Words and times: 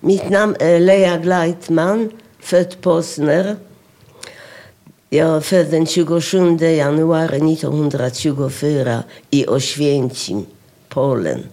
Mitt 0.00 0.30
namn 0.30 0.56
är 0.60 0.80
Lea 0.80 1.16
Gleitman, 1.16 2.10
född 2.40 2.80
Posner. 2.80 3.56
Jag 5.10 5.36
är 5.36 5.40
född 5.40 5.70
den 5.70 5.86
27 5.86 6.56
januari 6.56 7.52
1924 7.52 9.02
i 9.30 9.46
Oświęcim, 9.46 10.46
Polen. 10.88 11.46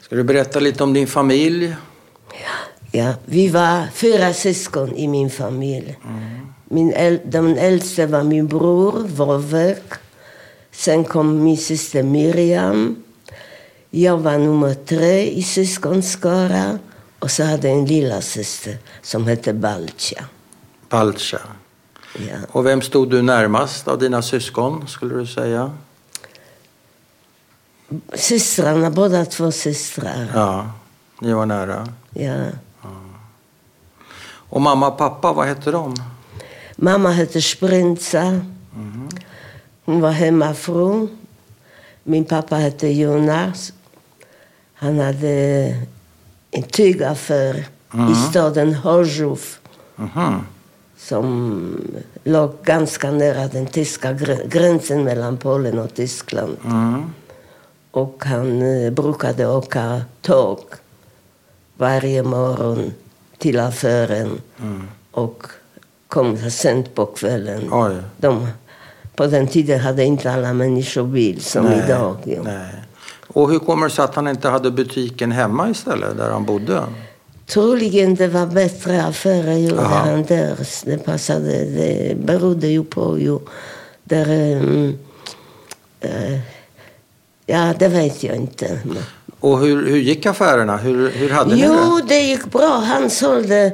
Ska 0.00 0.16
du 0.16 0.22
berätta 0.22 0.60
lite 0.60 0.82
om 0.82 0.92
din 0.92 1.06
familj? 1.06 1.74
Ja, 2.92 3.14
vi 3.24 3.48
var 3.48 3.86
fyra 3.94 4.32
syskon 4.32 4.96
i 4.96 5.08
min 5.08 5.30
familj. 5.30 5.98
Min 6.64 6.92
äl 6.92 7.20
den 7.24 7.58
äldste 7.58 8.06
var 8.06 8.22
min 8.22 8.46
bror, 8.46 8.92
Vovek. 9.06 9.82
Sen 10.72 11.04
kom 11.04 11.44
min 11.44 11.56
syster 11.56 12.02
Miriam. 12.02 13.02
Jag 13.90 14.18
var 14.18 14.38
nummer 14.38 14.74
tre 14.74 15.30
i 15.30 15.42
syskonskara. 15.42 16.78
Och 17.18 17.30
så 17.30 17.44
hade 17.44 17.68
jag 17.68 17.78
en 17.78 17.86
lilla 17.86 18.20
syster 18.20 18.78
som 19.02 19.26
hette 19.26 19.52
Balcha. 19.52 20.24
Balcha. 20.88 21.40
Ja. 22.18 22.36
Och 22.52 22.66
vem 22.66 22.82
stod 22.82 23.10
du 23.10 23.22
närmast 23.22 23.88
av 23.88 23.98
dina 23.98 24.22
syskon, 24.22 24.88
skulle 24.88 25.14
du 25.14 25.26
säga? 25.26 25.70
Systrarna, 28.14 28.90
båda 28.90 29.24
två 29.24 29.52
systrar. 29.52 30.30
Ja, 30.34 30.70
ni 31.20 31.32
var 31.32 31.46
nära. 31.46 31.88
Ja. 32.10 32.44
Och 34.50 34.60
mamma 34.60 34.88
och 34.88 34.98
pappa, 34.98 35.32
vad 35.32 35.46
hette 35.46 35.70
de? 35.70 35.94
Mamma 36.76 37.10
hette 37.10 37.42
Sprintsa. 37.42 38.40
Hon 39.84 40.00
var 40.00 40.10
hemmafru. 40.10 41.08
Min 42.02 42.24
pappa 42.24 42.56
hette 42.56 42.88
Jonas. 42.88 43.72
Han 44.80 44.98
hade 44.98 45.28
en 46.50 46.62
tygaffär 46.62 47.54
i 48.12 48.14
staden 48.30 48.74
Horzów 48.74 49.60
Mhm. 49.96 50.40
som 50.98 51.76
låg 52.24 52.52
ganska 52.64 53.10
nära 53.10 53.48
den 53.48 53.66
tyska 53.66 54.12
gr- 54.12 54.48
gränsen 54.48 55.04
mellan 55.04 55.36
Polen 55.36 55.78
och 55.78 55.94
Tyskland. 55.94 56.56
Mm. 56.64 57.12
Och 57.90 58.22
han 58.26 58.62
eh, 58.62 58.90
brukade 58.92 59.46
åka 59.46 60.02
tåg 60.22 60.58
varje 61.76 62.22
morgon 62.22 62.92
till 63.38 63.60
affären 63.60 64.40
och 65.10 65.42
kom 66.08 66.50
sent 66.50 66.94
på 66.94 67.06
kvällen. 67.06 67.68
Oj. 67.72 67.96
De, 68.16 68.48
på 69.16 69.26
den 69.26 69.46
tiden 69.46 69.80
hade 69.80 70.04
inte 70.04 70.32
alla 70.32 70.52
människor 70.52 71.04
bil 71.04 71.40
som 71.40 71.64
Nej, 71.64 71.82
idag. 71.84 72.16
Ja. 72.24 72.42
Nej. 72.42 72.74
Och 73.32 73.50
hur 73.50 73.58
kommer 73.58 73.88
det 73.88 73.94
sig 73.94 74.04
att 74.04 74.14
han 74.14 74.28
inte 74.28 74.48
hade 74.48 74.70
butiken 74.70 75.32
hemma 75.32 75.70
istället, 75.70 76.16
där 76.16 76.30
han 76.30 76.44
bodde? 76.44 76.82
Troligen 77.46 78.14
det 78.14 78.28
var 78.28 78.46
bättre 78.46 79.04
affärer 79.04 79.56
gjorde 79.58 79.80
Aha. 79.80 79.94
han 79.96 80.22
där. 80.22 80.56
Det 80.84 80.98
passade. 80.98 81.64
Det 81.64 82.16
berodde 82.16 82.66
ju 82.66 82.84
på 82.84 83.18
ju 83.18 83.38
där... 84.04 84.26
ehm, 84.30 84.98
eh, 86.00 86.38
ja, 87.46 87.74
det 87.78 87.88
vet 87.88 88.22
jag 88.22 88.36
inte. 88.36 88.78
Och 89.40 89.58
hur, 89.58 89.86
hur 89.86 89.98
gick 89.98 90.26
affärerna? 90.26 90.76
Hur, 90.76 91.10
hur 91.10 91.30
hade 91.30 91.54
ni 91.54 91.64
Jo, 91.64 91.96
det? 91.96 92.14
det 92.14 92.20
gick 92.20 92.44
bra. 92.44 92.82
Han 92.86 93.10
sålde 93.10 93.72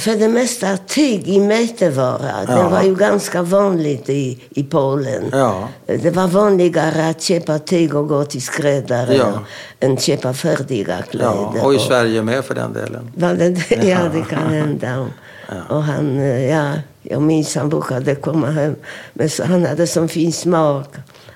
för 0.00 0.16
det 0.16 0.28
mesta 0.28 0.76
tyg 0.76 1.28
i 1.28 1.40
metervara. 1.40 2.44
Det 2.46 2.52
Ja. 2.52 2.68
var 2.68 2.82
ju 2.82 2.94
ganska 2.94 3.42
vanligt 3.42 4.08
i, 4.08 4.38
i 4.50 4.62
Polen. 4.64 5.24
Ja. 5.32 5.68
Det 5.86 6.10
var 6.10 6.28
vanligare 6.28 7.08
att 7.08 7.22
köpa 7.22 7.58
tyg 7.58 7.94
och 7.94 8.08
gå 8.08 8.24
till 8.24 8.42
skräddare 8.42 9.14
Ja. 9.14 9.32
än 9.80 9.96
köpa 9.96 10.34
färdiga 10.34 11.02
kläder. 11.02 11.50
Ja, 11.56 11.62
och 11.62 11.74
i 11.74 11.78
Sverige 11.78 12.22
med 12.22 12.44
för 12.44 12.54
den 12.54 12.72
delen. 12.72 13.10
Var 13.14 13.34
det? 13.34 13.76
Ja, 13.88 13.98
det 14.12 14.22
kan 14.30 14.46
hända. 14.52 14.98
Och, 15.00 15.76
och 15.76 15.82
han, 15.82 16.18
eh, 16.18 16.50
ja, 16.50 16.72
jag 17.02 17.22
minns 17.22 17.54
han 17.56 17.68
brukade 17.68 18.14
komma 18.14 18.50
hem. 18.50 18.76
Men 19.12 19.30
så, 19.30 19.44
han 19.44 19.66
hade 19.66 19.86
sån 19.86 20.08
fin 20.08 20.32
smak. 20.32 20.88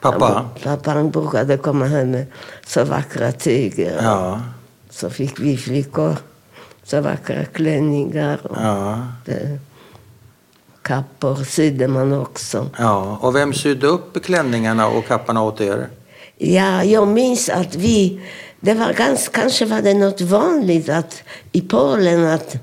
Pappa? 0.02 0.24
Han, 0.26 0.44
pappa 0.76 0.90
han 0.90 1.10
brukade 1.10 1.56
komma 1.56 1.84
hem 1.86 2.10
med 2.10 2.26
så 2.66 2.84
vackra 2.84 3.32
tyger. 3.32 4.00
Ja. 4.02 4.40
Så 4.90 5.10
fick 5.10 5.40
vi 5.40 5.56
flickor 5.56 6.16
så 6.88 7.00
vackra 7.00 7.44
klänningar 7.44 8.38
och 8.46 8.56
Ja. 8.60 9.06
det, 9.24 9.58
kappor 10.82 11.44
sydde 11.44 11.88
man 11.88 12.12
också. 12.12 12.66
ja. 12.78 13.18
Och 13.20 13.36
vem 13.36 13.52
sydde 13.52 13.86
upp 13.86 14.22
klänningarna 14.24 14.88
och 14.88 15.06
kapparna 15.06 15.42
åt 15.42 15.60
er? 15.60 15.88
Ja, 16.36 16.84
jag 16.84 17.08
minns 17.08 17.48
att 17.48 17.74
vi... 17.74 18.20
Det 18.60 18.74
var 18.74 18.92
ganska, 18.92 19.40
kanske 19.40 19.64
var 19.66 19.80
det 19.82 19.94
något 19.94 20.20
vanligt 20.20 20.88
att, 20.88 21.22
i 21.52 21.60
Polen 21.60 22.24
att 22.26 22.56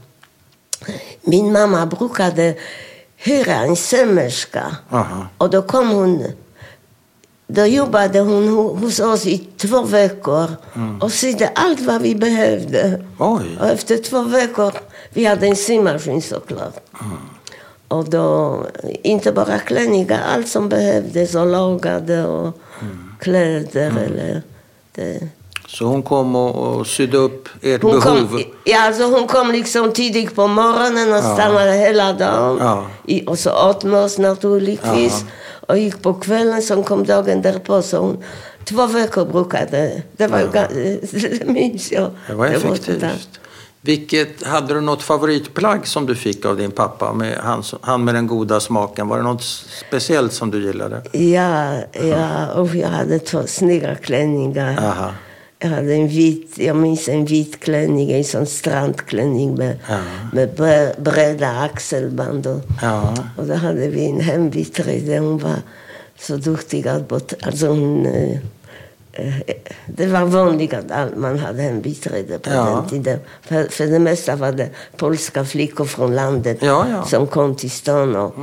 min 1.22 1.52
mamma 1.52 1.86
brukade 1.86 2.56
hyra 3.18 3.54
en 3.56 3.76
sömmerska. 3.76 4.78
Aha. 4.92 5.28
Och 5.38 5.50
då 5.50 5.62
kom 5.62 5.90
hon... 5.90 6.24
Då 7.48 7.66
jobbade 7.66 8.20
hon 8.20 8.50
ho- 8.50 8.78
hos 8.80 9.00
oss 9.00 9.26
i 9.26 9.38
två 9.58 9.82
veckor 9.82 10.48
och 11.02 11.12
sydde 11.12 11.48
allt 11.56 11.82
vad 11.82 12.02
vi 12.02 12.16
behövde. 12.16 13.02
Oj. 13.20 13.58
Och 13.62 13.68
efter 13.68 13.98
två 13.98 14.22
veckor, 14.22 14.72
vi 15.14 15.26
hade 15.26 15.48
en 15.48 15.56
symaskin 15.56 16.22
såklart. 16.22 16.76
Och 17.88 18.10
då, 18.10 18.60
inte 19.04 19.32
bara 19.32 19.60
klänningar, 19.60 20.22
allt 20.36 20.48
som 20.48 20.70
behövdes 20.70 21.36
och 21.36 21.46
lagade 21.48 22.26
och 22.26 22.58
kläder 23.20 23.88
eller 24.06 24.42
det. 24.96 25.20
Så 25.68 25.86
hon 25.86 26.04
kom 26.04 26.36
och, 26.36 26.56
och 26.76 26.88
sydde 26.88 27.18
upp 27.18 27.50
ert 27.62 27.82
Hon 27.82 27.92
behov? 28.00 28.28
kom, 28.28 28.44
ja, 28.64 28.82
alltså 28.88 29.04
hon 29.04 29.28
kom 29.28 29.52
liksom 29.52 29.92
tidigt 29.94 30.36
på 30.36 30.48
morgonen 30.48 31.14
och 31.14 31.24
stannade 31.24 31.72
hela 31.72 32.14
dagen. 32.14 32.58
Ja. 32.62 32.86
I, 33.06 33.26
och 33.28 33.40
så 33.40 33.70
åt 33.70 33.84
med 33.84 34.00
oss 34.04 34.18
naturligtvis. 34.18 35.26
Och 35.66 35.78
gick 35.78 36.02
på 36.02 36.14
kvällen, 36.14 36.62
som 36.62 36.84
kom 36.84 37.04
dagen 37.04 37.42
därpå. 37.42 37.82
Så 37.82 37.98
hon, 37.98 38.24
två 38.64 38.88
veckor 38.88 39.26
brukade 39.26 40.02
det. 40.18 40.28
var 40.28 40.40
ju 40.40 40.46
ga- 40.48 41.40
det 41.40 41.48
minns 41.48 41.92
jag. 41.92 42.12
Det 42.28 42.34
var 42.34 42.46
effektivt. 42.48 43.40
Vilket, 43.82 44.44
hade 44.44 44.74
du 44.74 44.82
något 44.82 45.04
favoritplagg 45.04 45.88
som 45.88 46.06
du 46.06 46.16
fick 46.16 46.46
av 46.46 46.58
din 46.58 46.72
pappa? 46.72 47.14
Med 47.14 47.38
han, 47.38 47.64
han 47.82 48.04
med 48.04 48.16
den 48.16 48.28
goda 48.28 48.60
smaken. 48.60 49.08
Var 49.08 49.18
det 49.18 49.24
något 49.24 49.44
speciellt 49.88 50.34
som 50.34 50.52
du 50.52 50.64
gillade? 50.64 51.02
Ja, 51.12 51.74
ja, 51.94 52.52
och 52.54 52.76
jag 52.76 52.88
hade 52.88 53.20
två 53.20 53.44
snygga 53.48 53.96
klänningar. 53.96 54.78
Aha. 54.80 55.12
Jag 55.66 55.72
hade 55.72 55.94
en 55.94 56.08
vit, 56.08 56.58
jag 56.58 56.76
minns 56.76 57.10
en 57.10 57.26
vit 57.26 57.60
klänning, 57.60 58.12
en 58.12 58.24
sån 58.24 58.46
strandklänning 58.46 59.56
med, 59.56 59.78
Ja. 59.90 59.98
med 60.34 60.50
bre, 60.56 60.94
breda 60.98 61.48
axelband. 61.60 62.48
Och, 62.48 62.62
Ja. 62.82 63.14
och 63.38 63.46
då 63.46 63.54
hade 63.54 63.88
vi 63.88 64.06
en 64.06 64.20
hembiträde. 64.22 65.18
Hon 65.20 65.38
var 65.38 65.56
så 66.20 66.38
duktig 66.38 66.88
att 66.88 67.34
alltså 67.48 67.68
hon, 67.68 68.06
eh, 68.06 68.38
Det 69.88 70.06
var 70.08 70.26
vanligt 70.26 70.74
att 70.74 71.18
man 71.18 71.40
hade 71.40 71.62
hembiträde 71.62 72.40
på 72.40 72.50
Ja. 72.50 72.66
den 72.66 72.90
tiden. 72.90 73.20
För, 73.42 73.64
för 73.64 73.86
det 73.88 74.00
mesta 74.00 74.36
var 74.36 74.52
det 74.52 74.70
polska 74.98 75.46
flickor 75.46 75.86
från 75.86 76.16
landet 76.16 76.60
som 77.08 77.28
kom 77.28 77.56
till 77.56 77.72
stan. 77.72 78.16
Och 78.16 78.36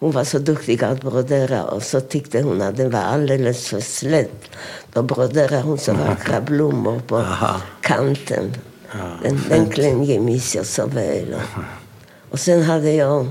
Hon 0.00 0.10
var 0.10 0.24
så 0.24 0.38
duktig 0.38 0.84
att 0.84 1.00
brodera 1.00 1.64
och 1.64 1.82
så 1.82 2.00
tyckte 2.00 2.42
hon 2.42 2.62
att 2.62 2.76
den 2.76 2.90
var 2.90 3.00
alldeles 3.00 3.68
för 3.68 3.80
slätt. 3.80 4.50
Då 4.92 5.02
broderade 5.02 5.62
hon 5.62 5.78
så 5.78 5.92
vackra 5.92 6.40
blommor 6.46 7.00
på 7.06 7.16
Aha. 7.16 7.60
kanten. 7.80 8.54
den, 9.22 9.40
den 9.48 9.70
klänningen 9.70 10.24
minns 10.24 10.56
jag 10.56 10.66
så 10.66 10.86
väl. 10.86 11.34
Och, 12.30 12.40
sen 12.40 12.62
hade 12.62 12.92
jag, 12.92 13.26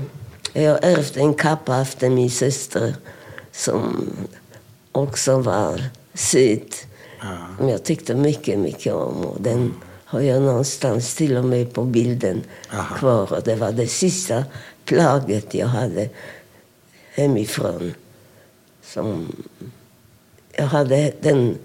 jag 0.52 0.84
ärvde 0.84 1.20
en 1.20 1.34
kappa 1.34 1.80
efter 1.80 2.10
min 2.10 2.30
syster 2.30 2.94
som 3.52 4.10
också 4.92 5.38
var 5.38 5.82
sydd. 6.14 6.74
Som 7.58 7.68
jag 7.68 7.84
tyckte 7.84 8.14
mycket, 8.14 8.58
mycket 8.58 8.92
om. 8.92 9.24
Och 9.24 9.40
den 9.40 9.74
har 10.04 10.20
jag 10.20 10.42
någonstans 10.42 11.14
till 11.14 11.36
och 11.36 11.44
med 11.44 11.72
på 11.72 11.84
bilden 11.84 12.42
Aha. 12.72 12.94
kvar. 12.96 13.32
Och 13.32 13.42
det 13.42 13.54
var 13.54 13.72
det 13.72 13.86
sista 13.86 14.44
plagget 14.84 15.54
jag 15.54 15.66
hade 15.66 16.08
hemifrån. 17.20 17.94
Som 18.84 19.32
jag 20.52 20.66
hade 20.66 21.12
den 21.20 21.58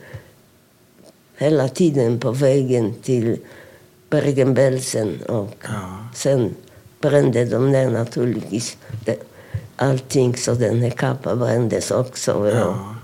hela 1.37 1.67
tiden 1.67 2.19
på 2.19 2.31
vägen 2.31 2.93
till 3.03 3.37
Bergen-Belsen. 4.09 5.21
Och 5.27 5.55
Ja. 5.63 5.97
sen 6.15 6.55
brände 7.01 7.45
de 7.45 7.71
ner 7.71 7.89
naturligtvis 7.89 8.77
det, 9.05 9.15
allting, 9.75 10.37
så 10.37 10.53
den 10.53 10.81
här 10.81 10.89
kappan 10.89 11.39
brändes 11.39 11.91
också. 11.91 12.49
Ja. 12.53 12.95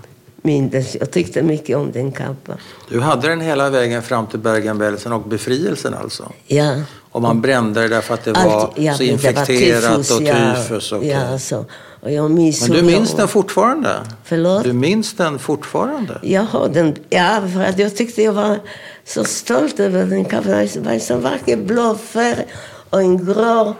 mindes, 0.44 0.94
jag 1.00 1.10
tyckte 1.10 1.42
mycket 1.42 1.76
om 1.76 1.92
den 1.92 2.12
kappan. 2.12 2.56
Du 2.88 3.00
hade 3.00 3.28
den 3.28 3.40
hela 3.40 3.70
vägen 3.70 4.02
fram 4.02 4.26
till 4.26 4.38
Bergen-Belsen 4.38 5.12
och 5.12 5.22
befrielsen 5.22 5.94
alltså? 5.94 6.32
Ja. 6.46 6.76
Och 7.12 7.22
man 7.22 7.40
brände 7.40 7.82
det 7.82 7.88
därför 7.88 8.14
att 8.14 8.24
det 8.24 8.32
var 8.32 8.40
Allt- 8.60 8.78
ja, 8.78 8.94
så 8.94 8.98
det 9.02 9.06
var 9.08 9.12
infekterat 9.12 9.46
tyfus, 9.46 10.10
och 10.10 10.18
tyfus? 10.18 10.92
Och, 10.92 11.04
Ja, 11.04 11.38
så. 11.38 11.64
Och 12.02 12.10
jag 12.12 12.30
minns 12.30 12.68
Men 12.68 12.70
du 12.76 12.82
minns 12.82 13.10
jag, 13.10 13.18
den 13.18 13.28
fortfarande? 13.28 14.00
Förlåt? 14.24 14.64
Du 14.64 14.72
minns 14.72 15.14
den 15.14 15.38
fortfarande? 15.38 16.18
Jag 16.22 16.42
har 16.42 16.68
den, 16.68 16.94
ja, 17.10 17.42
för 17.54 17.60
att 17.64 17.78
jag 17.78 17.96
tyckte 17.96 18.22
jag 18.22 18.32
var 18.32 18.58
så 19.04 19.24
stolt 19.24 19.80
över 19.80 20.04
den. 20.06 20.22
Det 20.22 20.76
var 20.80 20.92
en 20.92 21.00
sån 21.00 21.20
vacker 21.20 21.56
blå 21.56 21.94
färg 21.94 22.46
och 22.90 23.00
en 23.00 23.24
grå 23.26 23.74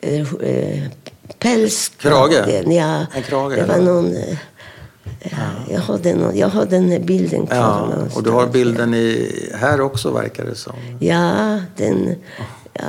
eh, 0.00 0.32
eh, 0.42 0.82
päls. 1.38 1.88
Krage? 1.98 2.64
Ja, 2.66 3.06
En 3.14 3.22
krage, 3.22 3.56
det 3.56 3.64
var 3.64 3.78
någon... 3.78 4.16
eh, 4.16 4.36
Ja, 5.22 5.36
jag, 5.70 5.80
har 5.80 5.98
den, 5.98 6.36
jag 6.38 6.48
har 6.48 6.64
den 6.66 6.88
här 6.88 6.98
bilden 6.98 7.46
kvar 7.46 7.56
Ja, 7.56 7.80
någonstans. 7.80 8.16
och 8.16 8.22
du 8.22 8.30
har 8.30 8.46
bilden 8.46 8.94
i, 8.94 9.30
här 9.54 9.80
också 9.80 10.10
verkar 10.10 10.44
det 10.44 10.54
som. 10.54 10.72
Ja, 11.00 11.58
den... 11.76 12.14
Ja. 12.72 12.82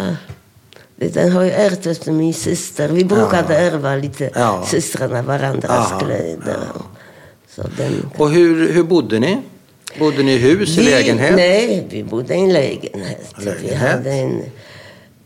Den 0.97 1.31
har 1.31 1.43
jag 1.43 1.53
ärvt 1.65 1.85
efter 1.85 2.11
min 2.11 2.33
syster. 2.33 2.89
Vi 2.89 3.05
brukade 3.05 3.55
ärva 3.57 3.95
lite 3.95 4.29
Ja. 4.35 4.63
systrarna 4.67 5.21
varandras 5.21 5.91
Aha, 5.91 5.99
kläder. 5.99 6.57
Så 7.55 7.61
den, 7.77 8.09
Och 8.17 8.29
hur, 8.29 8.71
hur 8.73 8.83
bodde 8.83 9.19
ni? 9.19 9.37
Bodde 9.99 10.23
ni 10.23 10.33
i 10.33 10.37
hus, 10.37 10.77
i 10.77 10.81
Vi- 10.81 10.91
lägenhet? 10.91 11.35
Nej, 11.35 11.87
vi 11.89 12.03
bodde 12.03 12.35
i 12.35 12.39
en 12.39 12.53
lägenhet. 12.53 13.33
Vi 13.39 13.45
Lägenhet? 13.45 13.77
hade 13.79 14.11
en... 14.11 14.41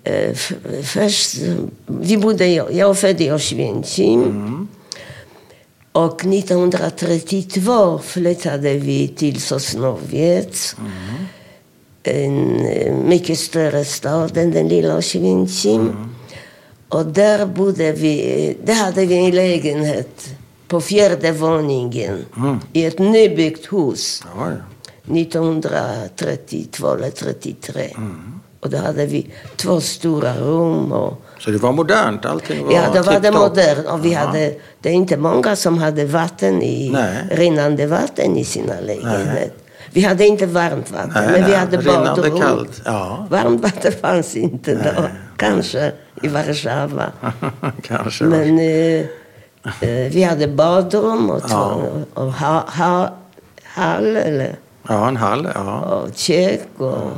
eh, 0.04 0.34
först, 0.84 1.36
vi 1.88 2.18
bodde, 2.18 2.48
jag 2.48 2.74
jag 2.74 2.90
är 2.90 2.94
född 2.94 3.22
i 3.22 3.32
Oświęcim. 3.32 4.24
Mm. 4.24 4.68
Och 5.92 6.26
1932 6.26 8.00
flyttade 8.00 8.74
vi 8.74 9.08
till 9.08 9.42
Sosnowiec. 9.42 10.76
Mm. 10.80 10.92
En 12.10 12.66
eh, 12.66 12.94
mycket 12.96 13.40
större 13.40 13.86
stad 13.86 14.38
än 14.38 14.52
den 14.52 14.68
lilla 14.68 14.98
Oświęcim. 14.98 15.82
Mm. 15.82 16.10
Och 16.90 17.06
där 17.06 17.46
bodde 17.46 17.92
vi, 17.92 18.46
eh, 18.50 18.66
där 18.66 18.74
hade 18.74 19.06
vi 19.06 19.16
en 19.26 19.32
lägenhet 19.36 20.30
på 20.68 20.82
fjärde 20.82 21.32
våningen 21.32 22.26
Mm. 22.38 22.60
i 22.74 22.86
ett 22.86 23.00
nybyggt 23.00 23.74
hus. 23.74 24.24
Ja, 24.38 24.52
ja. 24.52 24.56
1932 25.16 26.94
eller 26.94 27.10
33. 27.10 27.90
Och 28.60 28.70
då 28.70 28.78
hade 28.78 29.06
vi 29.06 29.28
två 29.56 29.82
stora 29.82 30.34
rum. 30.36 30.92
Och, 30.92 31.22
Så 31.40 31.52
det 31.52 31.58
var 31.58 31.72
modernt? 31.72 32.26
Allting 32.26 32.66
var 32.66 32.74
ja, 32.74 32.82
då 32.94 33.02
var 33.02 33.20
det 33.20 33.32
modernt. 33.32 33.88
Och 33.88 34.06
vi 34.06 34.14
hade, 34.14 34.54
det 34.82 34.90
är 34.90 34.94
inte 34.94 35.18
många 35.18 35.56
som 35.56 35.78
hade 35.78 36.06
vatten 36.06 36.62
i, 36.64 36.90
Nej. 36.94 37.18
rinnande 37.32 37.88
vatten 37.88 38.38
i 38.38 38.46
sina 38.46 38.74
lägenheter. 38.80 39.52
Vi 39.92 40.02
hade 40.02 40.26
inte 40.28 40.46
varmt 40.46 40.92
vatten, 40.92 41.12
Nej, 41.16 41.26
men 41.26 41.34
vi 41.36 41.42
nej, 41.42 41.56
hade 41.56 41.78
badrum. 41.78 42.40
kallt, 42.40 42.82
ja. 42.86 43.28
Varmt 43.30 43.62
vatten 43.62 43.92
fanns 44.02 44.36
inte 44.36 44.76
då. 44.76 45.04
Kanske 45.38 45.92
i 46.22 46.28
Warszawa. 46.28 47.06
Kanske. 47.84 48.24
Men 48.24 48.60
eh, 48.60 49.00
eh, 49.90 50.12
vi 50.12 50.24
hade 50.24 50.48
badrum 50.48 51.30
och, 51.30 51.42
Ja. 51.50 51.82
och 52.14 52.34
ha, 52.34 52.64
ha, 52.78 53.14
hall 53.64 54.16
eller, 54.16 54.56
Ja, 54.88 55.08
en 55.08 55.18
hall. 55.18 55.48
Ja. 55.56 55.80
och 55.80 56.10
kök. 56.16 56.68
Och, 56.78 57.12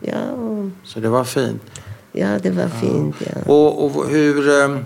ja, 0.00 0.30
och, 0.32 0.70
Så 0.84 1.00
det 1.00 1.08
var 1.08 1.24
fint. 1.24 1.62
ja, 2.12 2.38
det 2.42 2.50
var 2.50 2.68
fint. 2.68 3.16
Ja. 3.18 3.52
Och, 3.52 3.84
och 3.84 4.08
hur... 4.08 4.48
Eh, 4.62 4.78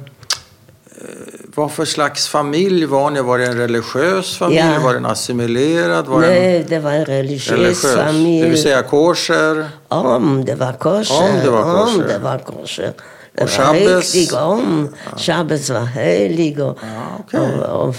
vad 1.55 1.71
för 1.73 1.85
slags 1.85 2.29
familj 2.29 2.85
var 2.87 3.11
ni? 3.11 3.21
Var 3.21 3.39
det 3.39 3.47
en 3.47 3.57
religiös 3.57 4.37
familj? 4.37 4.59
Ja. 4.59 4.81
Var 4.85 4.95
den 4.95 5.07
assimilerad? 5.07 6.07
Var 6.07 6.21
Nej, 6.21 6.67
det 6.69 6.79
var 6.79 6.91
en 6.93 7.05
religiös, 7.05 7.83
familj. 7.97 8.43
Det 8.43 8.49
vill 8.49 8.63
säga 8.63 8.83
kosher? 8.83 9.69
Om 9.89 10.45
det 10.45 10.55
var 10.55 10.73
kosher. 10.73 11.23
Om 11.23 11.45
det 11.45 11.51
var 11.51 11.63
Om 11.63 11.87
kosher. 11.87 12.09
det 12.09 12.19
var 12.19 12.39
kosher. 12.39 12.93
Det 13.35 13.43
Och 13.43 13.51
shabbes? 13.51 14.33
om. 14.33 14.89
Shabbes 15.17 15.71
var 15.71 15.81
helig. 15.85 16.61
Och, 16.61 16.79
Ja, 16.83 17.25
okej. 17.27 17.41
och, 17.41 17.89
och 17.89 17.97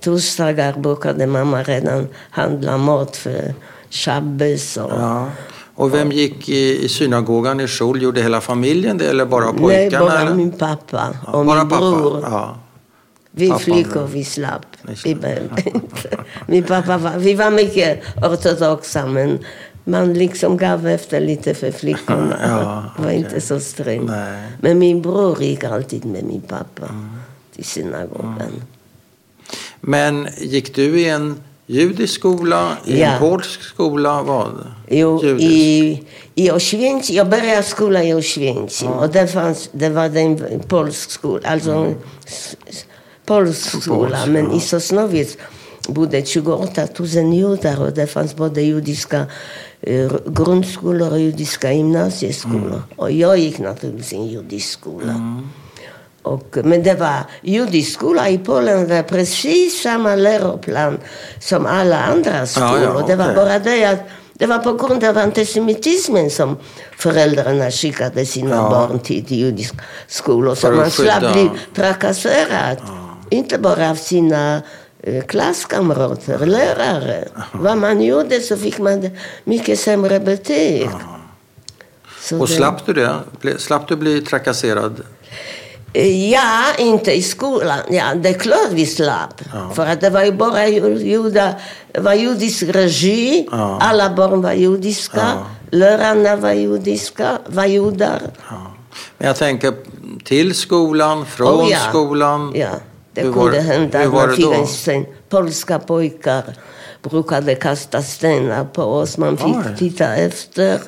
torsdagar 0.00 0.72
brukade 0.72 1.26
mamma 1.26 1.62
redan 1.62 2.08
handla 2.30 2.76
mat 2.78 3.16
för 3.16 3.54
shabbes. 3.90 4.76
Och, 4.76 4.90
Ja. 4.98 5.26
Och 5.76 5.94
vem 5.94 6.12
gick 6.12 6.48
i, 6.48 6.84
i 6.84 6.88
synagogan 6.88 7.60
i 7.60 7.66
Schul? 7.68 8.02
Gjorde 8.02 8.22
hela 8.22 8.40
familjen 8.40 8.98
det 8.98 9.06
eller 9.06 9.24
bara 9.26 9.52
pojkarna? 9.52 9.68
Nej, 9.68 9.90
bara 9.90 10.20
eller? 10.20 10.34
min 10.34 10.52
pappa 10.52 11.02
Ja, 11.26 11.32
och 11.32 11.46
bara 11.46 11.58
min 11.58 11.68
pappa? 11.68 11.80
bror. 11.90 12.20
Ja. 12.30 12.56
Vi 13.36 13.48
Pappa 13.48 13.58
flickor, 13.60 14.06
vi 14.06 14.24
slapp. 14.24 14.66
Vi 15.04 15.14
behövde 15.14 15.62
inte. 15.74 16.16
Min 16.46 16.62
pappa 16.62 16.98
var, 16.98 17.18
vi 17.18 17.34
var 17.34 17.50
mycket 17.50 18.00
ortodoxa, 18.22 19.06
men 19.06 19.38
man 19.84 20.14
liksom 20.14 20.56
gav 20.56 20.86
efter 20.88 21.20
lite 21.20 21.54
för 21.54 21.70
flickorna. 21.72 22.38
Ja, 22.48 22.84
var 22.98 23.04
okej. 23.04 23.16
inte 23.16 23.40
så 23.40 23.60
sträng. 23.60 24.00
Mm. 24.08 24.42
Men 24.60 24.78
min 24.78 25.02
bror 25.02 25.42
gick 25.42 25.64
alltid 25.64 26.04
med 26.04 26.24
min 26.24 26.40
pappa 26.40 26.88
till 27.54 27.64
synagogan. 27.64 28.62
Men 29.80 30.28
gick 30.38 30.74
du 30.74 31.00
i 31.00 31.08
en 31.08 31.40
judisk 31.66 32.14
skola? 32.14 32.76
I 32.86 33.00
Ja. 33.00 33.06
en 33.06 33.18
polsk 33.20 33.62
skola? 33.62 34.22
Vad? 34.22 34.66
Jo, 34.88 35.20
Judisk. 35.24 35.50
i, 35.52 36.02
i 36.34 36.50
Oświęcim, 36.50 37.16
jag 37.16 37.28
började 37.28 37.62
skola 37.62 38.02
i 38.04 38.14
Oświęcim 38.14 38.88
och 38.90 39.08
det, 39.08 39.26
fanns, 39.26 39.68
det 39.72 39.88
var 39.88 40.16
en 40.16 40.60
polsk 40.68 41.10
skola, 41.10 41.48
alltså 41.48 41.70
en 41.72 41.94
s- 43.50 43.66
s- 43.66 43.72
polsk 43.72 43.82
skola. 43.82 44.08
Polsk, 44.08 44.26
men 44.26 44.50
ja. 44.50 44.56
i 44.56 44.60
Sosnowiec 44.60 45.36
bodde 45.88 46.24
28 46.26 46.86
000 46.98 47.08
judar 47.34 47.80
och 47.82 47.92
det 47.92 48.06
fanns 48.06 48.36
både 48.36 48.62
judiska 48.62 49.26
grundskolor 50.26 51.10
och 51.12 51.18
judiska 51.20 51.72
gymnasieskolor. 51.72 52.82
Och 52.96 53.10
jag 53.12 53.38
gick 53.38 53.58
naturligtvis 53.58 54.12
i 54.12 54.16
en 54.16 54.26
judisk 54.26 54.70
skola. 54.72 55.42
Och, 56.22 56.56
men 56.64 56.82
det 56.82 56.94
var 56.94 57.18
judisk 57.42 57.92
skola 57.92 58.28
i 58.28 58.38
Polen, 58.38 58.88
det 58.88 58.94
var 58.94 59.02
precis 59.02 59.82
samma 59.82 60.14
läroplan 60.16 60.98
som 61.40 61.66
alla 61.66 61.98
andra 62.04 62.46
skolor. 62.46 62.80
ja, 62.82 63.04
Det 63.06 63.16
var 63.16 63.34
bara 63.34 63.58
det 63.58 63.84
att 63.84 64.00
det 64.32 64.46
var 64.46 64.58
på 64.58 64.72
grund 64.72 65.04
av 65.04 65.18
antisemitismen 65.18 66.30
som 66.30 66.56
föräldrarna 66.98 67.70
skickade 67.70 68.26
sina 68.26 68.54
Ja. 68.56 68.70
barn 68.70 68.98
till, 68.98 69.24
judiska 69.28 69.76
skolor. 70.08 70.54
Så 70.54 70.70
man 70.70 70.90
slapp 70.90 71.32
bli 71.32 71.50
trakasserad. 71.74 72.76
Inte 73.34 73.58
bara 73.58 73.90
av 73.90 73.94
sina 73.94 74.62
eh, 75.02 75.24
klasskamrater, 75.24 76.46
lärare. 76.46 77.28
Vad 77.52 77.76
man 77.78 78.02
gjorde 78.02 78.40
så 78.40 78.56
fick 78.56 78.78
man 78.78 79.10
mycket 79.44 79.80
sämre 79.80 80.20
betyg. 80.20 80.88
Och 82.40 82.48
det- 82.48 82.54
slapp 82.54 82.86
du 82.86 82.92
det? 82.92 83.58
Slapp 83.58 83.88
du 83.88 83.96
bli 83.96 84.20
trakasserad? 84.22 85.00
Eh, 85.92 86.30
Ja, 86.30 86.62
inte 86.78 87.12
i 87.12 87.22
skolan. 87.22 87.78
Ja, 87.90 88.14
det 88.14 88.28
är 88.28 88.38
klart 88.38 88.70
vi 88.70 88.86
slapp. 88.86 89.40
För 89.74 89.86
att 89.86 90.00
det 90.00 90.10
var 90.10 90.22
ju 90.24 90.32
bara 90.32 90.68
ju- 90.68 90.98
juda, 90.98 91.54
var 91.98 92.14
judisk 92.14 92.62
regi. 92.62 93.48
Ja. 93.50 93.78
Alla 93.80 94.14
barn 94.14 94.42
var 94.42 94.52
judiska. 94.52 95.16
Ja. 95.34 95.46
Lärarna 95.70 96.36
var 96.36 96.52
judiska, 96.52 97.38
var 97.46 97.64
judar. 97.64 98.20
Ja. 98.50 98.72
Men 99.18 99.26
jag 99.28 99.36
tänker 99.36 99.74
till 100.24 100.54
skolan, 100.54 101.26
från 101.26 101.60
Oh, 101.60 101.70
ja. 101.70 101.78
skolan. 101.88 102.52
Det 103.14 103.20
Hur 103.22 103.30
var 103.30 103.42
kunde 103.42 103.56
det- 103.56 103.62
hända 103.62 103.98
att 104.00 104.06
var 104.06 104.26
man 104.26 104.36
fick 104.36 104.46
en 104.54 104.66
sten. 104.66 105.06
Polska 105.28 105.78
pojkar 105.78 106.44
brukade 107.02 107.54
kasta 107.54 108.02
stenar 108.02 108.64
på 108.64 108.82
oss. 108.82 109.18
Man 109.18 109.36
fick 109.36 109.56
Oj. 109.56 109.76
titta 109.78 110.14
efter. 110.16 110.80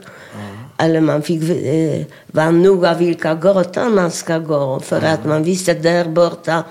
Eller 0.79 1.01
man 1.01 1.23
fick 1.23 1.43
eh, 1.51 2.07
vara 2.27 2.51
noga 2.51 2.95
vilka 2.95 3.35
gator 3.35 3.91
man 3.91 4.11
ska 4.11 4.39
gå. 4.39 4.81
För 4.81 5.03
att 5.03 5.25
man 5.25 5.43
visste 5.45 5.75
där 5.75 6.05
borta 6.05 6.65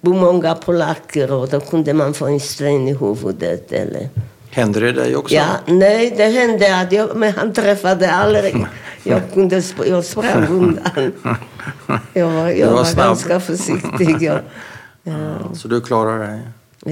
bor 0.00 0.14
många 0.14 0.54
polacker 0.54 1.32
och 1.32 1.48
då 1.48 1.60
kunde 1.60 1.92
man 1.94 2.14
få 2.14 2.26
en 2.26 2.40
sten 2.40 2.88
i 2.88 2.94
huvudet. 2.94 3.72
Eller. 3.72 4.08
Hände 4.50 4.80
det 4.80 4.92
dig 4.92 5.16
också? 5.16 5.34
Ja, 5.34 5.46
nej, 5.66 6.14
det 6.16 6.24
hände 6.24 6.80
att 6.80 6.92
jag, 6.92 7.16
men 7.16 7.32
han 7.32 7.52
träffade 7.52 8.10
aldrig. 8.12 8.66
Jag, 9.02 9.20
kunde, 9.34 9.62
jag 9.86 10.04
sprang 10.04 10.46
undan. 10.48 11.12
Jag 12.12 12.26
var, 12.28 12.48
jag 12.48 12.66
var 12.70 12.76
var, 12.76 12.94
ganska 12.94 13.40
försiktig. 13.40 14.22
Jag, 14.22 14.38
ja, 15.08 15.54
Så 15.54 15.68
du 15.68 15.80
klarar 15.80 16.18
dig? 16.28 16.40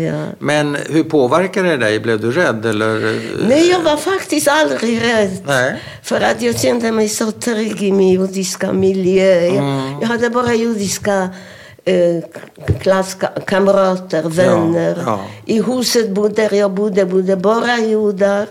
ja. 0.05 0.25
Men 0.39 0.77
hur 0.91 1.05
påverkade 1.05 1.69
det 1.69 1.77
dig? 1.77 2.01
Blev 2.01 2.21
du 2.21 2.33
rädd 2.33 2.67
eller? 2.67 3.21
Nej, 3.49 3.69
jag 3.71 3.83
var 3.83 3.97
faktiskt 3.97 4.49
aldrig 4.49 5.03
rädd. 5.03 5.39
Nej. 5.47 5.77
För 6.03 6.21
att 6.21 6.43
jag 6.43 6.61
kände 6.61 6.93
mig 6.93 7.09
så 7.09 7.31
trygg 7.33 7.83
i 7.83 7.93
min 7.93 8.09
judiska 8.09 8.73
miljö. 8.73 9.41
Jag, 9.41 9.57
Mm. 9.57 10.01
jag 10.01 10.09
hade 10.09 10.31
bara 10.31 10.55
judiska 10.55 11.29
eh, 11.85 12.25
klasskamrater, 12.81 14.23
vänner. 14.23 15.03
ja. 15.07 15.21
I 15.47 15.63
huset 15.63 16.11
bo- 16.11 16.29
där 16.29 16.55
jag 16.55 16.71
bodde 16.71 17.05
bodde 17.07 17.37
bara 17.37 17.79
judar. 17.79 18.47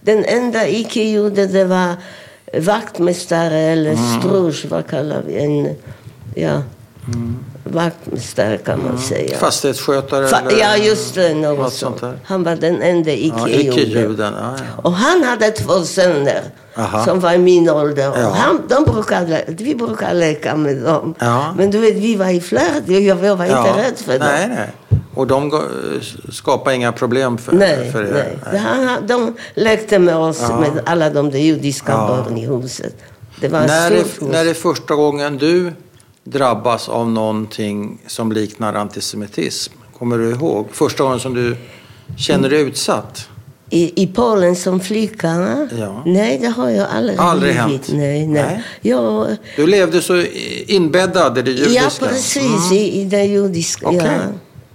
Den 0.00 0.24
enda 0.24 0.68
icke-jude 0.68 1.46
det 1.46 1.64
var 1.64 1.94
vaktmästare 2.60 3.58
eller 3.58 3.92
Mm. 3.92 4.20
strusch, 4.20 4.64
vad 4.70 4.86
kallar 4.86 5.22
vi 5.26 5.34
en... 5.44 5.74
Ja, 6.34 6.62
vaktmästare 7.72 8.56
kan 8.58 8.84
man 8.84 8.98
säga. 8.98 9.36
Fastighetsskötare? 9.38 10.26
Fa- 10.26 10.52
ja, 10.60 10.76
just 10.76 11.14
det. 11.14 11.34
Något 11.34 11.72
sånt. 11.72 11.98
sånt? 12.00 12.16
Han 12.24 12.42
var 12.42 12.56
den 12.56 12.82
enda 12.82 13.10
icke-juden. 13.12 14.34
Ja, 14.40 14.54
ja. 14.58 14.82
och 14.82 14.92
han 14.92 15.22
hade 15.22 15.50
två 15.50 15.82
söner 15.82 16.42
Aha. 16.76 17.04
som 17.04 17.20
var 17.20 17.32
i 17.32 17.38
min 17.38 17.70
ålder. 17.70 18.02
Ja. 18.20 18.28
han, 18.30 18.62
de 18.68 18.84
brukade, 18.92 19.44
vi 19.48 19.74
brukade 19.74 20.14
leka 20.14 20.56
med 20.56 20.76
dem. 20.76 21.14
Men 21.56 21.70
du 21.70 21.78
vet, 21.78 21.94
vi 21.96 22.16
var 22.16 22.28
i 22.28 22.40
flört. 22.40 22.82
Jag, 22.86 23.00
jag 23.02 23.14
var 23.36 23.44
inte 23.44 23.82
rädd 23.82 23.98
för 23.98 24.18
dem. 24.18 24.28
Nej, 24.28 24.48
nej. 24.48 24.70
Och 25.14 25.26
de 25.26 25.62
skapade 26.32 26.76
inga 26.76 26.92
problem 26.92 27.38
för, 27.38 27.52
Nej, 27.52 27.92
för 27.92 28.04
er? 28.04 28.12
nej. 28.12 28.38
Det- 28.52 28.58
Han, 28.58 29.06
de 29.06 29.34
lekte 29.54 29.98
med 29.98 30.16
oss, 30.16 30.40
med 30.40 30.70
alla 30.86 31.10
de 31.10 31.30
judiska 31.30 31.92
Ja. 31.92 32.06
barn 32.26 32.36
i 32.38 32.46
huset. 32.46 32.94
Det 33.40 33.48
var 33.48 33.60
När 33.60 33.90
är, 33.90 34.04
när 34.20 34.46
är 34.46 34.54
första 34.54 34.94
gången 34.94 35.38
du 35.38 35.72
drabbas 36.26 36.88
av 36.88 37.10
någonting 37.10 37.98
som 38.06 38.32
liknar 38.32 38.74
antisemitism? 38.74 39.72
Kommer 39.98 40.18
du 40.18 40.30
ihåg? 40.30 40.68
Första 40.72 41.04
gången 41.04 41.20
som 41.20 41.34
du 41.34 41.56
känner 42.18 42.50
dig 42.50 42.60
utsatt? 42.60 43.28
I, 43.70 44.02
I 44.02 44.06
Polen 44.06 44.56
som 44.56 44.80
flicka? 44.80 45.28
Ja. 45.78 46.02
Nej, 46.06 46.38
det 46.40 46.46
har 46.46 46.70
jag 46.70 46.86
aldrig 46.94 47.18
Aldrig 47.18 47.52
blivit. 47.64 47.70
hänt? 47.86 47.88
Nej, 47.98 48.26
nej. 48.26 48.42
Nej. 48.44 48.62
Jag, 48.80 49.36
Du 49.56 49.66
levde 49.66 50.02
så 50.02 50.22
inbäddad 50.66 51.38
i 51.38 51.42
det 51.42 51.50
judiska? 51.50 51.82
ja, 51.82 51.90
precis. 52.08 52.72
I, 52.72 53.00
I 53.00 53.04
det 53.04 53.24
judiska. 53.24 53.86
Okej. 53.88 54.00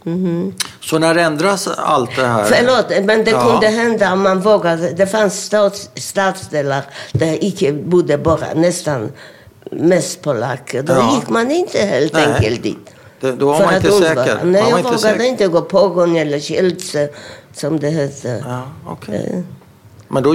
Ja. 0.03 0.11
Mhm. 0.11 0.53
Så 0.81 0.99
när 0.99 1.15
ändras 1.15 1.67
allt 1.67 2.15
det 2.15 2.27
här? 2.27 2.43
Förlåt, 2.43 3.05
men 3.05 3.23
det 3.23 3.31
Ja. 3.31 3.51
kunde 3.51 3.67
hända 3.67 4.13
om 4.13 4.21
man 4.21 4.41
vågade. 4.41 4.91
Det 4.91 5.07
fanns 5.07 5.43
stats, 5.43 5.89
stadsdelar 5.95 6.81
där 7.13 7.37
icke 7.45 7.73
bodde 7.73 8.17
bara 8.17 8.53
nästan 8.55 9.11
mest 9.71 10.21
polacker. 10.21 10.83
Då 10.83 10.93
Ja. 10.93 11.15
gick 11.15 11.29
man 11.29 11.51
inte 11.51 11.79
helt 11.79 12.13
Nej. 12.13 12.25
enkelt 12.33 12.63
dit. 12.63 12.77
Det- 13.19 13.31
då 13.31 13.45
var 13.47 13.57
För 13.57 13.65
man 13.65 13.75
inte 13.75 13.91
säker. 13.91 14.39
Nej, 14.43 14.45
Man 14.45 14.53
jag 14.53 14.69
inte 14.69 14.81
vågade 14.83 14.97
säker. 14.99 15.23
inte 15.23 15.47
gå 15.47 15.61
Pogoń 15.61 16.17
eller 16.17 16.39
Kielce 16.39 17.09
som 17.53 17.79
det 17.79 17.89
hette. 17.89 18.43
Ja, 18.47 18.61
okej. 18.87 19.43
Men 20.07 20.23
då... 20.23 20.29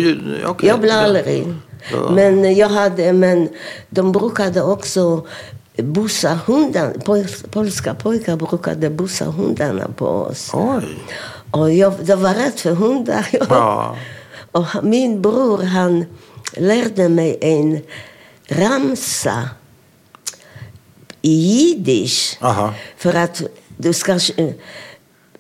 okej. 0.47 0.69
Jag 0.69 0.81
blev 0.81 0.95
aldrig. 0.95 1.55
Ja. 1.93 2.11
Men 2.11 2.55
jag 2.55 2.69
hade, 2.69 3.13
men 3.13 3.49
de 3.91 4.13
brukade 4.13 4.63
också 4.63 5.27
bussa 5.77 6.39
hundarna. 6.47 6.93
Pol- 7.05 7.47
Polska 7.51 7.95
pojkar 7.95 8.37
brukade 8.37 8.91
bussa 8.91 9.25
hundarna 9.25 9.89
på 9.97 10.07
oss. 10.07 10.51
Oj. 10.55 10.85
Och 11.51 11.73
jag, 11.73 11.95
jag 12.05 12.17
var 12.17 12.35
rädd 12.35 12.53
för 12.57 12.71
hundar. 12.73 13.27
Ja. 13.51 13.97
Och 14.53 14.65
min 14.83 15.23
bror 15.23 15.63
han 15.63 16.05
lärde 16.53 17.09
mig 17.09 17.39
en 17.41 17.81
ramsa 18.49 19.49
i 21.23 21.31
jiddisch. 21.33 22.39
För 22.97 23.15
att 23.15 23.43
du 23.77 23.93
ska 23.93 24.13
eh, 24.13 24.49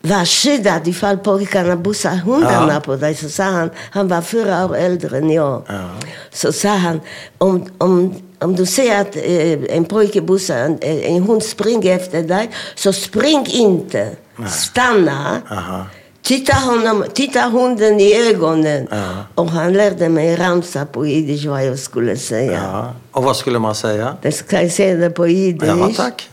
vara 0.02 0.24
skyddad 0.26 0.88
ifall 0.88 1.18
pojkarna 1.18 1.76
bussar 1.76 2.16
hundarna 2.16 2.72
Ja. 2.74 2.80
på 2.80 2.96
dig. 2.96 3.14
Så 3.14 3.28
sa 3.28 3.44
han, 3.44 3.70
han 3.90 4.08
var 4.08 4.22
fyra 4.22 4.64
år 4.64 4.76
äldre 4.76 5.18
än 5.18 5.30
jag. 5.30 5.62
Ja. 5.68 5.90
Så 6.32 6.52
sa 6.52 6.68
han, 6.68 7.00
om, 7.38 7.68
om, 7.78 8.14
om 8.38 8.56
du 8.56 8.66
ser 8.66 9.00
att 9.00 9.16
eh, 9.16 9.76
en 9.76 9.84
pojke 9.84 10.20
bussar, 10.20 10.56
en, 10.58 10.78
en 10.82 11.22
hund 11.22 11.42
springer 11.42 11.96
efter 11.96 12.22
dig, 12.22 12.50
så 12.74 12.92
spring 12.92 13.46
inte. 13.46 14.16
Stanna. 14.48 15.42
Aha. 15.50 15.86
Titta, 16.26 16.54
honom, 16.56 17.04
titta 17.14 17.40
hunden 17.40 18.00
i 18.00 18.14
ögonen. 18.28 18.88
Ja. 18.90 19.24
Och 19.34 19.50
han 19.50 19.72
lärde 19.72 20.08
mig 20.08 20.36
ramsa 20.36 20.86
på 20.86 21.06
jiddisch 21.06 21.46
vad 21.46 21.66
jag 21.66 21.78
skulle 21.78 22.16
säga. 22.16 22.52
Ja. 22.52 22.94
Och 23.12 23.24
vad 23.24 23.36
skulle 23.36 23.58
man 23.58 23.74
säga? 23.74 24.16
Det 24.22 24.32
ska 24.32 24.62
jag 24.62 24.72
säga 24.72 24.94
det 24.94 25.10
på 25.10 25.26
jiddisch. 25.26 25.68
Ja, 25.68 25.90
tack. 25.96 26.30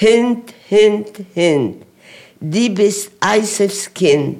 Hund, 0.00 0.42
hund, 0.68 1.04
hund. 1.34 1.74
Die 2.38 2.70
bist 2.70 3.10
Eisefs 3.20 3.88
Kind. 3.94 4.36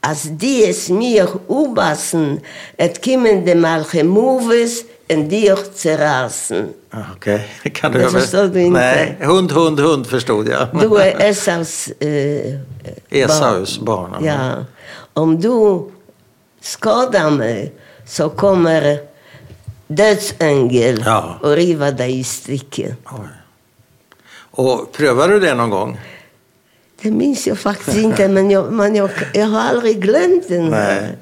Als 0.00 0.22
die 0.22 0.70
es 0.70 0.88
mir 0.88 1.28
ubassen, 1.48 2.40
et 2.76 3.00
kimmen 3.04 3.44
de 3.44 3.54
malche 3.54 4.04
moves 4.04 4.84
en 5.08 5.28
dir 5.28 5.56
zerrasen. 5.74 6.68
Ja, 6.90 6.98
Okej, 7.16 7.48
kan 7.74 7.92
du 7.92 7.98
Det 7.98 8.10
förstod 8.10 8.52
du 8.52 8.60
inte. 8.62 8.80
Nej, 8.80 9.16
hund, 9.20 9.52
hund, 9.52 9.80
hund 9.80 10.06
förstod 10.06 10.48
jag. 10.48 10.68
Du 10.80 10.96
är 10.96 11.20
Esaus 11.30 11.88
eh, 11.88 12.54
Esaus 13.10 13.78
barn. 13.78 14.24
Ja. 14.24 14.64
Om 15.12 15.40
du 15.40 15.90
skadar 16.60 17.30
mig 17.30 17.72
så 18.06 18.28
kommer 18.28 18.98
dödsängel 19.86 21.02
Ja. 21.06 21.38
och 21.42 21.50
riva 21.56 21.90
dig 21.90 22.18
i 22.18 22.24
stycken. 22.24 22.96
Och 24.50 24.92
prövade 24.92 25.32
du 25.32 25.40
det 25.40 25.54
någon 25.54 25.70
gång? 25.70 26.00
Det 27.02 27.10
minns 27.10 27.46
jag 27.46 27.58
faktiskt 27.58 27.96
inte, 27.96 28.28
men 28.28 28.50
jag, 28.50 28.72
men 28.72 28.94
jag, 28.94 29.10
jag 29.34 29.46
har 29.46 29.60
aldrig 29.60 30.00
glömt 30.02 30.48
den. 30.48 30.66
Nej. 30.68 31.16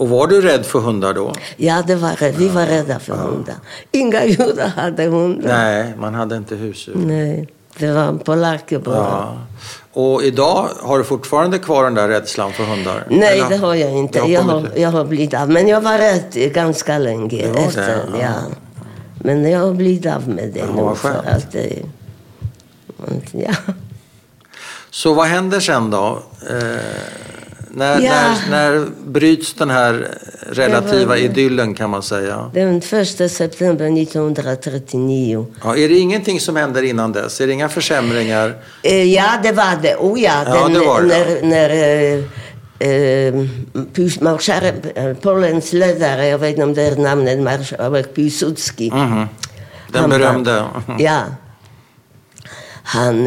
Och 0.00 0.08
var 0.08 0.26
du 0.26 0.40
rädd 0.40 0.66
för 0.66 0.78
hundar 0.80 1.14
då? 1.14 1.32
Ja, 1.56 1.82
det 1.86 1.94
var, 1.96 2.12
rädd. 2.12 2.34
vi 2.34 2.48
var 2.48 2.66
rädda 2.66 2.98
för 2.98 3.14
hundar. 3.14 3.54
Inga 3.92 4.24
judar 4.24 4.68
hade 4.68 5.04
hundar. 5.04 5.48
Nej, 5.48 5.94
man 5.98 6.14
hade 6.14 6.36
inte 6.36 6.54
husdjur. 6.56 6.94
Nej, 6.96 7.48
det 7.78 7.92
var 7.92 8.12
polacker 8.12 8.78
bara. 8.78 8.96
Ja. 8.96 9.36
Och 9.92 10.22
idag, 10.22 10.68
har 10.82 10.98
du 10.98 11.04
fortfarande 11.04 11.58
kvar 11.58 11.84
den 11.84 11.94
där 11.94 12.08
rädslan 12.08 12.52
för 12.52 12.64
hundar? 12.64 13.06
Nej, 13.10 13.38
Eller- 13.38 13.48
det 13.48 13.56
har 13.56 13.74
jag 13.74 13.92
inte. 13.92 14.20
Har 14.20 14.28
jag, 14.28 14.42
har, 14.42 14.68
jag 14.76 14.90
har 14.90 15.04
blivit 15.04 15.34
av. 15.34 15.50
Men 15.50 15.68
jag 15.68 15.80
var 15.80 15.98
rädd 15.98 16.52
ganska 16.52 16.98
länge 16.98 17.42
Det 17.42 17.48
var 17.48 17.54
det, 17.56 17.62
efter. 17.64 18.00
ja. 18.12 18.18
Ja. 18.20 18.32
Men 19.14 19.50
jag 19.50 19.60
har 19.60 19.72
blivit 19.74 20.06
av 20.06 20.28
med 20.28 20.50
det 20.54 20.60
Ja, 20.76 20.88
nu. 20.90 20.94
För 20.94 21.22
att 21.26 21.56
ja. 23.32 23.54
Så 24.90 25.14
vad 25.14 25.26
händer 25.26 25.60
sen 25.60 25.90
då? 25.90 26.22
Eh, 26.50 26.56
när, 27.72 28.00
Ja. 28.00 28.12
när, 28.50 28.70
när 28.72 28.86
bryts 29.06 29.54
den 29.54 29.70
här 29.70 30.08
relativa 30.50 30.98
Det 30.98 31.06
var- 31.06 31.16
idyllen 31.16 31.74
kan 31.74 31.90
man 31.90 32.02
säga? 32.02 32.50
Den 32.54 32.76
1 32.92 33.28
september 33.32 33.90
1939. 34.02 35.46
Ja, 35.64 35.76
är 35.76 35.88
det 35.88 35.98
ingenting 35.98 36.40
som 36.40 36.56
händer 36.56 36.82
innan 36.82 37.12
dess? 37.12 37.40
Är 37.40 37.46
det 37.46 37.52
inga 37.52 37.68
försämringar? 37.68 38.54
Eh, 38.82 39.02
Ja, 39.12 39.30
det 39.42 39.52
var 39.52 39.78
det. 39.82 39.96
Oh 39.96 40.20
ja, 40.20 40.42
Ja, 40.46 40.62
den, 40.64 40.72
det 40.72 40.80
var 40.80 41.02
det. 41.02 41.08
när, 41.08 41.42
när 41.42 41.70
eh, 42.80 42.88
eh, 42.88 43.34
marschare, 44.20 44.72
Polens 45.20 45.72
ledare, 45.72 46.26
jag 46.26 46.38
vet 46.38 46.50
inte 46.50 46.62
om 46.62 46.74
det 46.74 46.82
är 46.82 46.96
namnet, 46.96 47.38
marschare 47.40 48.02
Piłsudski. 48.02 48.90
Mhm. 48.90 49.26
Den 49.92 50.00
Han 50.00 50.10
var- 50.10 50.18
berömde. 50.18 50.64
Ja. 50.98 51.20
Han, 52.82 53.26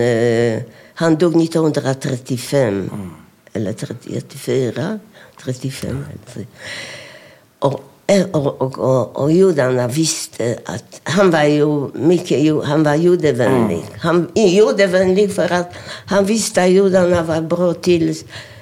han 0.96 1.16
dog 1.16 1.36
1935. 1.44 2.90
Eller 3.54 3.74
34. 3.74 5.00
35. 5.44 5.90
eller 5.90 6.34
så. 6.34 6.40
Och, 7.60 7.84
eh, 8.08 8.26
och, 8.32 8.62
och, 8.62 8.80
och, 8.80 9.18
och 9.22 9.32
judarna 9.32 9.88
visste 9.88 10.58
att 10.66 11.02
han 11.04 11.32
var 11.32 11.44
ju 11.44 11.90
mycket 11.94 12.66
han 12.66 12.84
var 12.84 12.96
judevänlig. 12.96 13.86
Han 14.00 14.28
är 14.36 14.48
judevänlig 14.48 15.34
för 15.36 15.54
att 15.54 15.74
han 16.06 16.26
visste 16.26 16.64
att 16.64 16.70
judarna 16.70 17.24
var 17.24 17.42
bra 17.42 17.74
till, 17.74 18.16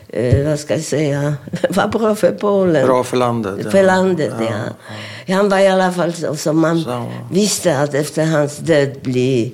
eh, 0.09 0.47
vad 0.47 0.59
ska 0.59 0.73
jag 0.73 0.83
säga, 0.83 1.35
var 1.69 1.87
bra 1.87 2.15
för 2.15 2.31
Polen. 2.31 2.85
Bra 2.87 3.03
för 3.03 3.17
landet. 3.17 3.55
ja. 3.63 3.71
För 3.71 3.83
landet, 3.83 4.33
ja. 4.39 5.33
Han 5.35 5.49
var 5.49 5.59
i 5.59 5.67
alla 5.67 5.91
fall 5.91 6.13
så, 6.13 6.35
så 6.35 6.53
man 6.53 6.83
Så. 6.83 7.11
visste 7.31 7.79
att 7.79 7.93
efter 7.93 8.25
hans 8.25 8.57
död 8.57 8.91
blir 9.01 9.51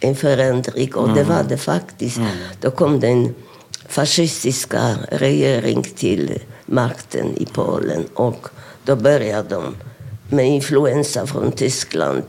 en 0.00 0.16
förändring. 0.16 0.94
Och 0.94 1.14
det 1.14 1.24
var 1.24 1.42
det 1.48 1.56
faktiskt. 1.56 2.20
Då 2.60 2.70
kom 2.70 3.00
den 3.00 3.34
fascistiska 3.88 4.96
regering 5.10 5.82
till 5.82 6.38
makten 6.66 7.36
i 7.36 7.46
Polen. 7.46 8.04
Och 8.14 8.48
då 8.84 8.96
började 8.96 9.48
de 9.48 9.74
med 10.30 10.46
influensa 10.46 11.26
från 11.26 11.52
Tyskland. 11.52 12.22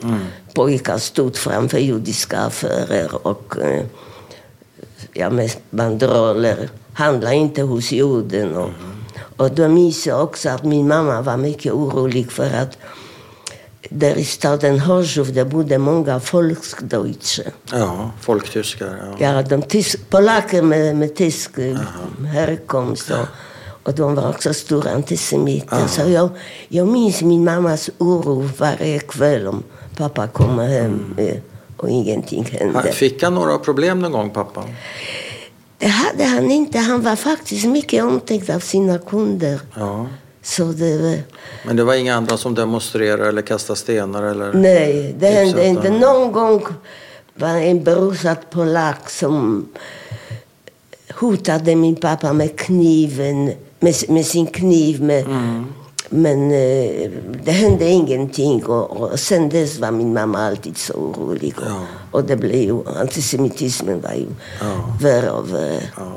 Pojkar 0.53 0.97
stod 0.97 1.37
framför 1.37 1.77
judiska 1.77 2.39
affärer 2.39 3.27
och 3.27 3.57
eh, 3.61 3.83
ja, 5.13 5.29
med 5.29 5.51
banderoller. 5.69 6.69
Handla 6.93 7.33
inte 7.33 7.61
hos 7.61 7.91
juden. 7.91 8.55
Och, 8.55 8.69
och 9.37 9.51
då 9.51 9.67
minns 9.67 10.07
jag 10.07 10.23
också 10.23 10.49
att 10.49 10.63
min 10.63 10.87
mamma 10.87 11.21
var 11.21 11.37
mycket 11.37 11.73
orolig 11.73 12.31
för 12.31 12.53
att 12.53 12.77
där 13.89 14.17
i 14.17 14.23
staden 14.23 14.79
Chorzów 14.79 15.27
det 15.27 15.45
bodde 15.45 15.77
många 15.77 16.19
folkdeutsche. 16.19 17.51
Ja, 17.71 18.11
folktyskar. 18.21 19.15
Ja. 19.19 19.33
Ja, 19.33 19.41
de 19.41 19.61
tysk, 19.61 20.09
polacker 20.09 20.61
med, 20.61 20.95
med 20.95 21.15
tysk 21.15 21.57
eh, 21.57 21.77
härkomst. 22.33 23.11
Och, 23.11 23.27
och 23.83 23.95
de 23.95 24.15
var 24.15 24.29
också 24.29 24.53
stora 24.53 24.91
antisemiter. 24.91 25.87
Så 25.87 26.01
jag, 26.01 26.29
jag 26.67 26.87
minns 26.87 27.21
min 27.21 27.43
mammas 27.43 27.89
oro 27.97 28.49
varje 28.57 28.99
kväll 28.99 29.47
om 29.47 29.63
pappa 29.97 30.27
kommer 30.27 30.67
hem 30.67 31.15
eh, 31.17 31.37
och 31.77 31.89
ingenting 31.89 32.45
hände. 32.45 32.91
Fick 32.91 33.23
han 33.23 33.35
några 33.35 33.57
problem 33.57 33.99
någon 33.99 34.11
gång, 34.11 34.29
pappa? 34.29 34.63
Det 35.77 35.87
hade 35.87 36.25
han 36.25 36.51
inte. 36.51 36.79
Han 36.79 37.01
var 37.01 37.15
faktiskt 37.15 37.65
mycket 37.67 38.03
omtyckt 38.03 38.49
av 38.49 38.59
sina 38.59 38.97
kunder. 38.97 39.59
Ja. 39.75 40.07
Så 40.49 40.63
det, 40.63 41.23
Men 41.65 41.75
det 41.75 41.83
var 41.83 41.93
inga 41.93 42.15
andra 42.15 42.37
som 42.37 42.55
demonstrerade 42.55 43.29
eller 43.29 43.41
kastade 43.41 43.79
stenar? 43.79 44.23
Eller... 44.23 44.53
nej, 44.53 45.15
det 45.19 45.27
hände 45.27 45.49
Utsatta. 45.49 45.87
inte. 45.87 45.89
Någon 45.89 46.31
gång 46.31 46.63
var 47.35 47.49
en 47.57 47.83
berusad 47.83 48.37
polack 48.51 49.09
som 49.09 49.65
hotade 51.13 51.75
min 51.75 51.95
pappa 51.95 52.33
med 52.33 52.59
kniven, 52.59 53.45
med, 53.79 53.95
med 54.09 54.25
sin 54.25 54.47
kniv. 54.47 55.01
Med, 55.03 55.25
Men 56.09 56.51
eh, 56.51 57.11
det 57.43 57.51
hände 57.51 57.85
ingenting 57.89 58.65
och, 58.65 58.91
och 58.91 59.19
sen 59.19 59.49
dess 59.49 59.79
var 59.79 59.91
min 59.91 60.13
mamma 60.13 60.47
alltid 60.47 60.77
så 60.77 60.93
orolig. 60.93 61.53
Och, 61.57 61.63
Ja. 61.67 61.85
och 62.11 62.23
det 62.23 62.35
blev 62.35 62.61
ju, 62.61 62.87
antisemitismen 63.01 64.01
var 64.01 64.13
ju 64.13 64.25
Ja. 64.61 64.97
värre 65.01 65.29
och 65.31 65.53
värre. 65.53 65.81
Ja. 65.97 66.11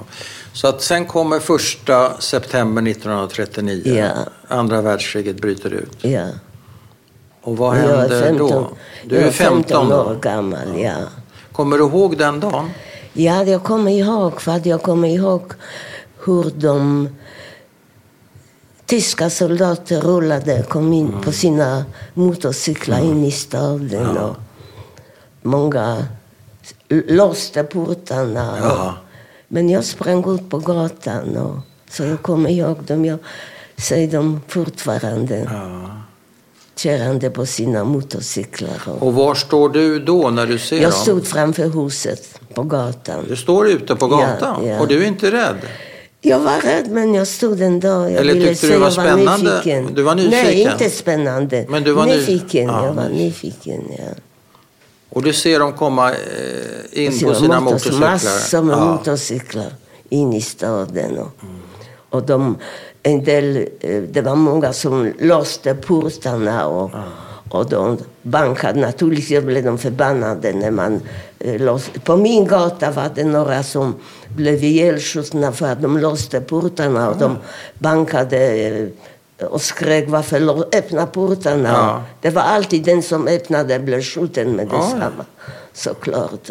Så 0.52 0.68
att 0.68 0.82
sen 0.82 1.06
kommer 1.06 1.38
första 1.40 2.20
september 2.20 2.82
1939. 2.90 3.82
Ja. 3.84 4.10
Andra 4.48 4.82
världskriget 4.82 5.36
bryter 5.40 5.70
ut. 5.70 5.96
Ja. 6.00 6.26
Och 7.42 7.56
vad 7.56 7.76
15, 8.10 8.36
då? 8.38 8.70
Du 9.04 9.14
jag 9.14 9.24
är 9.24 9.30
15 9.30 9.92
år 9.92 10.04
då. 10.14 10.20
gammal, 10.20 10.80
ja. 10.80 10.94
Kommer 11.52 11.78
du 11.78 11.84
ihåg 11.84 12.18
den 12.18 12.40
dagen? 12.40 12.70
Ja, 13.12 13.44
jag 13.44 13.62
kommer 13.62 13.92
ihåg, 13.92 14.40
för 14.40 14.52
att 14.52 14.66
jag 14.66 14.82
kommer 14.82 15.08
ihåg 15.08 15.52
hur 16.24 16.52
de 16.56 17.08
tyska 18.86 19.30
soldater 19.30 20.00
rullade, 20.00 20.62
kom 20.62 20.92
in 20.92 21.14
på 21.24 21.32
sina 21.32 21.84
motorcyklar 22.14 22.98
in 22.98 23.24
i 23.24 23.30
staden. 23.30 24.16
Och 24.16 24.36
många 25.42 26.06
låste 26.88 27.64
portarna. 27.64 28.58
Ja. 28.62 28.94
Men 29.54 29.68
jag 29.70 29.84
sprang 29.84 30.34
ut 30.34 30.50
på 30.50 30.58
gatan, 30.58 31.36
och, 31.36 31.56
så 31.90 32.02
jag 32.04 32.22
kommer 32.22 32.50
ihåg 32.50 32.76
dem. 32.84 33.04
Jag 33.04 33.18
ser 33.76 34.06
dem 34.06 34.40
fortfarande 34.48 35.48
Ja. 35.52 35.90
körande 36.76 37.30
på 37.30 37.46
sina 37.46 37.84
motorcyklar. 37.84 38.80
Och, 38.86 39.02
Och 39.06 39.14
var 39.14 39.34
står 39.34 39.68
du 39.68 39.98
då 39.98 40.30
när 40.30 40.46
du 40.46 40.58
ser 40.58 40.76
jag 40.76 40.90
dem? 40.90 40.92
stod 41.00 41.26
framför 41.26 41.68
huset 41.68 42.40
på 42.54 42.62
gatan. 42.62 43.24
Du 43.28 43.36
står 43.36 43.68
ute 43.68 43.96
på 43.96 44.06
gatan 44.06 44.64
Ja, 44.66 44.72
ja. 44.72 44.80
och 44.80 44.88
du 44.88 45.02
är 45.02 45.06
inte 45.08 45.30
rädd? 45.30 45.56
Jag 46.20 46.38
var 46.40 46.60
rädd, 46.60 46.90
men 46.90 47.14
jag 47.14 47.26
stod 47.28 47.60
ändå. 47.62 47.88
Jag 47.88 48.12
Eller 48.12 48.34
ville 48.34 48.46
tyckte 48.48 48.66
du 48.66 48.76
var 48.78 48.86
jag 48.86 48.92
spännande? 48.92 49.50
nyfiken. 49.50 49.94
Du 49.94 50.02
var 50.02 50.14
nyfiken? 50.14 50.44
Nej, 50.44 50.62
inte 50.62 50.90
spännande. 50.90 51.66
Men 51.68 51.82
du 51.82 51.92
var 51.92 52.06
ny- 52.06 52.12
nyfiken. 52.16 52.66
Ja, 52.68 52.86
jag 52.86 52.92
var 52.94 53.08
nyfiken, 53.08 53.82
ja. 53.98 54.04
Och 55.14 55.22
du 55.22 55.32
ser 55.32 55.58
dem 55.58 55.72
komma 55.72 56.10
eh, 56.10 57.04
in 57.04 57.20
På 57.20 57.34
sina 57.34 57.60
motorcyklar? 57.60 58.10
Massor 58.10 58.62
med 58.62 58.76
Ja. 58.76 58.84
motorcyklar 58.84 59.72
in 60.08 60.32
i 60.32 60.40
staden. 60.40 61.18
Och, 61.18 61.30
och 62.10 62.22
de, 62.22 62.56
en 63.02 63.24
del, 63.24 63.68
eh, 63.80 64.02
det 64.02 64.20
var 64.22 64.36
många 64.36 64.72
som 64.72 65.12
låste 65.20 65.74
portarna 65.74 66.66
och, 66.66 66.90
och 67.50 67.68
de 67.68 67.98
bankade. 68.22 68.80
Naturligtvis 68.80 69.42
blev 69.44 69.64
de 69.64 69.78
förbannade 69.78 70.52
när 70.52 70.70
man 70.70 71.00
eh, 71.38 71.60
låste. 71.60 72.00
På 72.00 72.16
min 72.16 72.46
gata 72.46 72.90
var 72.90 73.10
det 73.14 73.24
några 73.24 73.62
som 73.62 73.94
blev 74.36 74.64
ihjälskjutna 74.64 75.52
för 75.52 75.66
att 75.66 75.82
de 75.82 75.98
låste 75.98 76.40
portarna 76.40 77.10
och 77.10 77.18
de 77.18 77.36
bankade 77.78 78.38
och 79.44 79.62
skrek 79.62 80.04
varför 80.08 80.40
lå- 80.40 80.68
öppna 80.76 81.06
portarna. 81.06 81.68
Ja. 81.68 82.02
Det 82.20 82.30
var 82.30 82.42
alltid 82.42 82.84
den 82.84 83.02
som 83.02 83.26
öppnade 83.28 83.78
blev 83.78 84.02
skjuten 84.02 84.52
med 84.52 84.68
Ja, 84.70 84.76
ja. 84.76 84.94
detsamma. 84.94 85.24
Såklart. 85.72 86.50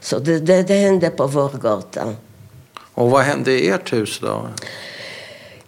Så 0.00 0.18
det, 0.18 0.38
det, 0.40 0.62
det 0.62 0.74
hände 0.74 1.10
på 1.10 1.26
vår 1.26 1.48
gata. 1.60 2.14
Och 2.94 3.10
vad 3.10 3.22
hände 3.24 3.52
i 3.52 3.68
ert 3.68 3.92
hus 3.92 4.18
då? 4.22 4.48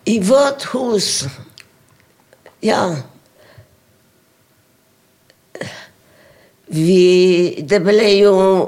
I 0.05 0.21
vårt 0.21 0.75
hus, 0.75 1.25
ja. 2.61 2.97
Vi, 6.67 7.65
det 7.69 7.81
blev 7.81 8.09
ju... 8.09 8.67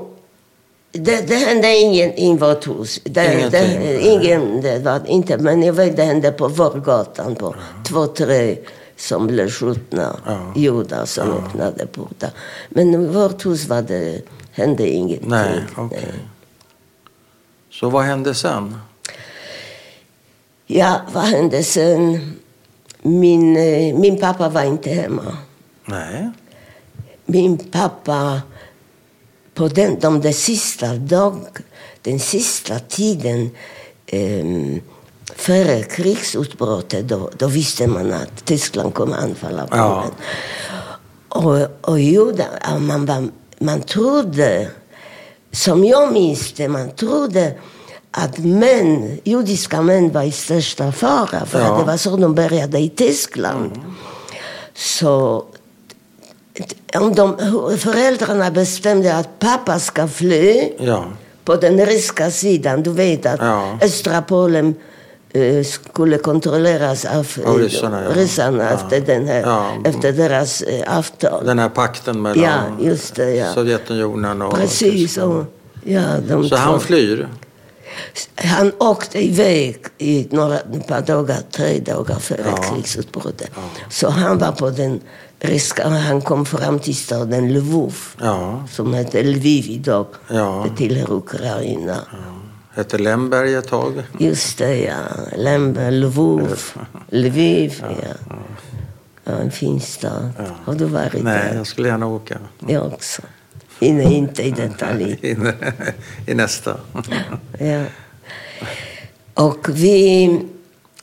Det, 1.01 1.29
det 1.29 1.35
hände 1.37 1.77
ingen 1.77 2.13
i 2.13 2.37
vårt 2.37 2.67
hus. 2.69 3.01
Det, 3.05 3.49
det, 3.51 4.01
ingen, 4.03 4.61
det 4.61 4.79
var 4.79 5.01
inte, 5.07 5.39
men 5.39 5.63
jag 5.63 5.73
vet 5.73 5.97
det 5.97 6.05
hände 6.05 6.33
på 6.33 6.49
vår 6.49 6.81
gatan 6.81 7.35
på 7.35 7.55
två, 7.89 8.07
tre 8.07 8.57
som 8.97 9.27
blev 9.27 9.51
skjutna 9.51 10.17
Ja. 10.27 10.53
judar 10.57 11.05
som 11.05 11.31
öppnade 11.33 11.87
portar. 11.87 12.31
Men 12.69 12.95
i 12.95 13.07
vårt 13.07 13.47
hus 13.47 13.69
var 13.69 13.83
det, 13.83 14.23
hände 14.53 14.89
ingenting. 14.89 15.31
Nej, 15.31 15.61
okej. 15.77 16.13
Så 17.71 17.91
vad 17.91 18.05
hände 18.05 18.35
sen? 18.35 18.77
Ja, 20.67 21.01
vad 21.13 21.25
hände 21.25 21.63
sen? 21.65 22.33
Min, 23.03 23.57
eh, 23.57 23.95
min 23.99 24.21
pappa 24.21 24.49
var 24.49 24.63
inte 24.65 24.91
hemma. 24.91 25.37
Nej. 25.85 26.31
Min 27.27 27.59
pappa, 27.59 28.43
på 29.59 29.69
den, 29.69 30.01
de 30.01 30.21
där 30.21 30.33
sista 30.33 30.95
dag, 30.95 31.35
den 32.03 32.19
sista 32.21 32.79
tiden 32.79 33.51
um, 34.13 34.81
före 35.37 35.83
krigsutbrottet, 35.83 37.09
då, 37.09 37.31
då 37.39 37.47
visste 37.47 37.87
man 37.87 38.13
att 38.13 38.45
Tyskland 38.45 38.95
kommer 38.95 39.17
anfalla 39.17 39.69
Ja. 39.71 40.05
Polen. 40.05 40.15
Och, 41.29 41.91
och 41.91 42.01
judar, 42.01 42.49
ja, 42.63 42.79
man, 42.79 43.07
var, 43.07 43.29
man 43.59 43.81
trodde, 43.81 44.71
som 45.53 45.85
jag 45.85 46.13
minns 46.13 46.53
det, 46.53 46.69
man 46.69 46.91
trodde 46.91 47.55
att 48.11 48.39
män, 48.39 49.19
judiska 49.25 49.83
män 49.83 50.11
var 50.13 50.23
i 50.23 50.33
största 50.33 50.93
fara, 50.93 51.47
för 51.47 51.61
Ja. 51.61 51.67
att 51.67 51.79
det 51.81 51.85
var 51.91 51.97
så 51.97 52.17
de 52.17 52.35
började 52.35 52.79
i 52.79 52.89
Tyskland. 52.89 53.71
Så 54.75 55.45
om 56.95 57.15
de, 57.15 57.37
föräldrarna 57.79 58.51
bestämde 58.51 59.15
att 59.17 59.39
pappa 59.39 59.79
ska 59.79 60.09
fly 60.09 60.73
Ja. 60.79 61.05
på 61.45 61.57
den 61.57 61.87
ryska 61.87 62.31
sidan, 62.31 62.83
du 62.83 62.91
vet 62.91 63.27
att 63.27 63.41
Ja. 63.41 63.79
östra 63.83 64.23
Polen 64.23 64.75
eh, 65.33 65.65
skulle 65.65 66.19
kontrolleras 66.19 67.05
av 67.05 67.27
eh, 67.45 67.55
ryssarna, 67.55 68.03
ja. 68.05 68.11
ryssarna 68.15 68.71
efter, 68.71 69.01
den 69.01 69.27
här, 69.29 69.71
efter 69.85 70.13
deras 70.13 70.63
eh, 70.63 70.99
avtal. 70.99 71.47
Den 71.47 71.59
här 71.59 71.69
pakten 71.69 72.23
mellan 72.23 72.45
Ja, 72.45 72.61
just 72.91 73.15
det. 73.15 73.53
Sovjetunionen 73.55 74.43
och 74.43 74.55
Precis. 74.55 75.17
Och, 75.19 75.45
ja, 75.85 76.03
Så 76.49 76.57
han 76.57 76.73
två. 76.75 76.79
flyr? 76.87 77.29
han 78.35 78.73
åkte 78.79 79.25
iväg 79.25 79.77
i 79.99 80.29
några 80.31 80.59
par 80.89 81.01
dagar, 81.01 81.37
tre 81.53 81.79
dagar 81.79 82.15
före 82.19 82.55
krigsutbrottet. 82.71 83.51
Så 83.91 84.09
han 84.09 84.39
var 84.39 84.53
på 84.53 84.71
den 84.71 85.01
ryska, 85.41 85.89
han 85.89 86.21
kom 86.23 86.47
fram 86.47 86.79
till 86.79 86.97
staden 86.97 87.53
Lvov 87.53 87.95
Ja. 88.21 88.65
som 88.71 88.95
heter 88.95 89.25
Lviv 89.25 89.71
idag. 89.71 90.07
Ja. 90.29 90.67
Det 90.71 90.77
tillhör 90.77 91.13
Ukraina. 91.13 91.97
Hette 92.75 92.99
Lemberg 92.99 93.55
ett 93.55 93.69
tag? 93.69 94.03
Just 94.19 94.59
det, 94.59 94.79
ja. 94.85 94.95
Lember, 95.37 95.91
Lvov, 95.91 96.59
Lviv. 97.09 97.83
Ja. 97.83 98.35
Ja, 99.25 99.33
en 99.33 99.51
fin 99.51 99.81
stad. 99.81 100.31
Har 100.65 100.75
du 100.75 100.85
varit 100.85 101.23
Nej, 101.23 101.49
där? 101.51 101.55
jag 101.57 101.67
skulle 101.67 101.89
gärna 101.89 102.07
åka. 102.07 102.39
Jag 102.69 102.87
också. 102.87 103.23
Inne 103.81 104.03
inte 104.15 104.43
i 104.43 104.51
detalj. 104.51 105.13
I, 105.23 105.37
i 106.27 106.35
nästa. 106.35 106.77
Ja. 107.59 107.85
Och 109.35 109.69
vi, 109.69 110.41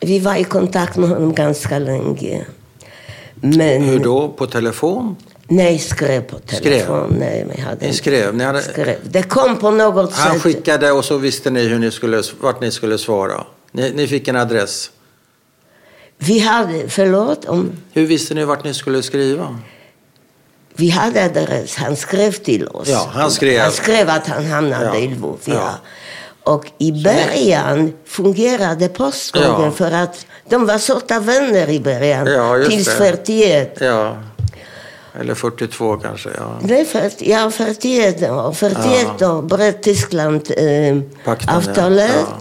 vi 0.02 0.20
var 0.20 0.36
i 0.36 0.44
kontakt 0.44 0.98
med 0.98 1.10
honom 1.10 1.34
ganska 1.34 1.80
länge. 1.80 2.46
Men 3.46 3.82
Hur 3.84 4.00
då? 4.00 4.30
På 4.30 4.48
telefon? 4.48 5.16
nej, 5.48 5.80
skrev 5.80 6.22
på 6.22 6.40
telefon. 6.40 7.16
Nej, 7.20 7.46
men 7.48 7.56
jag 7.58 7.66
hade 7.66 7.88
Ni 7.88 7.94
skrev? 7.94 8.36
Ni 8.36 8.44
hade, 8.44 8.62
skrev. 8.62 8.98
Det 9.04 9.24
kom 9.24 9.58
på 9.58 9.72
något 9.72 10.14
han 10.14 10.34
sätt. 10.34 10.42
skickade 10.42 10.92
och 10.92 11.06
så 11.06 11.18
visste 11.18 11.50
ni 11.50 11.64
hur 11.68 11.80
ni 11.80 11.92
skulle, 11.92 12.24
vart 12.42 12.62
ni 12.62 12.72
skulle 12.72 12.98
svara? 12.98 13.44
Ni, 13.72 13.92
ni 13.92 14.08
fick 14.08 14.28
en 14.28 14.36
adress. 14.36 14.92
Vi 16.18 16.40
hade, 16.40 16.90
förlåt, 16.90 17.46
om, 17.46 17.72
Hur 17.94 18.06
visste 18.06 18.34
ni 18.34 18.46
vart 18.46 18.64
ni 18.64 18.74
skulle 18.74 19.04
skriva? 19.04 19.60
vi 20.78 20.90
hade 20.90 21.26
adress. 21.26 21.76
Han 21.76 21.96
skrev 21.96 22.32
till 22.32 22.68
oss. 22.68 22.88
Ja, 22.90 23.10
han 23.14 23.32
skrev. 23.32 23.62
Han 23.62 23.72
skrev 23.72 24.10
att 24.10 24.28
han 24.28 24.46
hamnade 24.46 24.86
Ja. 24.86 24.96
i 24.96 25.08
Lvov. 25.08 25.40
Ja. 25.46 25.54
Ja. 25.54 25.72
Och 26.54 26.66
i 26.78 26.92
början 27.04 27.94
fungerade 28.06 28.88
postgången 28.88 29.72
för 29.72 29.92
att 29.92 30.26
de 30.50 30.66
var 30.66 30.78
sorta 30.78 31.20
vänner 31.20 31.70
i 31.70 31.80
början. 31.80 32.28
Ja, 32.28 32.56
tills 32.70 32.86
det. 32.86 32.92
41. 32.92 33.78
Ja. 33.82 34.18
Eller 35.20 35.36
42 35.36 35.98
kanske. 35.98 36.30
Ja. 36.38 36.58
Nej, 36.62 36.86
40, 36.86 37.30
ja, 37.32 37.52
41 37.52 38.20
då. 38.22 38.54
41 38.54 39.08
då 39.20 39.42
bröt 39.42 39.84
Tyskland 39.84 40.36
eh, 40.58 40.98
Pakten, 41.26 41.48
ja. 41.52 41.58
avtalet. 41.58 42.12
Ja. 42.16 42.38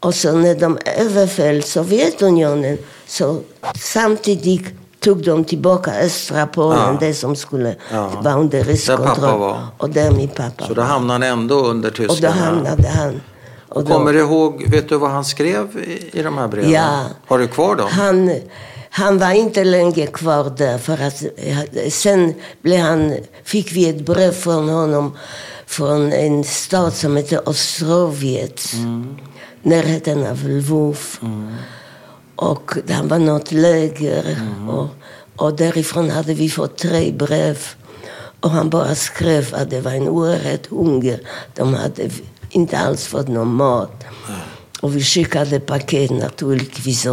Och 0.00 0.14
så 0.14 0.32
när 0.32 0.54
de 0.54 0.78
överföll 0.98 1.62
Sovjetunionen 1.62 2.78
så 3.06 3.40
samtidigt 3.80 4.64
tog 5.00 5.24
de 5.24 5.44
tillbaka 5.44 5.90
östra 6.00 6.46
Polen, 6.46 6.78
Ja. 6.78 6.96
det 7.00 7.14
som 7.14 7.36
skulle 7.36 7.74
Ja. 7.92 8.10
vara 8.22 8.34
under 8.34 8.64
rysk 8.64 8.86
kontroll. 8.96 9.56
Och 9.78 9.90
där 9.90 10.10
min 10.10 10.28
pappa 10.28 10.66
Så 10.66 10.74
då 10.74 10.82
hamnade 10.82 11.26
han 11.26 11.38
ändå 11.38 11.54
under 11.54 11.88
Och 11.90 11.96
då 11.96 12.08
tyskarna. 12.08 12.34
hamnade 12.34 12.88
han. 12.88 13.20
Och 13.76 13.84
då- 13.84 13.92
Kommer 13.92 14.12
du 14.12 14.18
ihåg, 14.20 14.64
vet 14.68 14.88
du 14.88 14.96
vad 14.98 15.10
han 15.10 15.24
skrev 15.24 15.78
i, 15.78 16.18
i 16.18 16.22
de 16.22 16.38
här 16.38 16.48
breven? 16.48 16.70
Ja. 16.70 17.00
Har 17.26 17.38
du 17.38 17.48
kvar 17.48 17.76
dem? 17.76 17.88
Han, 17.90 18.30
han 18.90 19.18
var 19.18 19.30
inte 19.32 19.64
länge 19.64 20.06
kvar 20.06 20.52
där 20.56 20.78
för 20.78 20.92
att 21.02 21.22
eh, 21.36 21.90
sen 21.90 22.34
blev 22.62 22.80
han, 22.80 23.14
fick 23.44 23.72
vi 23.72 23.88
ett 23.88 24.06
brev 24.06 24.32
från 24.32 24.68
honom 24.68 25.16
från 25.66 26.12
en 26.12 26.44
stad 26.44 26.92
som 26.92 27.16
heter 27.16 27.48
Ostrovets, 27.48 28.72
närheten 29.62 30.26
av 30.26 30.48
Lvov. 30.48 30.98
Och 32.36 32.74
det 32.86 33.00
var 33.04 33.18
något 33.18 33.52
läger. 33.52 34.36
Och, 34.70 34.88
och 35.36 35.56
därifrån 35.56 36.10
hade 36.10 36.34
vi 36.34 36.50
fått 36.50 36.78
tre 36.78 37.12
brev. 37.12 37.58
Och 38.40 38.50
han 38.50 38.70
bara 38.70 38.94
skrev 38.94 39.54
att 39.54 39.70
det 39.70 39.80
var 39.80 39.92
en 39.92 40.08
oerhörd 40.08 40.66
hunger. 40.70 41.20
De 41.54 41.74
hade 41.74 42.10
inte 42.56 42.78
alls 42.78 43.06
fått 43.06 43.28
någon 43.28 43.54
mat. 43.54 44.04
Och 44.80 44.96
vi 44.96 45.00
skickade 45.02 45.60
paket 45.60 46.10
naturligtvis. 46.10 47.06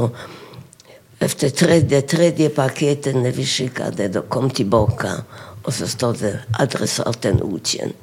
Efter 1.19 1.49
tredje, 1.49 2.01
tredje 2.01 2.49
paketet 2.49 3.15
när 3.15 3.31
vi 3.31 3.45
skickade, 3.45 4.07
då 4.07 4.21
kom 4.21 4.49
tillbaka. 4.49 5.09
Och 5.63 5.73
så 5.73 5.87
stod 5.87 6.15
det 6.19 6.39
adressaten 6.59 7.41
okänd. 7.43 7.93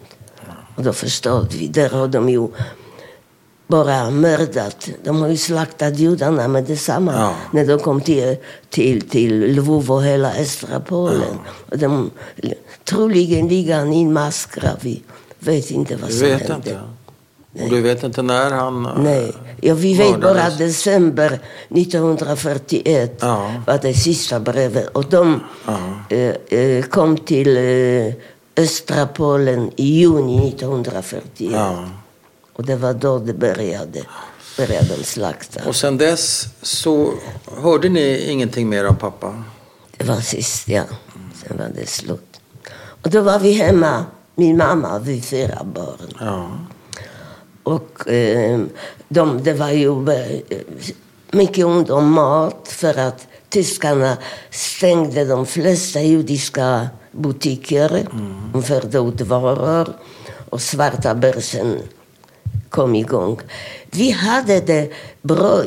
Och 0.77 0.83
då 0.85 0.93
förstod 0.93 1.53
vi, 1.53 1.67
där 1.69 1.91
har 1.91 2.09
de 2.09 2.29
ju 2.29 2.49
bara 3.67 4.11
mördat. 4.11 4.89
De 5.05 5.21
har 5.21 5.29
ju 5.29 5.37
slaktat 5.37 5.99
judarna 5.99 6.49
med 6.49 6.65
detsamma 6.65 7.13
Ja. 7.15 7.35
när 7.53 7.67
de 7.67 7.79
kom 7.79 8.01
till, 8.01 8.37
till, 8.69 9.09
till 9.09 9.55
Lvov 9.55 9.91
och 9.91 10.03
hela 10.05 10.33
östra 10.35 10.81
Polen. 10.81 11.39
Och 11.71 11.79
de, 11.79 12.11
troligen 12.85 13.49
ligger 13.49 13.79
han 13.79 13.93
i 13.93 14.03
en 14.03 14.13
massgrav. 14.13 14.77
Vi 14.81 15.03
vet 15.39 15.71
inte 15.71 15.97
vad 15.97 16.11
som 16.11 16.27
hände. 16.29 16.55
inte? 16.55 16.81
Och 17.53 17.71
du 17.71 17.81
vet 17.81 18.03
inte 18.03 18.23
när 18.23 18.51
han... 18.51 18.87
eh, 18.87 18.93
Nej, 18.99 19.33
ja, 19.61 19.75
vi 19.75 19.95
vet 19.95 20.21
bara 20.21 20.35
mördades? 20.35 20.59
december 20.59 21.39
1941 21.69 23.19
Ja. 23.21 23.53
var 23.67 23.79
det 23.83 23.95
sista 23.95 24.41
brevet. 24.41 24.89
Och 24.89 25.05
de 25.05 25.41
Ja. 25.67 25.79
eh, 26.17 26.59
eh, 26.61 26.83
kom 26.85 27.17
till 27.17 27.57
eh, 27.57 28.15
östra 28.57 29.07
Polen 29.07 29.71
i 29.77 29.87
juni 29.87 30.49
1941. 30.49 31.25
Ja. 31.37 31.85
Och 32.53 32.65
det 32.67 32.77
var 32.77 32.95
då 32.95 33.19
det 33.19 33.35
började, 33.35 34.03
började 34.57 34.97
de 34.97 35.05
slakta. 35.05 35.61
Och 35.69 35.77
sen 35.77 35.99
dess 35.99 36.47
så 36.63 37.13
hörde 37.63 37.89
ni 37.89 38.19
ingenting 38.31 38.69
mer 38.69 38.85
av 38.85 38.93
pappa? 38.95 39.45
Det 39.97 40.05
var 40.05 40.21
sist, 40.21 40.69
ja. 40.69 40.83
Sen 41.47 41.57
var 41.59 41.69
det 41.75 41.87
slut. 41.89 42.41
Och 43.03 43.11
då 43.11 43.21
var 43.21 43.39
vi 43.39 43.53
hemma, 43.53 44.05
min 44.35 44.57
mamma, 44.57 44.99
vi 44.99 45.21
fyra 45.21 45.59
barn. 45.75 46.49
Och 47.63 48.09
eh, 48.09 48.61
de, 49.09 49.43
det 49.43 49.53
var 49.53 49.71
ju 49.71 50.11
eh, 50.11 50.59
mycket 51.31 51.65
ont 51.65 51.91
om 51.91 52.13
mat 52.13 52.69
för 52.69 52.99
att 52.99 53.27
tyskarna 53.49 54.17
stängde 54.51 55.25
de 55.25 55.47
flesta 55.47 56.01
judiska 56.01 56.89
butiker. 57.13 58.07
De 58.53 58.63
förde 58.63 58.99
ut 58.99 59.21
varor 59.21 59.89
och 60.51 60.61
svarta 60.61 61.15
börsen 61.15 61.79
kom 62.71 62.95
igång. 62.95 63.41
Vi 63.91 64.11
hade 64.11 64.61
det 64.61 64.93
bra, 65.23 65.63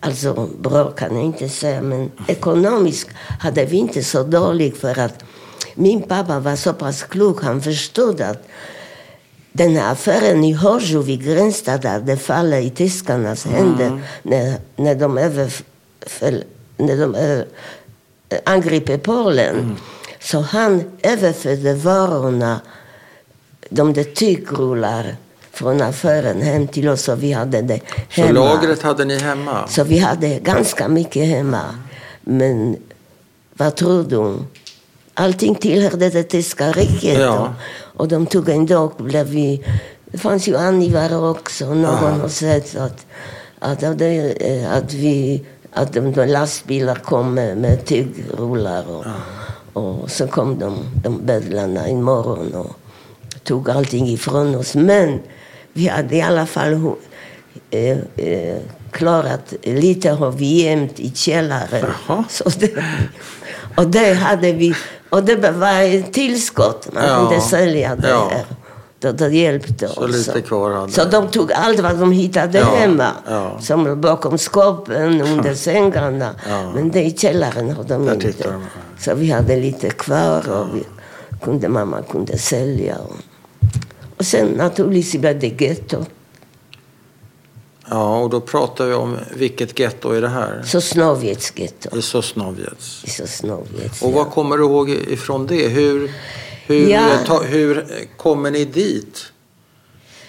alltså 0.00 0.48
bra 0.60 0.90
kan 0.90 1.14
jag 1.14 1.24
inte 1.24 1.48
säga, 1.48 1.82
men 1.82 2.10
ekonomiskt 2.26 3.08
hade 3.40 3.64
vi 3.64 3.76
inte 3.76 4.04
så 4.04 4.22
dåligt 4.22 4.76
för 4.76 4.98
att 4.98 5.24
min 5.74 6.02
pappa 6.02 6.40
var 6.40 6.56
så 6.56 6.72
pass 6.72 7.02
klok, 7.02 7.42
han 7.42 7.62
förstod 7.62 8.20
att 8.20 8.48
den 9.56 9.76
här 9.76 9.92
affären 9.92 10.44
i 10.44 10.52
Horjo 10.52 11.00
vid 11.02 11.24
Grenstad, 11.24 11.78
där 11.78 12.00
det 12.00 12.16
faller 12.16 12.58
i 12.58 12.70
tyskarnas 12.70 13.44
händer 13.46 14.00
när, 14.22 14.54
när 14.76 14.94
de, 14.94 15.18
överföll, 15.18 16.44
när 16.76 16.96
de 16.96 17.14
ö, 17.14 17.44
angriper 18.44 18.98
Polen. 18.98 19.76
Så 20.20 20.40
han 20.40 20.84
överförde 21.02 21.74
varorna, 21.74 22.60
de 23.70 23.92
där 23.92 24.04
tygrullar 24.04 25.16
från 25.52 25.82
affären 25.82 26.42
hem 26.42 26.68
till 26.68 26.88
oss 26.88 27.08
och 27.08 27.22
vi 27.22 27.32
hade 27.32 27.62
det 27.62 27.80
Så 28.14 28.20
hemma. 28.22 28.32
lagret 28.32 28.82
hade 28.82 29.04
ni 29.04 29.18
hemma? 29.18 29.68
Så 29.68 29.84
vi 29.84 29.98
hade 29.98 30.38
ganska 30.38 30.88
mycket 30.88 31.26
hemma. 31.26 31.62
Men 32.20 32.76
vad 33.54 33.74
tror 33.76 34.04
du? 34.04 34.38
Allting 35.14 35.54
tillhörde 35.54 36.10
det 36.10 36.22
tyska 36.22 36.72
riket. 36.72 37.18
Ja. 37.18 37.54
Och 37.96 38.08
de 38.08 38.26
tog 38.26 38.48
en 38.48 38.66
dag, 38.66 38.92
blev 38.98 39.26
vi... 39.26 39.64
Det 40.04 40.18
fanns 40.18 40.48
ju 40.48 40.56
angivare 40.56 41.16
också. 41.16 41.74
Någon 41.74 42.20
har 42.20 42.28
sett 42.28 42.76
att, 42.76 43.06
att, 43.58 43.82
eh, 43.82 44.72
att, 44.72 44.94
vi, 44.94 45.44
att 45.72 45.92
de, 45.92 46.12
de 46.12 46.26
lastbilar 46.26 46.94
kom 46.94 47.34
med, 47.34 47.56
med 47.56 47.84
tygrullar. 47.84 48.84
Och, 48.90 49.04
och 49.82 50.10
så 50.10 50.26
kom 50.26 50.58
de, 50.58 50.76
de 51.02 51.26
bödlarna 51.26 51.86
en 51.86 52.02
morgon 52.02 52.54
och 52.54 52.76
tog 53.44 53.70
allting 53.70 54.08
ifrån 54.08 54.54
oss. 54.54 54.74
Men 54.74 55.20
vi 55.72 55.88
hade 55.88 56.16
i 56.16 56.22
alla 56.22 56.46
fall 56.46 56.92
eh, 57.70 57.98
eh, 58.16 58.58
klarat 58.90 59.54
lite 59.62 60.10
har 60.10 60.30
vi 60.30 60.64
gömt 60.64 61.00
i 61.00 61.12
källaren. 61.14 61.84
Jaha. 62.08 62.24
Så 62.28 62.48
det, 62.58 62.84
och 63.74 63.86
det 63.86 64.14
hade 64.14 64.52
vi, 64.52 64.74
och 65.10 65.24
det 65.24 65.50
var 65.50 65.82
ett 65.82 66.12
tillskott. 66.12 66.88
Man 66.92 67.04
Ja. 67.04 67.16
kunde 67.28 67.40
sälja 67.40 67.96
det 67.96 68.08
Ja. 68.08 68.30
Det, 68.98 69.12
det 69.12 69.28
hjälpte 69.36 69.88
Så 69.88 70.04
oss. 70.04 70.12
lite 70.26 70.40
kvar 70.40 70.70
hade 70.74 70.92
Så 70.92 71.04
de 71.04 71.28
tog 71.28 71.52
allt 71.52 71.80
vad 71.80 71.98
de 71.98 72.12
hittade 72.12 72.58
Ja, 72.58 72.64
hemma. 72.64 73.08
ja. 73.28 73.58
Som 73.60 74.00
bakom 74.00 74.38
skåpen, 74.38 75.20
under 75.20 75.54
sängarna. 75.66 76.30
Ja. 76.48 76.72
Men 76.74 76.90
det 76.90 77.02
i 77.04 77.10
källaren 77.16 77.70
har 77.70 77.84
de 77.84 78.06
Där 78.06 78.14
inte. 78.14 78.32
de. 78.48 78.64
Så 78.98 79.14
vi 79.14 79.30
hade 79.30 79.56
lite 79.56 79.90
kvar 79.90 80.48
och 80.48 80.66
vi 80.76 80.84
kunde, 81.44 81.68
mamma 81.68 82.02
kunde 82.02 82.38
sälja. 82.38 82.96
Och, 84.18 84.24
sen 84.24 84.46
naturligtvis 84.46 85.20
blev 85.20 85.38
det 85.40 85.60
getto. 85.60 86.04
Ja, 87.90 88.18
och 88.18 88.30
då 88.30 88.40
pratar 88.40 88.86
vi 88.86 88.94
om 88.94 89.16
vilket 89.36 89.78
getto 89.78 90.10
är 90.10 90.20
det 90.20 90.28
här? 90.28 90.62
Sosnowiec 90.64 91.52
getto. 91.56 91.98
I 91.98 92.02
Sosnowiec. 92.02 93.02
I 93.04 93.10
Sosnowiec. 93.10 94.02
Och 94.02 94.12
vad 94.12 94.30
kommer 94.30 94.56
du 94.56 94.64
ihåg 94.64 94.90
ifrån 94.90 95.46
det? 95.46 95.68
Hur, 95.68 96.10
hur, 96.66 96.88
Ja. 96.90 97.00
ta, 97.26 97.42
hur 97.42 97.86
kommer 98.16 98.50
ni 98.50 98.64
dit? 98.64 99.24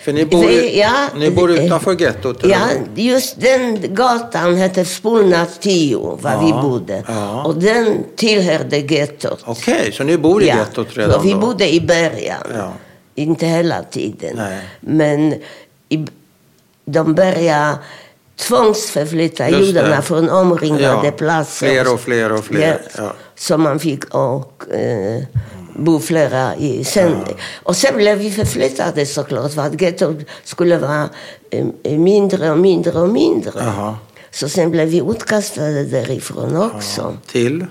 För 0.04 0.13
ni 0.13 0.26
bor, 0.26 0.48
Vi- 0.48 0.80
ja, 0.80 0.93
ni 1.15 1.32
bor 1.32 1.52
eh, 1.58 1.65
utanför 1.65 2.02
gettot? 2.02 2.38
Ja, 2.46 2.60
just 2.96 3.41
den 3.41 3.96
gatan 3.96 4.56
hette 4.56 4.86
Spolna 4.86 5.46
10, 5.60 5.98
var 6.22 6.32
Ja, 6.32 6.39
vi 6.46 6.52
bodde. 6.70 7.04
ja. 7.08 7.43
Och 7.43 7.56
den 7.56 8.04
tillhörde 8.15 8.78
gettot. 8.78 9.39
Okej, 9.46 9.91
så 9.91 10.04
ni 10.04 10.17
bor 10.17 10.43
i 10.43 10.46
gettot 10.46 10.88
redan 10.98 11.13
så 11.13 11.20
vi 11.28 11.32
då? 11.34 11.39
bodde 11.39 11.74
i 11.74 11.82
början. 11.82 12.43
Ja. 12.56 12.74
Inte 13.15 13.46
hela 13.46 13.84
tiden. 13.84 14.36
Nej. 14.36 14.62
Men 14.80 15.34
i, 15.89 16.06
de 16.88 17.13
började 17.15 17.78
tvångsförflytta 18.39 19.50
Just 19.50 19.60
det. 19.60 19.65
judarna 19.65 20.02
från 20.02 20.30
omringade 20.30 21.06
Ja, 21.08 21.12
platser. 21.12 21.67
fler 21.67 21.93
och 21.93 22.00
fler 22.00 22.32
och 22.32 22.43
fler, 22.45 22.82
Ja, 22.95 23.04
ja. 23.04 23.13
Så 23.36 23.58
man 23.58 23.80
fick 23.80 24.04
och, 24.15 24.63
eh, 24.73 25.23
bo 25.76 26.00
flera 26.00 26.56
i. 26.56 26.84
Sen, 26.84 27.15
Och 27.63 27.76
sen 27.76 27.95
blev 27.97 28.17
vi 28.17 28.32
förflyttade 28.32 29.06
såklart 29.06 29.54
för 29.54 29.62
att 29.62 29.82
gettot 29.82 30.17
skulle 30.43 30.78
vara 30.78 31.10
eh, 31.84 31.97
mindre 32.00 32.52
och 32.52 32.58
mindre 32.60 33.00
och 33.00 33.10
mindre. 33.10 33.52
Jaha. 33.60 33.95
Så 34.32 34.50
sen 34.50 34.71
blev 34.71 34.88
vi 34.88 34.97
utkastade 35.10 35.84
därifrån 35.84 36.58
också. 36.58 37.17
Till? 37.32 37.65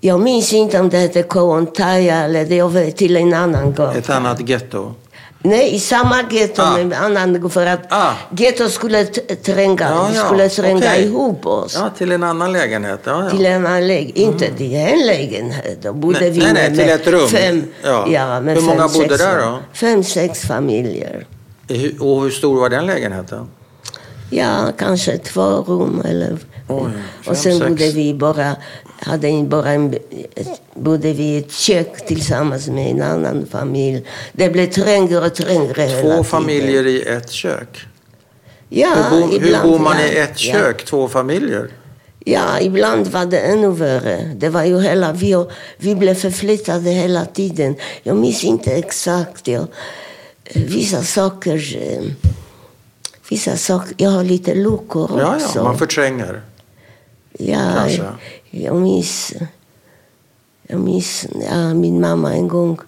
Jag 0.00 0.20
minns 0.20 0.52
inte 0.52 0.80
om 0.80 0.88
det 0.88 0.98
hette 0.98 1.22
Koontaja 1.22 2.16
eller 2.16 2.44
det, 2.44 2.56
jag 2.56 2.68
vet, 2.68 2.96
till 2.96 3.16
en 3.16 3.34
annan 3.34 3.72
gata. 3.72 3.98
Ett 3.98 4.10
annat 4.10 4.48
getto? 4.48 4.94
Nej, 5.42 5.74
i 5.74 5.78
samma 5.80 6.16
getto, 6.30 6.62
Ah. 6.62 6.76
men 6.76 6.92
annan 6.92 7.50
för 7.50 7.66
att 7.66 7.92
Ah. 7.92 8.12
gettot 8.38 8.72
skulle 8.72 9.04
tränga, 9.04 9.88
Ja, 9.90 10.10
ja, 10.14 10.24
skulle 10.24 10.48
tränga 10.48 10.78
okej. 10.78 11.04
ihop 11.04 11.46
oss. 11.46 11.74
Ja, 11.80 11.90
till 11.98 12.12
en 12.12 12.22
annan 12.22 12.52
lägenhet. 12.52 13.00
Ja, 13.04 13.24
ja. 13.24 13.30
Till 13.30 13.46
en 13.46 13.66
annan 13.66 13.86
lägenhet. 13.88 14.16
Inte 14.16 14.50
till 14.56 14.74
en 14.74 15.06
lägenhet. 15.06 15.82
Då 15.82 15.92
bodde 15.92 16.20
Nej, 16.20 16.30
vi 16.30 16.38
nej, 16.38 16.52
med, 16.52 16.62
nej, 16.72 16.76
till 16.78 16.86
med 16.86 16.94
ett 16.94 17.06
rum. 17.06 17.28
Fem, 17.28 17.64
Ja. 17.82 18.06
ja. 18.10 18.40
med 18.40 18.54
Hur 18.54 18.62
många 18.62 18.88
fem, 18.88 18.92
bodde 19.02 19.18
sex, 19.18 19.22
där 19.30 19.38
då? 19.46 19.58
Fem, 19.72 20.04
sex 20.04 20.40
familjer. 20.40 21.26
Och 22.00 22.22
hur 22.22 22.30
stor 22.30 22.60
var 22.60 22.68
den 22.68 22.86
lägenheten? 22.86 23.48
Ja, 24.30 24.72
kanske 24.78 25.18
två 25.18 25.42
rum 25.42 26.02
eller... 26.08 26.36
Oj, 26.68 26.82
fem, 26.90 26.92
och 27.26 27.36
sen 27.36 27.58
sex. 27.58 27.68
bodde 27.68 27.90
vi 27.90 28.14
bara, 28.14 28.56
hade 28.98 29.42
bara 29.42 29.70
en, 29.70 29.94
bodde 30.74 31.12
vi 31.12 31.22
i 31.22 31.38
ett 31.38 31.52
kök 31.52 32.06
tillsammans 32.06 32.68
med 32.68 32.90
en 32.90 33.02
annan 33.02 33.46
familj. 33.50 34.04
Det 34.32 34.48
blev 34.50 34.66
trängre 34.70 35.18
och 35.26 35.34
trängre 35.34 35.82
hela 35.82 36.00
Två 36.02 36.08
tiden. 36.08 36.24
familjer 36.24 36.86
i 36.86 37.02
ett 37.02 37.30
kök? 37.30 37.86
Ja, 38.68 38.94
hur, 39.10 39.20
bo, 39.20 39.26
hur 39.26 39.36
ibland, 39.46 39.70
bor 39.70 39.78
man 39.78 39.96
ja. 40.00 40.06
i 40.06 40.16
ett 40.18 40.44
Ja. 40.44 40.52
kök, 40.52 40.84
två 40.84 41.08
familjer? 41.08 41.70
Ja, 42.28 42.60
ibland 42.60 43.06
var 43.06 43.26
det 43.26 43.38
ännu 43.38 43.70
värre. 43.70 44.32
Det 44.36 44.48
var 44.48 44.64
ju 44.64 44.80
hela, 44.80 45.12
vi, 45.12 45.46
vi 45.76 45.94
blev 45.94 46.14
förflyttade 46.14 46.90
hela 46.90 47.24
tiden. 47.24 47.74
Jag 48.02 48.16
minns 48.16 48.44
inte 48.44 48.72
exakt. 48.72 49.48
Jag, 49.48 49.66
vissa 50.54 51.02
saker... 51.02 51.76
eh, 51.82 52.02
Vissa 53.28 53.56
saker... 53.56 53.94
Jag 53.96 54.10
har 54.10 54.24
lite 54.24 54.54
luckor 54.54 55.10
Ja, 55.20 55.34
också. 55.36 55.58
ja, 55.58 55.64
man 55.64 55.78
förtränger. 55.78 56.40
ja, 57.38 57.58
kanske. 57.76 58.02
Jag 58.62 58.76
minns... 58.76 59.32
Jag 60.68 60.80
minns 60.80 61.26
ja, 61.50 61.74
min 61.74 62.00
mamma 62.00 62.34
en 62.34 62.48
gång. 62.48 62.78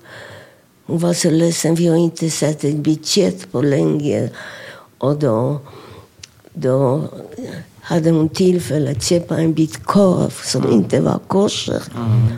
Hon 0.86 0.98
var 0.98 1.12
så 1.14 1.30
ledsen. 1.30 1.74
Vi 1.74 1.86
har 1.86 1.96
inte 1.96 2.30
sett 2.30 2.64
ett 2.64 2.76
bit 2.76 3.06
kött 3.06 3.52
på 3.52 3.62
länge. 3.62 4.30
Och 4.98 5.16
då 5.18 5.58
då 6.52 7.02
hade 7.80 8.10
hon 8.10 8.28
tillfälle 8.28 8.90
att 8.90 9.02
köpa 9.04 9.36
en 9.36 9.52
bit 9.52 9.84
korv 9.84 10.30
som 10.44 10.62
Mm. 10.64 10.74
inte 10.76 11.00
var 11.00 11.18
kosher. 11.26 11.82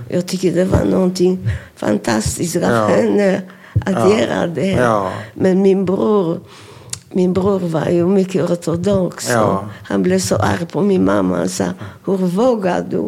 Jag 0.08 0.26
tycker 0.26 0.52
det 0.52 0.64
var 0.64 0.84
någonting 0.84 1.38
fantastiskt 1.76 2.56
av 2.56 2.62
Ja. 2.62 2.86
henne 2.88 3.42
att 3.86 3.92
Ja. 4.10 4.18
göra 4.20 4.46
det. 4.46 4.66
Ja. 4.70 5.12
Men 5.34 5.62
min 5.62 5.84
bror, 5.84 6.40
min 7.12 7.32
bror 7.32 7.58
var 7.58 7.88
ju 7.88 8.06
mycket 8.06 8.50
ortodox. 8.50 9.30
Ja. 9.30 9.68
Han 9.82 10.02
blev 10.02 10.18
så 10.18 10.36
arg 10.36 10.66
på 10.66 10.82
min 10.82 11.04
mamma. 11.04 11.36
Han 11.36 11.48
sa, 11.48 11.64
hur 12.04 12.16
vågar 12.16 12.86
du? 12.90 12.98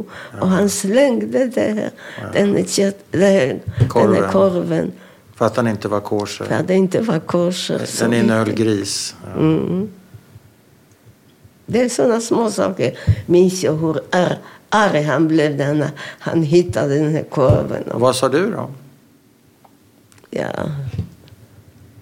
Och 0.41 0.49
han 0.49 0.69
slängde 0.71 1.47
det 1.47 1.61
här, 1.61 1.91
den, 2.33 2.57
här 2.57 2.65
kött, 2.65 2.99
det 3.11 3.19
här, 3.27 3.61
den 3.79 3.89
Korven. 3.89 4.23
här 4.25 4.33
korven. 4.33 4.93
För 5.35 5.47
att 5.47 5.57
han 5.57 5.69
inte 5.69 5.89
var 5.89 6.01
För 6.01 6.07
kosher. 6.09 6.53
att 6.53 6.69
det 6.69 6.75
inte 6.75 7.01
var 7.01 7.19
kosher. 7.21 7.83
Den 8.01 8.15
innehöll 8.15 8.47
mycket. 8.47 8.61
gris. 8.65 9.15
Ja. 9.35 9.41
Mm. 9.41 9.89
Det 11.67 11.81
är 11.81 11.89
sådana 11.89 12.21
små 12.21 12.51
saker. 12.51 12.99
Minns 13.27 13.65
jag 13.65 13.73
hur 13.77 14.01
ar, 14.11 14.37
arg 14.69 15.03
han 15.03 15.29
blev 15.29 15.57
när 15.57 15.91
han 16.19 16.43
hittade 16.43 16.95
den 16.99 17.13
här 17.13 17.23
korven. 17.23 17.83
Och, 17.83 18.01
Vad 18.01 18.17
sa 18.17 18.29
du 18.29 18.51
då? 18.51 18.71
ja, 20.31 20.51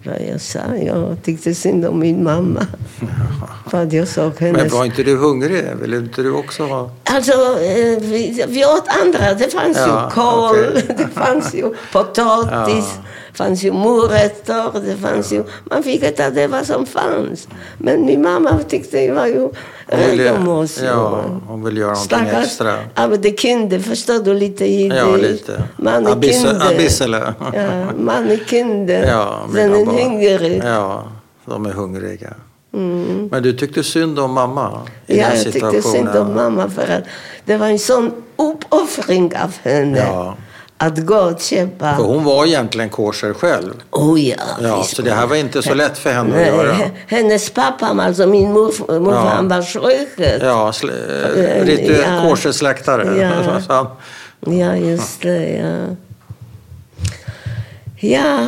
vad 0.05 0.21
jag 0.33 0.41
sa? 0.41 0.59
Jag 0.83 1.17
tyckte 1.23 1.55
synd 1.55 1.87
om 1.87 1.99
min 1.99 2.25
mamma. 2.25 2.67
För 3.71 3.83
att 3.83 3.93
jag 3.93 4.09
såg 4.09 4.33
Men 4.39 4.55
hennes... 4.57 4.73
var 4.73 4.85
inte 4.85 5.03
du 5.03 5.17
hungrig? 5.17 5.65
Ville 5.81 5.97
inte 5.97 6.23
du 6.23 6.33
också 6.33 6.63
ha... 6.67 6.91
Alltså, 7.05 7.33
eh, 7.33 7.99
vi, 8.01 8.45
vi 8.49 8.65
åt 8.65 8.85
andra. 9.03 9.35
Det 9.35 9.53
fanns 9.53 9.77
Ja, 9.79 10.05
ju 10.05 10.15
kål, 10.15 10.67
okej. 10.77 10.95
det 10.99 11.09
fanns 11.09 11.55
ju 11.55 11.75
potatis, 11.93 12.99
Ja. 13.03 13.03
Fanns 13.41 13.63
ju 13.65 13.73
morötter, 13.73 14.81
det 14.85 14.97
fanns 14.97 15.33
ju... 15.33 15.45
Man 15.65 15.83
fick 15.83 16.03
äta 16.03 16.31
det 16.31 16.47
vad 16.47 16.67
som 16.67 16.87
fanns. 16.87 17.49
Men 17.79 18.07
min 18.07 18.23
mamma 18.23 18.59
tyckte 18.69 18.97
det 19.07 19.13
var 19.13 19.27
ju 19.27 19.49
oss. 20.49 20.81
ja, 20.83 21.25
hon 21.49 21.65
ville 21.65 21.81
göra 21.81 21.93
någonting 21.93 22.19
Stackars 22.19 22.45
extra. 22.47 22.75
Abbe 22.95 23.31
Kinde, 23.37 23.81
förstår 23.81 24.19
du 24.25 24.35
lite 24.35 24.65
jiddisch? 24.67 24.99
Ja, 24.99 25.17
lite. 25.17 25.63
Man 25.77 26.07
är 26.07 26.11
Abisse- 26.11 26.33
Kinde. 26.49 26.69
Abissele. 26.75 27.35
Ja, 27.55 27.63
man 27.99 28.31
är 28.31 28.37
Kinde. 28.47 28.93
Ja, 29.09 29.41
Sen 29.55 29.71
mina 29.73 29.77
en 29.79 29.85
barn. 29.87 29.97
hungrig. 29.99 30.63
Ja, 30.65 31.05
de 31.45 31.67
är 31.67 31.71
hungriga. 31.71 32.35
Mm. 32.75 33.29
Men 33.33 33.43
du 33.43 33.53
tyckte 33.53 33.83
synd 33.85 34.19
om 34.19 34.33
mamma 34.33 34.81
i 35.07 35.19
Ja, 35.19 35.27
den 35.29 35.37
jag 35.37 35.45
tyckte 35.45 35.53
situationen? 35.53 35.83
synd 35.83 36.09
om 36.17 36.35
mamma 36.35 36.71
för 36.71 36.83
att 36.83 37.05
det 37.45 37.57
var 37.57 37.67
en 37.67 37.79
sån 37.79 38.11
uppoffring 38.37 39.33
av 39.45 39.53
henne. 39.63 39.99
Ja. 39.99 40.35
Att 40.83 40.99
gå 41.07 41.17
och 41.17 41.41
köpa. 41.41 41.97
För 41.97 42.03
hon 42.03 42.25
var 42.25 42.47
egentligen 42.47 42.89
kosher 42.91 43.33
själv. 43.35 43.75
Oh 43.91 44.21
ja, 44.21 44.37
Ja, 44.63 44.83
så 44.83 45.03
det 45.03 45.11
här 45.11 45.27
var 45.27 45.37
inte 45.37 45.63
så 45.63 45.75
lätt 45.75 45.99
för 45.99 46.13
henne 46.13 46.41
att 46.41 46.47
göra. 46.47 46.77
Hennes 47.07 47.51
pappa, 47.51 47.87
alltså 47.87 48.27
min 48.27 48.53
morfar, 48.53 49.01
morfar 49.01 49.25
Ja. 49.25 49.29
han 49.31 49.49
var 49.49 49.63
sjösköt. 49.63 50.43
Ja, 50.43 50.69
Eh, 50.69 51.65
ritu- 51.65 52.03
ja. 52.07 52.29
kosherslaktare. 52.29 53.17
Ja. 53.69 53.97
Ja, 54.47 54.77
just 54.77 55.23
det. 55.23 55.49
Ja, 55.51 55.97
ja 58.01 58.47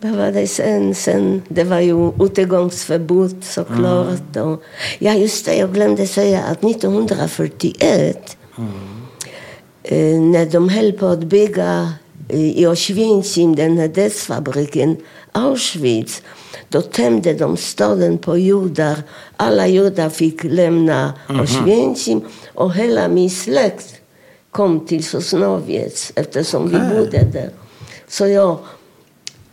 vad 0.00 0.12
var 0.12 0.32
det 0.32 0.46
sen? 0.46 0.94
sen? 0.94 1.42
Det 1.48 1.64
var 1.64 1.80
ju 1.80 2.12
utegångsförbud 2.24 3.44
såklart. 3.44 4.36
Mm. 4.36 4.48
Och, 4.48 4.62
ja, 4.98 5.12
just 5.14 5.44
det. 5.46 5.54
Jag 5.54 5.72
glömde 5.74 6.06
säga 6.06 6.40
att 6.42 6.64
1941 6.64 8.36
eh, 8.58 8.64
när 10.32 10.46
de 10.46 10.68
höll 10.68 10.92
på 10.92 11.06
att 11.06 11.24
bygga 11.24 11.92
i 12.28 12.66
Oświęcim, 12.66 13.56
den 13.56 13.78
här 13.78 13.88
dödsfabriken 13.88 14.96
Auschwitz, 15.32 16.22
då 16.68 16.82
tömde 16.82 17.34
de 17.34 17.56
staden 17.56 18.18
på 18.18 18.38
judar. 18.38 19.02
Alla 19.36 19.66
judar 19.66 20.10
fick 20.10 20.44
lämna 20.44 21.14
Oświęcim 21.28 22.20
och 22.54 22.74
hela 22.74 23.08
min 23.08 23.30
släkt 23.30 23.94
kom 24.50 24.86
till 24.86 25.04
Sosnowiec 25.04 26.12
eftersom 26.14 26.68
vi 26.68 26.78
bodde 26.78 27.26
där. 27.32 27.50
Så 28.08 28.26
jag, 28.26 28.58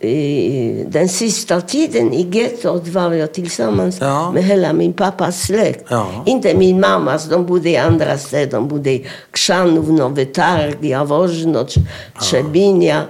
den 0.00 1.08
sista 1.08 1.60
tiden 1.60 2.12
i 2.12 2.22
gettot 2.22 2.88
var 2.88 3.12
jag 3.12 3.32
tillsammans 3.32 3.98
Ja. 4.00 4.30
med 4.32 4.44
hela 4.44 4.72
min 4.72 4.92
pappas 4.92 5.42
släkt. 5.42 5.84
Ja. 5.88 6.22
Inte 6.26 6.54
min 6.54 6.80
mammas, 6.80 7.28
de 7.28 7.46
bodde 7.46 7.68
i 7.70 7.76
andra 7.76 8.18
städer. 8.18 8.50
De 8.50 8.68
bodde 8.68 8.90
i 8.90 9.06
Krzanów, 9.30 9.88
Nowy 9.88 10.24
Targ, 10.24 10.74
Jaworzno, 10.80 11.66
Trzebinia. 12.20 13.02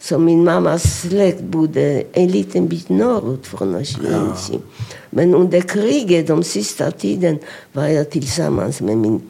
Så 0.00 0.18
min 0.18 0.44
mammas 0.44 1.00
släkt 1.00 1.40
bodde 1.40 2.02
en 2.12 2.28
liten 2.28 2.68
bit 2.68 2.88
norrut 2.88 3.46
från 3.46 3.74
Oświęcim. 3.74 4.60
Men 5.10 5.34
under 5.34 5.60
kriget, 5.60 6.26
de 6.26 6.42
sista 6.44 6.90
tiden, 6.90 7.38
var 7.72 7.86
jag 7.86 8.10
tillsammans 8.10 8.80
med, 8.80 8.96
min, 8.96 9.20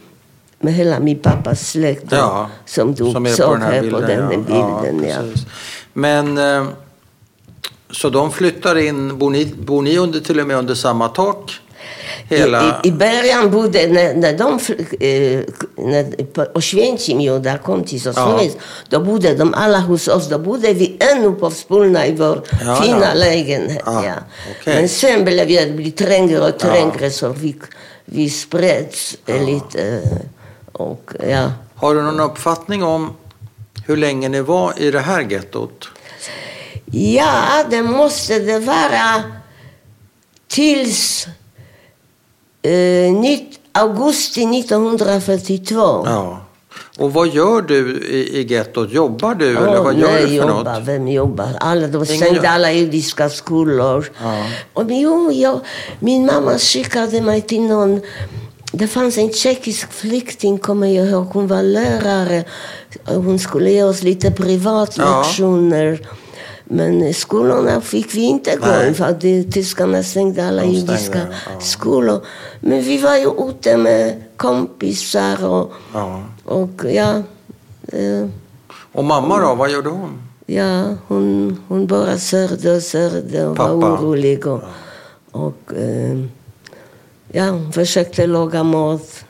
med 0.60 0.74
hela 0.74 1.00
min 1.00 1.18
pappas 1.18 1.70
släkt. 1.70 2.04
Ja, 2.10 2.50
som 2.66 2.94
du 2.94 3.12
som 3.12 3.26
såg 3.26 3.46
på 3.46 3.52
den 3.54 3.62
här 3.62 3.80
bilden. 3.80 4.00
på 4.00 4.06
den 4.06 4.44
ja. 4.48 4.80
bilden. 4.82 5.08
Ja. 5.08 5.22
Men, 5.92 6.38
eh, 6.38 6.66
så 7.90 8.08
de 8.10 8.32
flyttar 8.32 8.78
in, 8.78 9.18
bor 9.18 9.30
ni, 9.30 9.44
bor 9.46 9.82
ni 9.82 9.98
under, 9.98 10.20
till 10.20 10.40
och 10.40 10.46
med 10.46 10.56
under 10.56 10.74
samma 10.74 11.08
tak? 11.08 11.60
Hela... 12.28 12.80
I, 12.84 12.88
I 12.88 12.92
början 12.92 13.50
bodde, 13.50 13.86
när, 13.86 14.14
när 14.14 14.38
de 14.38 14.52
eh, 15.00 15.44
när 15.76 16.56
Oświęcim 16.56 17.20
judar 17.20 17.58
kom 17.58 17.84
till 17.84 18.00
Sosnowiec, 18.00 18.56
då 18.88 19.00
bodde 19.00 19.34
de 19.34 19.54
alla 19.54 19.78
hos 19.80 20.08
oss. 20.08 20.28
Då 20.28 20.38
bodde 20.38 20.72
vi 20.72 20.96
ännu 21.12 21.32
på 21.32 21.50
Wspólna 21.50 22.06
i 22.06 22.14
vår 22.14 22.42
Ja, 22.64 22.76
fina 22.76 23.00
ja. 23.04 23.14
lägenhet. 23.14 23.82
Ja, 23.86 24.04
Ja. 24.04 24.14
okej. 24.60 24.74
Men 24.74 24.88
sen 24.88 25.24
blev 25.24 25.48
det 25.48 25.72
bli 25.76 25.90
trängre 25.90 26.48
och 26.48 26.58
trängre 26.58 27.10
så 27.10 27.28
vi, 27.28 27.56
vi 28.04 28.30
spreds 28.30 29.16
eh, 29.26 29.46
lite. 29.46 29.82
eh, 29.82 30.18
Och, 30.72 31.10
ja. 31.28 31.52
Har 31.74 31.94
du 31.94 32.02
någon 32.02 32.20
uppfattning 32.20 32.82
om 32.84 33.10
hur 33.86 33.96
länge 33.96 34.28
ni 34.28 34.40
var 34.40 34.72
i 34.76 34.90
det 34.90 35.00
här 35.00 35.20
gettot? 35.20 35.88
Ja, 36.92 37.64
det 37.70 37.82
måste 37.82 38.38
det 38.38 38.58
vara 38.58 39.22
tills 40.48 41.26
eh, 42.62 43.12
augusti 43.72 44.42
1942. 44.42 45.74
Ja. 46.06 46.44
Och 46.98 47.12
vad 47.12 47.28
gör 47.28 47.62
du 47.62 48.00
i, 48.02 48.38
i 48.40 48.52
gettot? 48.52 48.92
Jobbar 48.92 49.34
du 49.34 49.56
eller 49.56 49.78
Åh, 49.78 49.84
vad 49.84 49.98
gör 49.98 50.12
nej, 50.12 50.22
du 50.22 50.28
för 50.28 50.34
jobbar, 50.34 50.74
något? 50.74 50.88
Vem 50.88 51.08
jobbar? 51.08 51.48
Alla, 51.60 51.86
de 51.86 52.06
stängde 52.06 52.26
gör. 52.26 52.44
alla 52.44 52.72
judiska 52.72 53.28
skolor. 53.28 54.10
Ja. 54.22 54.44
Och, 54.72 54.84
jo, 54.88 55.32
jag, 55.32 55.60
min 56.00 56.26
mamma 56.26 56.58
skickade 56.58 57.20
mig 57.20 57.40
till 57.40 57.62
någon... 57.62 58.00
Det 58.72 58.88
fanns 58.88 59.18
en 59.18 59.32
tjeckisk 59.32 59.92
flykting, 59.92 60.58
kommer 60.58 60.86
jag 60.86 61.06
ihåg. 61.06 61.26
Hon 61.32 61.46
var 61.46 61.62
lärare. 61.62 62.44
Hon 63.04 63.38
skulle 63.38 63.70
ge 63.70 63.82
oss 63.82 64.02
lite 64.02 64.30
privatlektioner. 64.30 65.98
Men 66.70 67.14
skolorna 67.14 67.80
fick 67.80 68.14
vi 68.14 68.20
inte 68.22 68.56
gå 68.56 68.86
in 68.88 68.94
för 68.94 69.04
att 69.04 69.20
tyskarna 69.52 70.02
stängde 70.02 70.48
alla 70.48 70.62
De 70.62 70.68
stängde, 70.68 70.92
judiska 70.92 71.18
ja. 71.54 71.60
skolor. 71.60 72.20
Men 72.60 72.82
vi 72.82 72.98
var 72.98 73.16
ju 73.16 73.48
ute 73.50 73.76
med 73.76 74.22
kompisar 74.36 75.44
och, 75.46 75.72
Ja. 75.94 76.22
och 76.44 76.70
ja... 76.84 77.22
Eh, 77.92 78.28
Och 78.92 79.04
mamma 79.04 79.40
då, 79.40 79.54
vad 79.54 79.70
gjorde 79.70 79.88
hon? 79.88 80.22
Ja, 80.46 80.84
hon, 81.08 81.56
hon 81.68 81.86
bara 81.86 82.18
sörjde 82.18 82.76
och 82.76 82.82
sörjde 82.82 83.46
och 83.46 83.56
Pappa. 83.56 83.74
var 83.74 83.96
orolig. 83.96 84.46
Och, 84.46 84.62
och 85.30 85.72
eh, 85.76 86.24
ja, 87.32 87.60
försökte 87.72 88.26
laga 88.26 88.62
mat. 88.62 89.24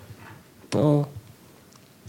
Och 0.75 1.09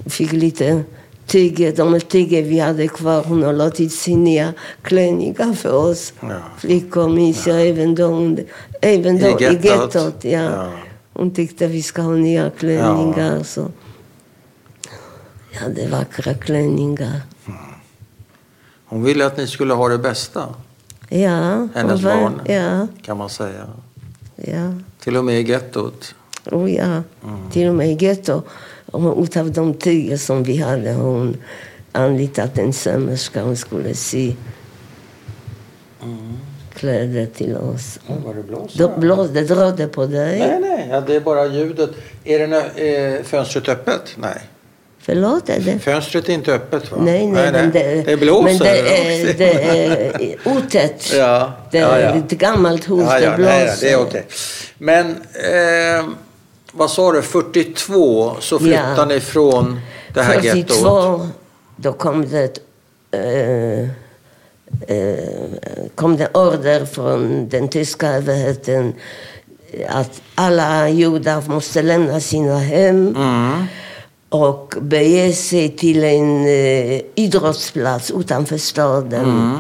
fick 0.06 0.32
lite 0.32 0.84
tyger, 1.30 1.76
de 1.76 2.00
tyger 2.00 2.44
vi 2.44 2.60
hade 2.60 2.88
kvar. 2.88 3.24
Hon 3.24 3.44
har 3.44 3.54
låtit 3.54 3.94
sin 3.94 4.24
nya 4.24 4.54
klänningar 4.82 5.54
för 5.54 5.74
oss 5.74 6.14
Ja. 6.22 6.28
flickor, 6.58 7.10
minns 7.10 7.48
jag. 7.48 7.68
Även 7.68 7.96
då, 7.96 8.06
hon- 8.06 8.40
även 8.82 9.20
då 9.20 9.28
I 9.28 9.32
i 9.32 9.44
gettot. 9.44 9.66
gettot. 9.66 10.16
Ja. 10.24 10.30
Ja. 10.44 10.70
Hon 11.14 11.32
tyckte 11.34 11.68
vi 11.68 11.82
ska 11.82 12.02
ha 12.02 12.12
nya 12.12 12.50
klänningar. 12.50 13.44
Så. 13.44 13.72
Ja, 15.52 15.60
det 15.76 15.82
är 15.84 15.90
vackra 15.90 16.34
klänningar. 16.34 17.22
Hon 18.86 19.04
ville 19.04 19.26
att 19.26 19.38
ni 19.38 19.48
skulle 19.48 19.74
ha 19.74 19.90
det 19.90 19.98
bästa, 19.98 20.48
Ja, 21.10 21.68
hennes 21.76 22.02
var- 22.02 22.16
barn, 22.16 22.42
Ja, 22.46 22.88
kan 23.02 23.18
man 23.18 23.30
säga. 23.30 23.68
ja. 24.36 24.74
Till 25.00 25.18
och 25.18 25.26
med 25.26 25.42
i 25.42 25.44
gettot. 25.52 26.16
Oh, 26.52 26.72
ja. 26.72 27.04
Till 27.52 27.68
och 27.68 27.76
med 27.76 27.92
i 27.92 28.06
getto. 28.06 28.42
Och 28.92 29.24
Utav 29.24 29.52
de 29.52 29.74
tyger 29.74 30.18
som 30.18 30.44
vi 30.44 30.58
hade 30.58 30.92
har 30.92 31.04
hon 31.04 31.38
anlitat 31.92 32.58
en 32.58 32.74
sömmerska. 32.74 33.42
Hon 33.44 33.58
skulle 33.58 33.94
sy 33.96 34.34
kläder 36.74 37.26
till 37.26 37.56
oss. 37.58 38.00
Vad 38.26 38.36
det 38.36 38.44
blåser. 38.44 38.80
Då 38.80 39.00
blås, 39.00 39.30
det 39.78 39.88
på 39.88 40.06
dig. 40.06 40.40
Nej, 40.40 40.60
nej, 40.62 40.88
ja, 40.92 41.02
det 41.02 41.16
är 41.16 41.20
bara 41.20 41.46
ljudet. 41.48 41.90
Är 42.24 42.40
det 42.40 42.48
nö- 42.48 42.80
är 42.80 43.24
fönstret 43.24 43.70
öppet? 43.70 44.02
Nej. 44.16 44.42
Förlåt, 45.02 45.50
är 45.50 45.60
det? 45.60 45.80
Fönstret 45.80 46.30
är 46.30 46.34
inte 46.34 46.54
öppet 46.54 46.92
va? 46.92 46.98
Nej, 47.02 47.28
nej, 47.28 47.52
men 47.52 47.72
det, 47.72 48.02
det 48.06 48.18
blåser. 48.18 48.50
Men 48.50 48.58
det 48.58 48.80
är, 48.80 49.34
det 49.38 50.34
är 50.34 50.58
otätt. 50.58 51.14
Ja, 51.14 51.54
Det 51.72 51.78
ja, 51.78 51.88
är 51.88 52.04
ja. 52.04 52.16
ett 52.16 52.32
gammalt 52.32 52.90
hus, 52.90 53.04
ja, 53.10 53.20
ja, 53.20 53.30
det 53.32 53.36
blåser. 53.38 53.52
nej, 53.66 53.76
det 53.82 53.92
är 53.92 53.98
okej. 54.02 54.26
Men 54.78 55.10
eh, 55.10 56.06
vad 56.72 56.92
sa 56.92 57.12
du, 57.12 57.22
42 57.22 58.36
så 58.40 58.60
flyttade 58.60 58.94
Ja. 58.98 59.06
ni 59.06 59.20
från 59.20 59.80
det 60.14 60.22
här 60.22 60.42
gettot? 60.42 60.78
42, 60.78 61.28
då 61.76 61.94
kom 61.94 62.30
det, 62.30 62.58
eh, 63.12 63.80
eh, 64.88 65.24
kom 65.96 66.18
det 66.18 66.28
order 66.34 66.86
från 66.86 67.50
den 67.50 67.68
tyska 67.68 68.08
överheten 68.08 68.94
att 69.90 70.22
alla 70.36 70.90
judar 70.90 71.44
måste 71.48 71.82
lämna 71.82 72.20
sina 72.20 72.60
hem 72.60 73.08
Mm. 73.16 73.64
och 74.30 74.74
bege 74.82 75.34
sig 75.34 75.70
till 75.78 76.04
en 76.04 76.46
eh, 76.46 77.02
idrottsplats 77.16 78.12
utanför 78.12 78.58
staden. 78.58 79.26
Mm. 79.26 79.58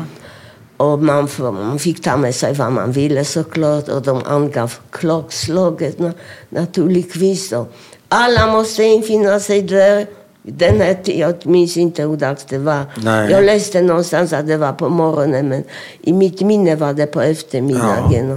Och 0.79 0.99
man, 1.03 1.27
man 1.39 1.79
fick 1.79 2.01
ta 2.03 2.17
med 2.17 2.35
sig 2.35 2.53
vad 2.53 2.71
man 2.71 2.91
ville 2.91 3.25
såklart 3.25 3.87
och 3.89 4.01
de 4.01 4.21
angav 4.25 4.73
klockslaget 4.91 5.99
na, 5.99 6.11
naturligtvis. 6.49 7.51
Och 7.51 7.67
alla 8.09 8.51
måste 8.51 8.83
infinna 8.83 9.39
sig 9.39 9.61
där. 9.61 10.07
Den 10.43 10.81
hette, 10.81 11.19
jag 11.19 11.45
minns 11.45 11.77
inte 11.77 12.01
hur 12.03 12.17
dags 12.17 12.45
det 12.45 12.57
var. 12.57 12.83
Nej. 13.03 13.31
Jag 13.31 13.43
läste 13.43 13.81
någonstans 13.81 14.33
att 14.33 14.47
det 14.47 14.57
var 14.57 14.73
på 14.73 14.89
morgonen 14.89 15.49
men 15.49 15.63
i 16.01 16.13
mitt 16.13 16.41
minne 16.41 16.75
var 16.75 16.93
det 16.93 17.07
på 17.07 17.21
eftermiddagen. 17.21 18.31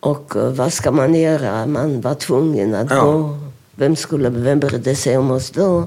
Och, 0.00 0.10
och 0.10 0.36
eh, 0.36 0.50
vad 0.52 0.72
ska 0.72 0.90
man 0.90 1.14
göra? 1.14 1.66
Man 1.66 2.00
var 2.00 2.14
tvungen 2.14 2.74
att 2.74 2.90
Ja. 2.90 3.02
gå. 3.04 3.38
Vem 3.74 3.96
skulle 3.96 4.28
vem 4.28 4.60
brydde 4.60 4.94
sig 4.94 5.16
om 5.18 5.30
oss 5.30 5.50
då? 5.50 5.86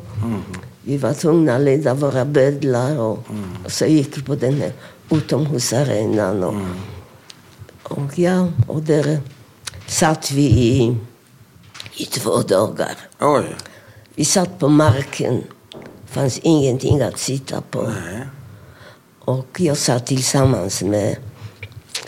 Vi 0.82 0.98
var 0.98 1.14
tvungna 1.14 1.56
att 1.56 1.62
leda 1.62 1.94
våra 1.94 2.26
bödlar 2.26 3.00
och, 3.00 3.20
och 3.66 3.72
så 3.72 3.86
gick 3.86 4.18
vi 4.18 4.22
på 4.22 4.36
den 4.36 4.54
här 4.54 4.72
utomhusarenan. 5.10 6.44
Och, 6.44 6.56
och 7.84 8.20
ja, 8.20 8.48
och 8.68 8.82
där 8.82 9.20
satt 9.88 10.32
vi 10.32 10.44
i, 10.44 10.98
i 11.98 12.06
två 12.06 12.42
dagar. 12.42 12.96
Oj. 13.20 13.56
Vi 14.16 14.26
satt 14.26 14.60
på 14.60 14.68
marken. 14.68 15.44
Det 15.72 16.14
fanns 16.14 16.40
ingenting 16.44 17.02
att 17.02 17.20
sitta 17.20 17.62
på. 17.62 17.82
Nej. 17.82 18.28
Och 19.20 19.60
jag 19.60 19.78
satt 19.78 20.06
tillsammans 20.06 20.84
med 20.84 21.18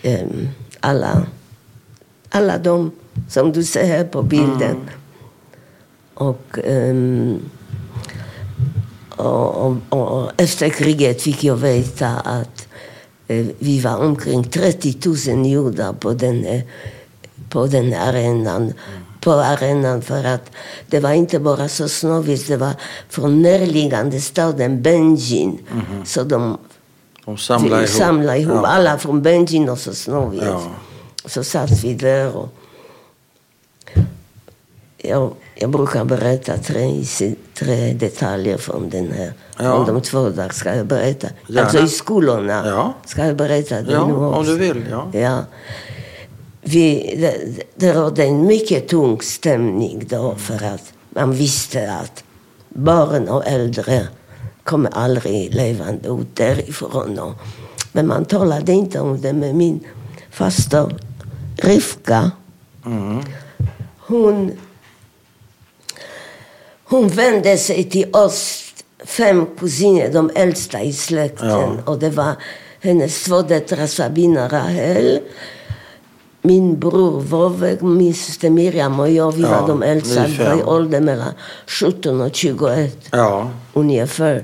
em, 0.02 0.50
alla, 0.80 1.26
alla 2.30 2.58
de 2.58 2.92
som 3.30 3.52
du 3.52 3.64
ser 3.64 3.86
här 3.88 4.04
på 4.04 4.22
bilden. 4.24 4.90
Och, 6.14 6.60
em, 6.64 7.40
och, 9.10 9.66
och, 9.66 9.78
och 9.90 10.32
efter 10.38 10.70
kriget 10.70 11.22
fick 11.22 11.44
jag 11.44 11.56
veta 11.56 12.10
att 12.10 12.65
vi 13.60 13.80
var 13.80 13.98
omkring 13.98 14.44
30 14.44 14.96
000 15.36 15.46
judar 15.46 15.94
på 15.94 16.14
den, 16.14 16.44
här- 16.44 16.64
på 17.50 17.68
den 17.68 17.94
arenan. 17.94 18.74
På 19.22 19.32
arenan 19.32 20.02
för 20.02 20.24
att 20.24 20.52
det 20.88 21.00
var 21.00 21.12
inte 21.14 21.40
bara 21.40 21.68
Sosnowiec, 21.70 22.48
det 22.48 22.58
var 22.58 22.72
från 23.10 23.42
närliggande 23.42 24.22
staden 24.22 24.82
Benjin. 24.82 25.58
Så 26.06 26.24
de 26.24 26.58
De 27.26 27.38
samlade 27.38 27.82
ihop. 27.84 27.90
samlade 27.98 28.40
ihop 28.40 28.60
Ja. 28.64 28.68
alla 28.68 28.98
från 28.98 29.22
Benjin 29.22 29.70
och 29.70 29.80
Sosnowiec. 29.80 30.44
Ja. 30.44 30.62
Så 31.26 31.44
satt 31.44 31.84
vi 31.84 31.94
där 31.94 32.36
och 32.36 32.50
jag, 34.98 35.34
jag 35.56 35.70
brukar 35.70 36.06
berätta 36.06 36.58
tre, 36.58 37.04
tre 37.54 37.94
detaljer 37.94 38.58
från 38.58 38.90
den 38.90 39.12
här. 39.12 39.34
Ja. 39.58 39.86
Från 39.86 39.96
de 39.96 40.02
två 40.02 40.30
dagarna 40.30 40.54
ska 40.54 40.76
jag 40.76 40.86
berätta. 40.86 41.28
Gärna. 41.48 41.62
Alltså 41.62 41.80
i 41.80 41.88
skolorna. 41.88 42.64
Ja. 42.66 42.94
Ska 43.06 43.26
jag 43.26 43.36
berätta 43.36 43.82
det 43.82 43.92
Ja, 43.92 44.08
nu 44.08 44.14
om 44.14 44.24
också? 44.34 44.52
du 44.52 44.58
vill. 44.58 44.86
Ja. 44.90 45.08
Ja. 45.20 45.40
Vi, 46.62 47.16
det, 47.18 47.64
det 47.76 47.94
rådde 47.94 48.24
en 48.24 48.46
mycket 48.46 48.88
tung 48.88 49.22
stämning 49.22 50.06
då 50.10 50.36
för 50.36 50.66
att 50.66 50.94
man 51.10 51.32
visste 51.32 51.94
att 51.94 52.24
barn 52.70 53.30
och 53.30 53.48
äldre 53.48 54.08
kommer 54.64 54.90
aldrig 54.94 55.56
levande 55.56 56.10
ut 56.10 56.36
därifrån. 56.36 57.20
Och, 57.20 57.34
men 57.92 58.08
man 58.08 58.26
talade 58.26 58.72
inte 58.72 59.00
om 59.00 59.22
det 59.22 59.34
med 59.34 59.56
min 59.56 59.80
faster 60.32 60.96
Rivka. 61.58 62.32
Mm. 62.86 63.20
Hon, 63.98 64.52
hon 66.86 67.08
vände 67.08 67.58
sig 67.58 67.84
till 67.90 68.16
oss 68.16 68.62
fem 69.06 69.46
kusiner, 69.60 70.14
de 70.14 70.32
äldsta 70.36 70.82
i 70.82 70.94
släkten. 70.94 71.50
Ja. 71.50 71.78
Och 71.86 72.00
det 72.00 72.10
var 72.10 72.36
hennes 72.82 73.24
två 73.24 73.42
döttrar 73.42 73.88
Sabina 73.88 74.48
Rahel, 74.48 75.20
min 76.42 76.80
bror 76.80 77.20
Vovek, 77.22 77.82
min 77.82 78.14
syster 78.14 78.50
Miriam 78.50 79.00
och 79.00 79.10
jag. 79.12 79.32
Vi 79.32 79.42
Ja, 79.42 79.62
var 79.62 79.68
de 79.68 79.84
äldsta. 79.84 80.26
Vi 80.28 80.38
var 80.38 80.60
i 80.60 80.64
åldern 80.64 81.06
mellan 81.06 81.34
17 81.68 82.22
och 82.22 82.36
21 82.36 82.98
Ja. 83.12 83.50
ungefär. 83.74 84.44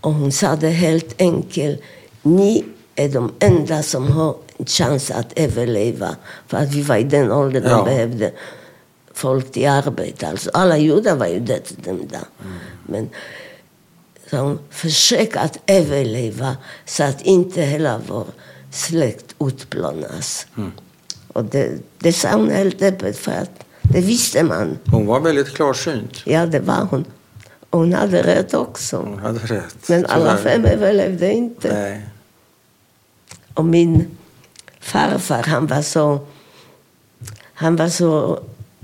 Och 0.00 0.12
hon 0.12 0.32
sa 0.32 0.56
det 0.56 0.68
helt 0.68 1.20
enkelt. 1.20 1.80
Ni 2.22 2.64
är 2.94 3.08
de 3.08 3.32
enda 3.38 3.82
som 3.82 4.06
har 4.12 4.36
en 4.58 4.66
chans 4.66 5.10
att 5.10 5.32
överleva. 5.36 6.16
För 6.46 6.56
att 6.56 6.72
vi 6.74 6.82
var 6.82 6.96
i 6.96 7.02
den 7.04 7.32
åldern 7.32 7.62
Ja. 7.66 7.76
de 7.76 7.84
behövde 7.84 8.32
folk 9.16 9.52
till 9.52 9.68
arbete. 9.68 10.28
Alltså, 10.28 10.50
alla 10.54 10.78
judar 10.78 11.16
var 11.16 11.26
ju 11.26 11.40
dödsdömda. 11.40 12.18
Men 12.86 13.10
så 14.30 14.36
hon 14.36 14.58
försök 14.70 15.36
att 15.36 15.58
överleva 15.66 16.56
så 16.84 17.04
att 17.04 17.22
inte 17.22 17.62
hela 17.62 18.00
vår 18.08 18.26
släkt 18.70 19.34
utplånas. 19.40 20.46
Och 21.32 21.44
det, 21.44 21.70
det 21.98 22.12
sa 22.12 22.32
hon 22.32 22.50
helt 22.50 22.82
öppet 22.82 23.18
för 23.18 23.32
att 23.32 23.64
det 23.82 24.00
visste 24.00 24.42
man. 24.42 24.78
Hon 24.86 25.06
var 25.06 25.20
väldigt 25.20 25.54
klarsynt. 25.54 26.22
Ja, 26.24 26.46
det 26.46 26.60
var 26.60 26.86
hon. 26.90 27.04
Och 27.70 27.78
hon 27.78 27.92
hade 27.92 28.22
rätt 28.22 28.54
också. 28.54 28.96
Hon 28.96 29.18
hade 29.18 29.38
rätt. 29.38 29.88
Men 29.88 30.06
alla 30.06 30.36
Tyvärr. 30.36 30.52
fem 30.52 30.64
överlevde 30.64 31.32
inte. 31.32 31.74
Nej. 31.74 32.08
Och 33.54 33.64
min 33.64 34.06
farfar, 34.80 35.42
han 35.42 35.66
var 35.66 35.82
så, 35.82 36.26
han 37.54 37.76
var 37.76 37.88
så 37.88 38.40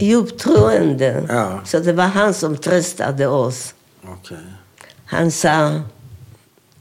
djupt 0.07 0.39
troende. 0.41 1.25
Ja. 1.29 1.61
Så 1.65 1.79
det 1.79 1.93
var 1.93 2.05
han 2.07 2.35
som 2.35 2.57
tröstade 2.57 3.27
oss. 3.27 3.75
Okej. 4.05 4.37
Han 5.05 5.31
sa 5.31 5.81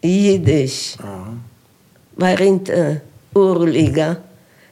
jiddisch, 0.02 0.96
Ja. 1.04 1.26
var 2.16 2.42
inte 2.42 2.98
oroliga. 3.34 4.16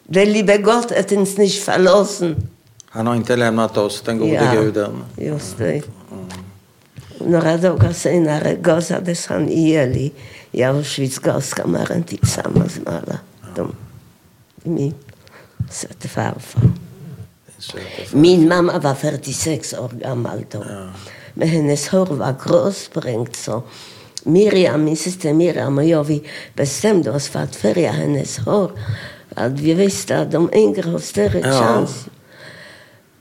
Det 0.03 0.25
liebe 0.25 0.57
Gott 0.57 0.91
hat 0.97 1.11
uns 1.11 1.37
nicht 1.37 1.67
verlassen. 1.67 2.35
Han 2.89 3.07
har 3.07 3.15
inte 3.15 3.35
lämnat 3.35 3.77
oss, 3.77 4.01
den 4.01 4.17
gode 4.17 4.31
Ja. 4.33 4.53
guden. 4.61 5.03
Just 5.17 5.57
det. 5.57 5.81
Några 7.25 7.57
dagar 7.57 7.93
senare 7.93 8.55
gasades 8.55 9.27
han 9.27 9.49
ihjäl 9.49 9.97
i, 9.97 10.11
Auschwitz 10.63 11.19
gaskammaren 11.19 12.03
tillsammans 12.03 12.79
med 12.85 12.93
alla 12.93 13.19
de, 13.55 13.75
min 14.63 14.93
farfar. 15.99 16.61
Min 18.13 18.47
mamma 18.47 18.79
var 18.79 18.93
46 18.95 19.73
år 19.73 19.89
gammal 19.99 20.45
då. 20.51 20.65
Men 21.33 21.47
hennes 21.47 21.87
hår 21.87 22.05
var 22.05 22.35
gråsprängt 22.45 23.35
så 23.35 23.63
Miriam, 24.23 24.83
min 24.83 24.97
syster 24.97 25.33
Miriam 25.33 25.77
och 25.77 25.83
jag, 25.85 26.03
vi 26.03 26.23
bestämde 26.53 27.11
oss 27.11 27.27
för 27.29 27.39
att 27.39 27.55
färga 27.55 27.91
hennes 27.91 28.37
hår. 28.37 28.71
Att 29.35 29.51
vi 29.51 29.73
visste 29.73 30.17
att 30.17 30.31
de 30.31 30.49
yngre 30.53 30.89
har 30.89 30.99
större 30.99 31.39
Ja. 31.39 31.59
chans. 31.59 32.05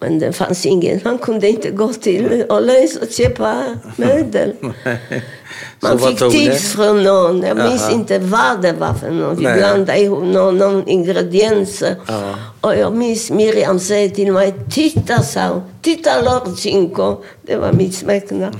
Men 0.00 0.18
det 0.18 0.32
fanns 0.32 0.66
ingen, 0.66 1.00
man 1.04 1.18
kunde 1.18 1.48
inte 1.48 1.70
gå 1.70 1.92
till 1.92 2.44
Åhléns 2.48 2.96
och 2.96 3.10
köpa 3.10 3.64
möbel. 3.96 4.52
Man 5.80 5.98
fick 5.98 6.18
tips 6.18 6.72
från 6.72 7.02
någon, 7.02 7.42
jag 7.42 7.56
minns 7.56 7.82
Jaha. 7.82 7.92
inte 7.92 8.18
vad 8.18 8.62
det 8.62 8.72
var 8.72 8.94
för 8.94 9.10
någon. 9.10 9.36
Vi 9.36 9.44
Nej. 9.44 9.56
blandade 9.58 10.00
ihop 10.00 10.24
någon, 10.24 10.58
någon 10.58 10.88
ingredienser. 10.88 11.96
Ja. 12.06 12.34
Och 12.60 12.76
jag 12.76 12.96
minns 12.96 13.30
Miriam 13.30 13.80
säger 13.80 14.08
till 14.08 14.32
mig, 14.32 14.54
titta 14.70 15.22
sa 15.22 15.48
hon, 15.48 15.62
titta 15.82 16.10
Lord 16.20 16.58
Cinco. 16.58 17.16
Det 17.42 17.56
var 17.56 17.72
mitt 17.72 17.94
smeknamn. 17.94 18.58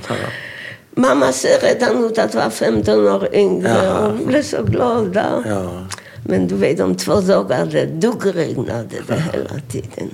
Mamma 0.91 1.31
ser 1.31 1.59
redan 1.61 2.05
ut 2.05 2.17
att 2.17 2.35
vara 2.35 2.49
15 2.49 3.07
år 3.07 3.35
yngre 3.35 3.93
hon 4.01 4.25
blev 4.25 4.43
så 4.43 4.63
glad. 4.63 5.19
Ja. 5.45 5.87
Men 6.25 6.47
du 6.47 6.55
vet, 6.55 6.79
om 6.79 6.95
två 6.95 7.21
dagar 7.21 7.65
det 7.65 7.85
duggregnade 7.85 8.95
det 9.07 9.13
hela 9.33 9.61
tiden. 9.71 10.09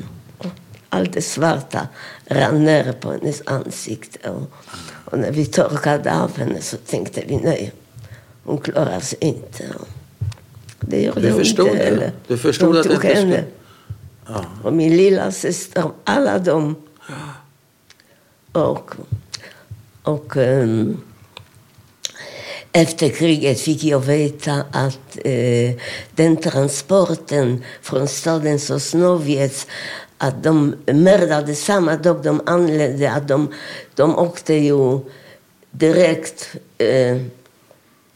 Allt 0.95 1.13
det 1.13 1.21
svarta 1.21 1.87
rann 2.27 2.63
ner 2.65 2.91
på 2.91 3.11
hennes 3.11 3.41
ansikte. 3.45 4.29
Och, 4.29 4.51
och 5.05 5.19
när 5.19 5.31
vi 5.31 5.45
torkade 5.45 6.19
av 6.21 6.37
henne 6.37 6.61
så 6.61 6.77
tänkte 6.77 7.23
vi, 7.27 7.37
nej, 7.37 7.71
hon 8.43 8.57
klarar 8.57 8.99
sig 8.99 9.17
inte. 9.21 9.63
Och 9.77 9.87
det 10.79 11.01
gjorde 11.01 11.21
Du 11.21 11.29
hon 11.31 11.39
förstod 11.39 11.67
inte 11.67 11.77
det? 11.77 11.83
heller. 11.85 12.11
Du 12.27 12.37
förstod 12.37 12.73
De 12.73 12.77
att 12.79 12.83
det 12.83 12.95
tog 12.95 13.05
inte 13.05 13.15
skulle- 13.15 13.35
henne. 13.35 13.43
Ja. 14.27 14.45
Och 14.63 14.73
min 14.73 14.97
lilla 14.97 15.31
syster, 15.31 15.91
alla 16.03 16.39
de. 16.39 16.75
Och 18.51 18.91
Och 20.03 20.37
ehm, 20.37 20.97
efter 22.71 23.09
kriget 23.09 23.59
fick 23.61 23.83
jag 23.83 23.99
veta 23.99 24.63
att 24.71 25.17
eh, 25.25 25.71
den 26.15 26.37
transporten 26.37 27.63
från 27.81 28.07
staden 28.07 28.59
Sosnowiec 28.59 29.67
att 30.17 30.43
de 30.43 30.75
mördade 30.85 31.55
samma 31.55 31.95
dag 31.95 32.23
de 32.23 32.41
anlände, 32.45 33.11
att 33.11 33.27
de, 33.27 33.53
de 33.95 34.17
åkte 34.19 34.53
ju 34.53 34.99
direkt, 35.71 36.55
eh, 36.77 37.17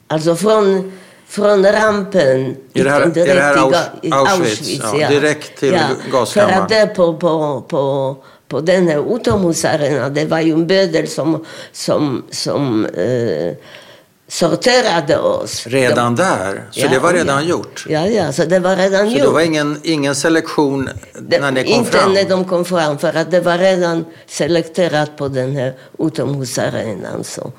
alltså 0.08 0.36
från, 0.36 0.91
från 1.28 1.66
rampen 1.66 2.56
Är 2.74 2.84
det 2.84 2.89
här, 2.89 3.02
är 3.02 3.06
direkt 3.06 3.36
det 3.36 3.41
här 3.41 3.58
Aus, 3.58 3.76
ga- 4.02 4.14
Auschwitz? 4.14 4.80
ja. 5.00 5.10
Direkt 5.10 5.60
till 5.60 5.74
ja, 5.74 5.80
För 6.04 6.12
gaskammaren? 6.12 6.62
att 6.62 6.70
där 6.70 6.88
på, 6.88 7.14
på, 7.18 7.62
på, 7.68 8.16
på 8.47 8.60
den 8.62 8.88
här 8.88 9.16
utomhusarenan, 9.16 10.14
det 10.14 10.26
var 10.26 10.39
ju 10.39 10.54
en 10.54 10.68
bödel 10.68 11.08
som, 11.08 11.45
som, 11.72 12.24
som 12.32 12.86
eh, 12.86 13.54
sorterade 14.30 15.17
oss. 15.17 15.67
Redan 15.67 16.15
där? 16.15 16.63
Så 16.71 16.80
Ja, 16.80 16.88
det 16.88 16.99
var 16.99 17.13
ja. 17.13 17.19
redan 17.19 17.47
gjort? 17.47 17.86
Ja, 17.89 18.07
ja, 18.07 18.32
så 18.32 18.45
det 18.45 18.59
var 18.59 18.75
redan 18.75 19.05
Så 19.09 19.13
gjort. 19.15 19.21
det 19.25 19.30
var 19.30 19.41
ingen, 19.41 19.80
ingen 19.84 20.15
selektion 20.15 20.89
Det- 21.21 21.39
när 21.39 21.51
ni 21.51 21.63
kom 21.63 21.73
inte 21.73 21.91
fram? 21.91 22.13
när 22.13 22.30
de 22.30 22.45
kom 22.45 22.65
fram, 22.65 22.97
för 22.97 23.13
att 23.13 23.32
det 23.32 23.39
var 23.41 23.57
redan 23.57 24.05
selekterat 24.27 25.17
på 25.17 25.27
den 25.27 25.55
här 25.55 25.73
utomhusarenan. 25.99 27.23
Så, 27.23 27.51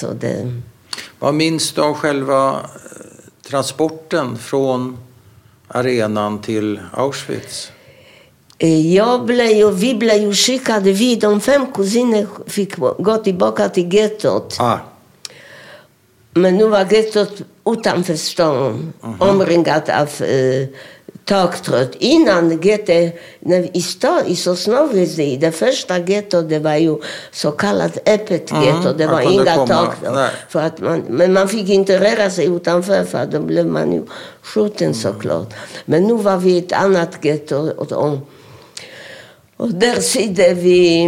så 0.00 0.06
det, 0.12 0.52
Vad 1.18 1.34
minns 1.34 1.72
du 1.72 1.80
av 1.82 1.94
själva 1.94 2.50
eh, 2.52 2.58
transporten 3.48 4.38
från 4.38 4.98
arenan 5.68 6.38
till 6.40 6.80
Auschwitz? 6.92 7.70
Eh, 8.58 8.94
jag 8.94 9.24
blev 9.24 9.50
ju, 9.50 9.70
vi 9.70 9.94
blev 9.94 10.16
ju 10.22 10.32
skickade, 10.34 10.92
vi 10.92 11.16
de 11.16 11.40
fem 11.40 11.66
kusiner 11.72 12.26
fick 12.46 12.76
gå 12.98 13.16
tillbaka 13.16 13.68
till 13.68 13.94
gettot. 13.94 14.56
Ah, 14.60 14.78
Men 16.34 16.56
nu 16.56 16.68
var 16.68 16.86
gettot 16.92 17.42
utanför 17.66 18.16
stan, 18.16 18.92
omringat 19.18 19.88
av 19.88 20.22
eh, 20.22 20.68
taktrött. 21.24 21.94
Innan 21.98 22.48
när 23.40 23.76
i 23.76 23.82
stan, 23.82 24.26
i 24.26 24.36
Sosnowiec, 24.36 25.18
i 25.18 25.36
det 25.36 25.52
första 25.52 25.98
gettot, 25.98 26.48
det 26.48 26.58
var 26.58 26.74
ju 26.74 26.96
så 27.32 27.50
kallat 27.50 27.98
öppet 28.08 28.50
Mm, 28.50 28.64
getto. 28.64 28.92
Det 28.92 29.06
var 29.06 29.20
inga 29.20 29.66
taktrött. 29.66 30.14
nej. 30.14 30.30
För 30.48 30.60
att 30.60 30.80
man, 30.80 31.02
men 31.08 31.32
man 31.32 31.48
fick 31.48 31.68
inte 31.68 32.00
röra 32.00 32.30
sig 32.30 32.46
utanför, 32.46 33.04
för 33.04 33.26
då 33.26 33.40
blev 33.40 33.66
man 33.66 33.92
ju 33.92 34.02
skjuten 34.42 34.94
såklart. 34.94 35.54
Men 35.84 36.02
nu 36.02 36.14
var 36.14 36.36
vi 36.36 36.50
i 36.50 36.58
ett 36.58 36.72
annat 36.72 37.24
getto. 37.24 37.56
Och, 37.76 37.92
och, 37.92 38.18
och 39.56 39.70
där 39.70 40.00
sitter 40.00 40.54
vi... 40.54 41.04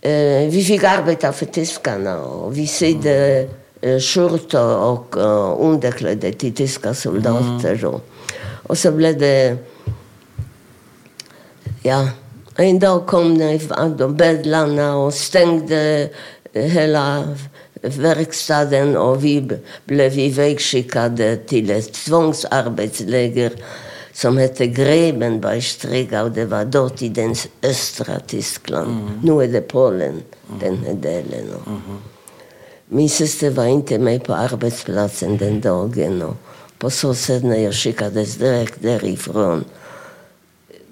Eh, 0.00 0.50
vi 0.50 0.64
fick 0.66 0.84
arbeta 0.84 1.32
för 1.32 1.46
tyskarna 1.46 2.20
och 2.20 2.58
vi 2.58 2.66
sydde 2.66 3.40
eh, 3.40 3.46
skjortor 3.84 4.76
och 4.76 5.16
eh, 5.16 5.56
underkläder 5.58 6.32
till 6.32 6.54
tyska 6.54 6.94
soldater. 6.94 7.84
Och, 7.84 8.00
och 8.62 8.78
så 8.78 8.92
blev 8.92 9.18
det... 9.18 9.56
Ja, 11.82 12.08
en 12.56 12.78
dag 12.78 13.06
kom 13.06 13.38
de 13.98 14.16
bödlarna 14.16 14.96
och 14.96 15.14
stängde 15.14 16.08
eh, 16.52 16.62
hela 16.62 17.36
verkstaden 17.82 18.96
och 18.96 19.24
vi 19.24 19.48
blev 19.84 20.18
ivägskickade 20.18 21.36
till 21.36 21.70
ett 21.70 21.92
tvångsarbetsläger 21.92 23.52
som 24.12 24.38
hette 24.38 24.66
Grebenbergstriga 24.66 26.22
och 26.22 26.30
det 26.30 26.46
var 26.46 26.64
dåtidens 26.64 27.48
östra 27.62 28.20
Tyskland. 28.26 29.20
Nu 29.24 29.42
är 29.42 29.48
det 29.48 29.60
Polen, 29.60 30.22
den 30.60 30.76
här 30.76 30.94
delen. 30.94 31.54
Och 31.54 32.13
Min 32.94 33.08
syster 33.08 33.50
var 33.50 33.66
inte 33.66 33.98
med 33.98 34.24
på 34.24 34.34
arbetsplatsen 34.34 35.36
den 35.36 35.60
dagen 35.60 36.22
och 36.22 36.36
på 36.78 36.90
så 36.90 37.14
sätt 37.14 37.44
när 37.44 37.56
jag 37.58 37.74
skickades 37.74 38.36
direkt 38.36 38.82
därifrån 38.82 39.64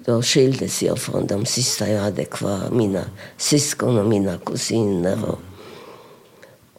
då 0.05 0.21
skildes 0.21 0.83
jag 0.83 0.99
från 0.99 1.27
de 1.27 1.45
sista 1.45 1.89
jag 1.89 2.01
hade 2.01 2.25
kvar, 2.25 2.69
mina 2.71 3.03
syskon 3.37 3.97
och 3.97 4.05
mina 4.05 4.37
kusiner. 4.37 5.17
Och, 5.25 5.39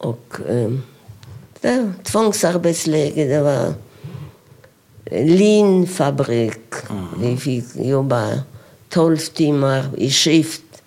och 0.09 0.37
det, 1.61 1.93
tvångsarbetsläge, 2.03 3.25
det 3.25 3.41
var 3.41 3.73
linfabrik. 5.11 6.73
Vi 7.19 7.37
fick 7.37 7.65
jobba 7.75 8.39
tolv 8.89 9.17
timmar 9.17 9.85
i 9.97 10.11
skift. 10.11 10.83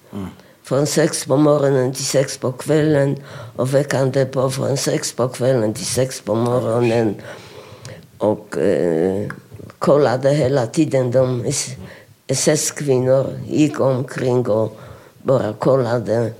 Från 0.69 0.87
sex 0.87 1.25
på 1.25 1.37
morgonen 1.37 1.95
till 1.95 2.05
sex 2.05 2.39
på 2.39 2.53
kvällen 2.53 3.17
och 3.57 3.75
veckan 3.75 4.11
därpå 4.11 4.51
från 4.51 4.77
sex 4.77 5.13
på 5.13 5.29
kvällen 5.29 5.75
till 5.75 5.87
sex 5.87 6.21
på 6.21 6.35
morgonen. 6.35 7.15
Och 8.19 8.59
eh, 8.59 9.29
kollade 9.79 10.31
hela 10.31 10.67
tiden. 10.67 11.11
De 11.11 11.53
SS-kvinnor 12.27 13.27
gick 13.49 13.81
omkring 13.81 14.49
och 14.49 14.79
bara 15.23 15.53
kollade. 15.53 16.33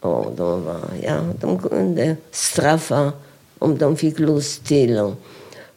Och 0.00 0.32
de, 0.36 0.64
var, 0.64 0.80
ja, 1.02 1.16
de 1.40 1.58
kunde 1.58 2.16
straffa 2.30 3.12
om 3.58 3.78
de 3.78 3.96
fick 3.96 4.18
lust 4.18 4.66
till. 4.66 4.98
Och 4.98 5.14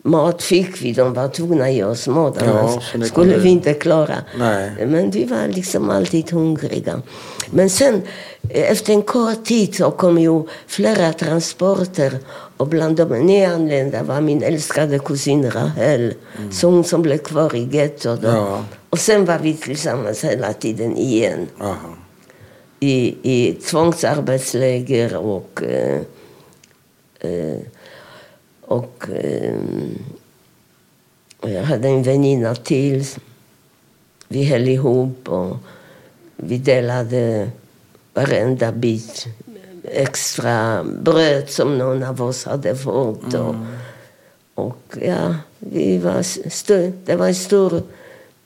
mat 0.03 0.43
fick 0.43 0.81
vi, 0.81 0.91
de 0.93 1.13
var 1.13 1.27
tvungna 1.27 1.65
att 1.65 1.73
ge 1.73 1.83
oss 1.83 2.07
mat, 2.07 2.41
annars 2.41 3.07
skulle 3.07 3.37
vi 3.37 3.49
inte 3.49 3.73
klara. 3.73 4.15
Nej. 4.37 4.85
Men 4.87 5.11
vi 5.11 5.25
var 5.25 5.47
liksom 5.47 5.89
alltid 5.89 6.31
hungriga. 6.31 7.01
Men 7.51 7.69
sen 7.69 8.01
efter 8.49 8.93
en 8.93 9.01
kort 9.01 9.45
tid 9.45 9.75
så 9.75 9.91
kom 9.91 10.17
ju 10.17 10.43
flera 10.67 11.13
transporter 11.13 12.17
och 12.57 12.67
bland 12.67 12.95
de 12.97 13.05
nyanlända 13.19 14.03
var 14.03 14.21
min 14.21 14.43
älskade 14.43 14.99
kusin 14.99 15.51
Rahel, 15.51 16.13
så 16.51 16.67
hon 16.69 16.83
som 16.83 17.01
blev 17.01 17.17
kvar 17.17 17.55
i 17.55 17.67
gettot. 17.71 18.23
Och- 18.23 18.29
Ja. 18.33 18.63
Och 18.89 18.99
sen 18.99 19.25
var 19.25 19.39
vi 19.39 19.53
tillsammans 19.53 20.23
hela 20.23 20.53
tiden 20.53 20.97
igen 20.97 21.47
aha. 21.61 21.75
i, 22.79 23.15
i 23.23 23.53
tvångsarbetsläger 23.53 25.15
och, 25.17 25.63
eh, 25.63 25.99
eh, 27.19 27.57
och 28.67 29.09
eh, 29.09 29.55
och 31.39 31.49
jag 31.49 31.63
hade 31.63 31.87
en 31.87 32.03
väninna 32.03 32.55
till. 32.55 33.05
Vi 34.27 34.45
höll 34.45 34.67
ihop 34.67 35.29
och 35.29 35.57
vi 36.35 36.57
delade 36.57 37.49
varenda 38.13 38.71
bit 38.71 39.25
extra 39.83 40.83
bröd 40.83 41.49
som 41.49 41.77
någon 41.77 42.03
av 42.03 42.21
oss 42.21 42.45
hade 42.45 42.75
fått. 42.75 43.33
Och, 43.33 43.55
och 44.55 44.97
ja, 45.01 45.35
vi 45.59 45.97
var 45.97 46.19
st- 46.19 46.91
det 47.05 47.15
var 47.15 47.27
en 47.27 47.35
stor 47.35 47.81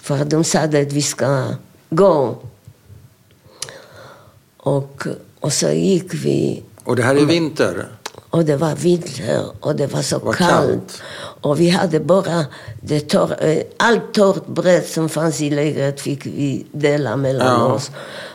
För 0.00 0.24
de 0.24 0.44
sa 0.44 0.58
att 0.58 0.74
vi 0.74 1.02
ska 1.02 1.46
gå. 1.90 2.36
Och, 4.56 5.06
och 5.40 5.52
så 5.52 5.70
gick 5.70 6.14
vi 6.14 6.62
Och 6.84 6.96
det 6.96 7.02
här 7.02 7.14
är 7.16 7.26
vinter? 7.26 7.86
Och 8.34 8.44
det 8.44 8.56
var 8.56 8.74
vinter 8.74 9.42
och 9.60 9.76
det 9.76 9.86
var 9.86 10.02
så 10.02 10.18
Vad 10.18 10.36
kallt. 10.36 10.50
kallt. 10.66 11.02
Och 11.42 11.60
vi 11.60 11.68
hade 11.68 12.00
bara 12.00 12.44
det 12.80 13.00
torr, 13.08 13.36
eh, 13.40 13.58
allt 13.76 14.14
torrt 14.14 14.46
bröd 14.46 14.84
som 14.84 15.08
fanns 15.08 15.40
i 15.40 15.50
lägret 15.50 16.00
fick 16.00 16.26
vi 16.26 16.66
dela 16.72 17.16
mellan 17.16 17.46
Ja. 17.60 17.72
oss. 17.74 17.90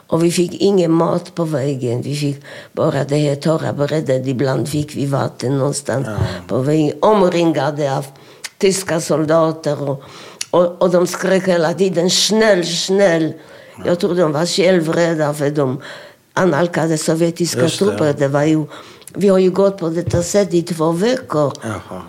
Och 0.07 0.23
vi 0.23 0.31
fick 0.31 0.53
ingen 0.53 0.91
mat 0.91 1.35
på 1.35 1.43
vägen. 1.43 2.01
Vi 2.01 2.15
fick 2.15 2.37
bara 2.71 3.03
det 3.03 3.17
här 3.17 3.35
torra 3.35 3.73
brödet. 3.73 4.27
Ibland 4.27 4.67
fick 4.69 4.95
vi 4.95 5.05
vatten 5.05 5.57
någonstans 5.57 6.07
på 6.47 6.57
vägen. 6.57 6.91
Omringade 7.01 7.97
av 7.97 8.05
tyska 8.57 9.01
soldater. 9.01 9.89
Och, 9.89 10.03
och, 10.51 10.81
och 10.81 10.89
de 10.89 11.07
skrek 11.07 11.47
hela 11.47 11.73
tiden 11.73 12.09
snäll, 12.09 12.65
snäll. 12.65 13.33
Jag 13.85 13.99
tror 13.99 14.15
de 14.15 14.31
var 14.31 14.45
självrädda 14.45 15.33
för 15.33 15.49
de 15.49 15.77
analkade 16.33 16.97
sovjetiska 16.97 17.61
det. 17.61 17.69
trupper. 17.69 18.13
Det 18.17 18.27
var 18.27 18.43
ju, 18.43 18.65
vi 19.13 19.27
har 19.27 19.37
ju 19.39 19.51
gått 19.51 19.77
på 19.77 19.89
detta 19.89 20.23
sätt 20.23 20.53
i 20.53 20.61
två 20.61 20.91
veckor. 20.91 21.53
Jaha. 21.63 22.01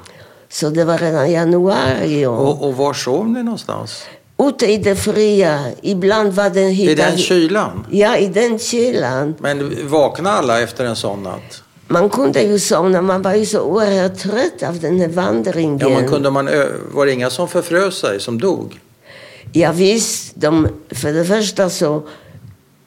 Så 0.48 0.70
det 0.70 0.84
var 0.84 0.98
redan 0.98 1.30
januari. 1.32 2.26
Och, 2.26 2.48
Och, 2.48 2.68
och 2.68 2.76
var 2.76 2.92
sov 2.92 3.28
ni 3.28 3.42
någonstans? 3.42 4.02
ute 4.48 4.66
i 4.66 4.76
det 4.76 4.96
fria. 4.96 5.64
Ibland 5.82 6.32
var 6.32 6.50
den 6.50 6.68
I 6.70 6.94
den 6.94 7.18
kylan? 7.18 7.86
Ja, 7.90 8.16
i 8.16 8.28
den 8.28 8.58
kylan. 8.58 9.34
Men 9.38 9.88
vaknade 9.88 10.36
alla 10.36 10.60
efter 10.60 10.84
en 10.84 10.96
sån 10.96 11.22
natt? 11.22 11.62
Man 11.88 12.08
kunde 12.08 12.42
ju 12.42 12.58
somna, 12.58 13.02
man 13.02 13.22
var 13.22 13.34
ju 13.34 13.46
så 13.46 13.60
oerhört 13.60 14.18
trött 14.18 14.62
av 14.68 14.80
den 14.80 15.00
här 15.00 15.08
vandringen. 15.08 15.78
Ja, 15.78 15.88
men 15.88 16.08
kunde 16.08 16.30
man, 16.30 16.48
var 16.92 17.06
det 17.06 17.12
inga 17.12 17.30
som 17.30 17.48
förfrös 17.48 17.94
sig, 17.94 18.20
som 18.20 18.40
dog? 18.40 18.80
Ja, 19.52 19.72
visst, 19.72 20.32
de, 20.34 20.68
för 20.90 21.12
det 21.12 21.24
första 21.24 21.70
så, 21.70 22.02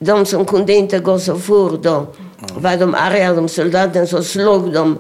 de 0.06 0.26
som 0.26 0.46
kunde 0.46 0.74
inte 0.74 1.00
gå 1.00 1.20
så 1.20 1.40
fort, 1.40 1.84
då 1.84 2.08
var 2.56 2.78
de 2.78 2.96
arga, 2.96 3.34
de 3.34 3.50
soldaterna, 3.50 4.08
så 4.08 4.24
slog 4.24 4.74
de 4.74 4.98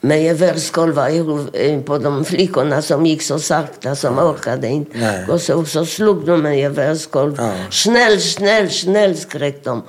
med 0.00 0.22
gevärskolvar 0.22 1.82
på 1.82 1.98
de 1.98 2.24
flickorna 2.24 2.82
som 2.82 3.06
gick 3.06 3.22
så 3.22 3.38
sakta, 3.38 3.96
som 3.96 4.18
orkade 4.18 4.68
inte 4.68 4.98
Nej. 4.98 5.24
gå 5.26 5.38
så, 5.38 5.64
så 5.64 5.86
slog 5.86 6.26
de 6.26 6.42
med 6.42 6.58
gevärskolv. 6.58 7.34
Ja. 7.38 7.52
Snäll, 7.70 8.20
snäll, 8.20 8.70
snäll, 8.70 9.16
skrek 9.16 9.64
de. 9.64 9.82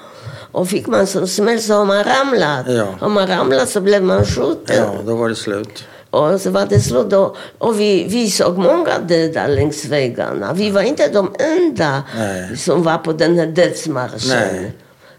Och 0.52 0.70
fick 0.70 0.88
man 0.88 1.08
som 1.08 1.28
smäll 1.28 1.62
så 1.62 1.74
har 1.74 1.86
man 1.86 2.04
ramlat. 2.04 2.66
Ja. 2.68 2.88
Om 3.00 3.14
man 3.14 3.28
ramlat 3.28 3.70
så 3.70 3.82
blev 3.82 4.04
man 4.04 4.26
skjuten. 4.26 4.76
Ja, 4.76 4.94
då 5.06 5.16
var 5.16 5.30
det 5.30 5.36
slut. 5.36 5.84
Och 6.14 6.42
så 6.42 6.50
var 6.50 6.66
det 6.66 6.80
slut 6.80 7.10
då. 7.10 7.36
Och 7.58 7.80
vi, 7.80 8.06
vi 8.10 8.30
såg 8.30 8.58
många 8.58 9.00
döda 9.08 9.48
längs 9.48 9.86
vägarna. 9.86 10.54
Vi 10.54 10.72
var 10.72 10.82
inte 10.82 11.08
de 11.08 11.36
enda 11.40 12.04
Nej. 12.16 12.58
som 12.58 12.84
var 12.84 12.98
på 12.98 13.14
den 13.14 13.38
här 13.38 13.48
dödsmarschen. 13.48 14.30
Nej. 14.30 14.72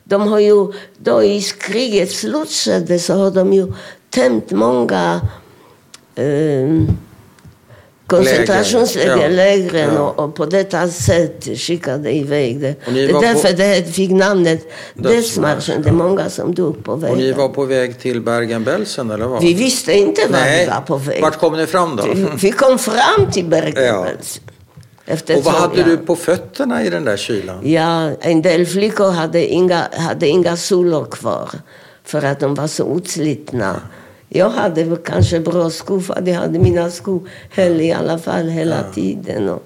De 0.04 0.28
har 0.28 0.38
ju, 0.38 0.72
då 0.98 1.22
i 1.22 1.40
krigets 1.40 2.18
slutskede 2.18 2.98
så 2.98 3.14
har 3.14 3.30
de 3.30 3.52
ju 3.52 3.72
tömt 4.10 4.50
många 4.50 5.20
eh, 6.14 6.68
koncentrationsläger, 8.06 9.78
Ja. 9.78 9.92
Ja. 9.94 10.00
och, 10.00 10.18
och 10.24 10.34
på 10.34 10.46
detta 10.46 10.88
sätt 10.88 11.48
skickade 11.58 12.16
iväg 12.16 12.60
det. 12.60 12.74
Det 12.94 13.00
är 13.04 13.12
var 13.12 13.20
på- 13.20 13.26
därför 13.26 13.52
det 13.52 13.94
fick 13.94 14.10
namnet 14.10 14.60
Dödsmarsch, 14.94 15.14
dödsmarschen. 15.14 15.82
Det 15.82 15.88
är 15.88 15.92
många 15.92 16.30
som 16.30 16.54
dog 16.54 16.84
på 16.84 16.92
Och 16.92 16.98
ni 17.00 17.06
vägen. 17.22 17.38
var 17.38 17.48
på 17.48 17.64
väg 17.64 17.98
till 18.00 18.20
Bergen-Belsen 18.20 19.10
eller 19.10 19.26
vad? 19.26 19.42
Vi 19.42 19.54
visste 19.54 19.92
inte 19.92 20.22
var 20.22 20.38
Nej. 20.38 20.64
vi 20.64 20.70
var 20.70 20.80
på 20.80 20.96
väg. 20.96 21.22
Vart 21.22 21.38
kom 21.38 21.56
ni 21.56 21.66
fram 21.66 21.96
då? 21.96 22.04
Vi- 22.14 22.26
Vi 22.40 22.52
kom 22.52 22.78
fram 22.78 23.30
till 23.32 23.44
Bergen-Belsen. 23.44 24.42
Efter 25.06 25.36
Och 25.36 25.44
vad 25.44 25.54
hade 25.54 25.80
ja. 25.80 25.86
du 25.86 25.96
på 25.96 26.16
fötterna 26.16 26.84
i 26.84 26.90
den 26.90 27.04
där 27.04 27.16
kylan? 27.16 27.58
Ja, 27.62 28.10
en 28.20 28.42
del 28.42 28.66
flickor 28.66 29.10
hade 29.10 29.46
inga, 29.46 29.82
hade 29.92 30.28
inga 30.28 30.56
sulor 30.56 31.04
kvar 31.04 31.50
för 32.04 32.22
att 32.24 32.40
de 32.40 32.54
var 32.54 32.66
så 32.66 32.96
utslitna. 32.96 33.76
Jag 34.36 34.50
hade 34.50 34.84
väl 34.84 34.98
kanske 34.98 35.40
bra 35.40 35.70
skor, 35.70 36.00
för 36.00 36.22
jag 36.28 36.34
hade 36.34 36.58
mina 36.58 36.90
skor 36.90 37.28
höll 37.50 37.80
i 37.80 37.92
alla 37.92 38.18
fall 38.18 38.48
hela 38.48 38.82
tiden. 38.94 39.48
Och, 39.48 39.62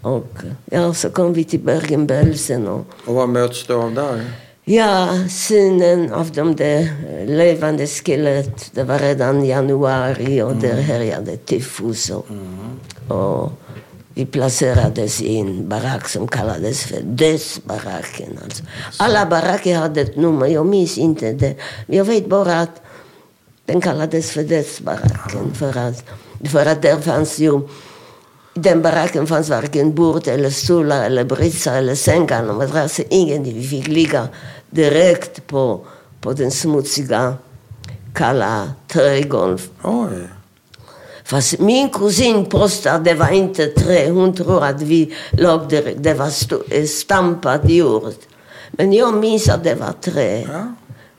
och 0.00 0.32
ja, 0.64 0.94
så 0.94 1.10
kom 1.10 1.32
vi 1.32 1.44
till 1.44 1.60
Bergen-Belsen. 1.60 2.68
Och, 2.68 2.86
Och 3.06 3.14
vad 3.14 3.28
möts 3.28 3.66
du 3.66 3.74
av 3.74 3.94
där? 3.94 4.24
Ja, 4.64 5.08
synen 5.30 6.12
av 6.12 6.30
de 6.30 6.56
där 6.56 6.88
levande 7.26 7.86
skelett. 7.86 8.70
Det 8.74 8.84
var 8.84 8.98
redan 8.98 9.44
januari 9.44 10.42
och 10.42 10.56
där 10.56 10.80
härjade 10.80 11.36
tyfus. 11.36 12.10
Och, 12.10 12.26
och 13.16 13.52
vi 14.14 14.26
placerades 14.26 15.22
i 15.22 15.38
en 15.38 15.68
barack 15.68 16.08
som 16.08 16.28
kallades 16.28 16.84
för 16.84 17.00
dödsbaracken. 17.02 18.38
Alltså. 18.44 18.62
Alla 18.96 19.26
baracker 19.26 19.76
hade 19.76 20.00
ett 20.00 20.16
nummer, 20.16 20.46
jag 20.46 20.66
minns 20.66 20.98
inte 20.98 21.32
det. 21.32 21.56
Jag 21.86 22.04
vet 22.04 22.26
bara 22.28 22.60
att 22.60 22.82
den 23.66 23.80
kallades 23.80 24.30
för 24.30 24.42
dödsbaracken. 24.42 25.54
För 25.54 25.78
att, 25.78 26.04
för 26.50 26.66
att 26.66 26.82
där 26.82 27.00
fanns 27.00 27.38
ju 27.38 27.60
i 28.56 28.60
den 28.60 28.82
baracken 28.82 29.26
fanns 29.26 29.48
varken 29.48 29.94
bord 29.94 30.28
eller 30.28 30.50
stolar 30.50 31.04
eller 31.04 31.24
britsar 31.24 31.76
eller 31.76 31.94
sängar 31.94 32.42
eller 32.42 32.52
madrasser. 32.52 33.04
Ingenting. 33.10 33.54
Vi 33.54 33.68
fick 33.68 33.88
ligga 33.88 34.28
direkt 34.70 35.46
på, 35.46 35.86
på 36.20 36.32
den 36.32 36.50
smutsiga, 36.50 37.34
kalla 38.14 38.72
trägolv. 38.88 39.68
Oj. 39.82 40.28
Fast 41.24 41.58
min 41.58 41.88
kusin 41.88 42.44
påstår 42.44 42.90
att 42.90 43.04
det 43.04 43.14
var 43.14 43.30
inte 43.30 43.66
trä. 43.66 44.10
Hon 44.10 44.34
tror 44.34 44.64
att 44.64 44.82
vi 44.82 45.14
låg 45.32 45.68
där, 45.68 45.94
det 45.98 46.14
var 46.14 46.30
eh, 46.70 46.84
stampad 46.84 47.70
jord. 47.70 48.14
Men 48.70 48.92
jag 48.92 49.14
minns 49.14 49.48
att 49.48 49.64
det 49.64 49.74
var 49.74 49.92
trä. 49.92 50.40
Ja. 50.40 50.74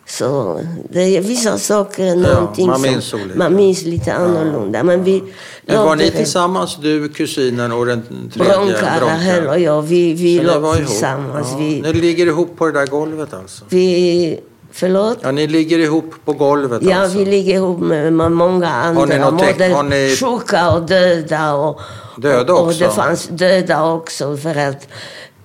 Så 0.10 0.60
det 0.89 1.18
är 1.18 1.22
vissa 1.22 1.58
saker, 1.58 2.16
någonting 2.16 2.68
man 2.68 2.76
som 2.76 2.91
minns 2.91 3.14
olika. 3.14 3.38
man 3.38 3.55
minns 3.55 3.84
lite 3.84 4.14
annorlunda. 4.14 4.84
Men 4.84 5.03
vi 5.03 5.24
Men 5.66 5.78
var 5.86 5.95
ni 5.95 6.12
tillsammans, 6.12 6.78
du, 6.82 7.10
kusinen 7.10 7.72
och 7.72 7.86
den 7.86 8.30
tredje 8.34 8.53
Bronkara, 8.53 9.05
Hell 9.10 9.47
och 9.47 9.60
jag, 9.60 9.82
vi, 9.82 10.14
vi 10.14 10.39
låg 10.39 10.76
tillsammans. 10.78 11.47
Ja. 11.51 11.58
Vi, 11.58 11.82
Ni 11.82 11.93
ligger 11.93 12.26
ihop 12.28 12.58
på 12.58 12.66
det 12.66 12.72
där 12.72 12.86
golvet 12.88 13.34
alltså? 13.34 13.64
vi, 13.70 14.39
förlåt? 14.72 15.18
Ja, 15.22 15.32
ni 15.32 15.47
ligger 15.47 15.80
ihop 15.80 16.14
på 16.26 16.34
golvet 16.34 16.82
Ja, 16.84 16.97
alltså? 16.97 17.18
vi 17.18 17.26
ligger 17.26 17.53
ihop 17.53 17.80
med, 17.80 18.14
med 18.14 18.32
många 18.32 18.68
andra. 18.70 18.99
Har 19.01 19.08
ni 19.08 19.18
något 19.20 19.38
både 19.58 19.68
har 19.74 19.84
ni- 19.84 20.16
sjuka 20.16 20.72
och 20.72 20.82
döda. 20.82 21.53
Och, 21.53 21.80
Döda 22.18 22.53
och, 22.53 22.60
och 22.62 22.68
också? 22.68 22.80
det 22.80 22.89
fanns 22.89 23.28
döda 23.28 23.86
också 23.91 24.38
för 24.38 24.55
att 24.55 24.88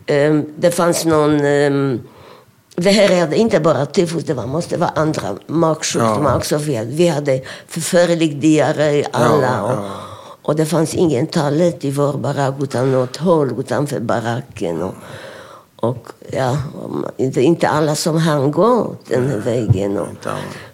ehm, 0.06 0.44
det 0.56 0.70
fanns 0.70 1.04
någon... 1.04 1.44
Um, 1.44 2.00
det 2.76 2.90
här 2.90 3.10
är 3.10 3.34
inte 3.34 3.60
bara 3.60 3.86
tyfus, 3.86 4.24
det 4.24 4.34
var, 4.34 4.46
måste 4.46 4.76
vara 4.76 4.90
andra 4.94 5.36
magsjukdomar 5.46 6.30
Ja. 6.30 6.36
också. 6.36 6.56
Vi 6.56 6.76
hade, 6.76 6.90
vi 6.90 7.08
hade 7.08 7.40
förfärlig 7.68 8.40
diarré 8.40 9.04
alla. 9.12 9.42
Ja, 9.42 9.62
och, 9.62 9.70
ja. 9.84 9.90
och 10.42 10.56
det 10.56 10.66
fanns 10.66 10.94
ingen 10.94 11.26
toalett 11.26 11.84
i 11.84 11.90
vår 11.90 12.12
barack 12.12 12.54
utan 12.60 12.92
något 12.92 13.16
hål 13.16 13.60
utanför 13.60 14.00
baracken. 14.00 14.82
Och, 14.82 14.94
och 15.76 16.06
ja, 16.32 16.58
och 16.82 16.90
inte, 17.16 17.40
inte 17.42 17.68
alla 17.68 17.94
som 17.94 18.16
hann 18.16 18.50
gå 18.50 18.96
den 19.08 19.28
här 19.28 19.38
vägen. 19.38 19.98
Och, 19.98 20.08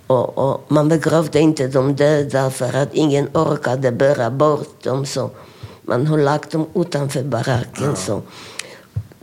och, 0.06 0.38
och 0.38 0.64
man 0.68 0.88
begravde 0.88 1.40
inte 1.40 1.66
de 1.66 1.96
döda 1.96 2.50
för 2.50 2.76
att 2.76 2.94
ingen 2.94 3.28
orkade 3.34 3.92
bära 3.92 4.30
bort 4.30 4.82
dem. 4.84 5.06
Så 5.06 5.30
man 5.82 6.06
har 6.06 6.18
lagt 6.18 6.50
dem 6.50 6.66
utanför 6.74 7.22
baracken. 7.22 7.96
Så 7.96 8.22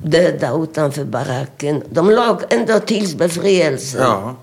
döda 0.06 0.64
utanför 0.64 1.03
baracken. 1.03 1.84
De 1.89 2.12
låg 2.12 2.41
ända 2.49 2.80
tills 2.80 3.16
befrielsen. 3.16 4.01
Ja. 4.01 4.36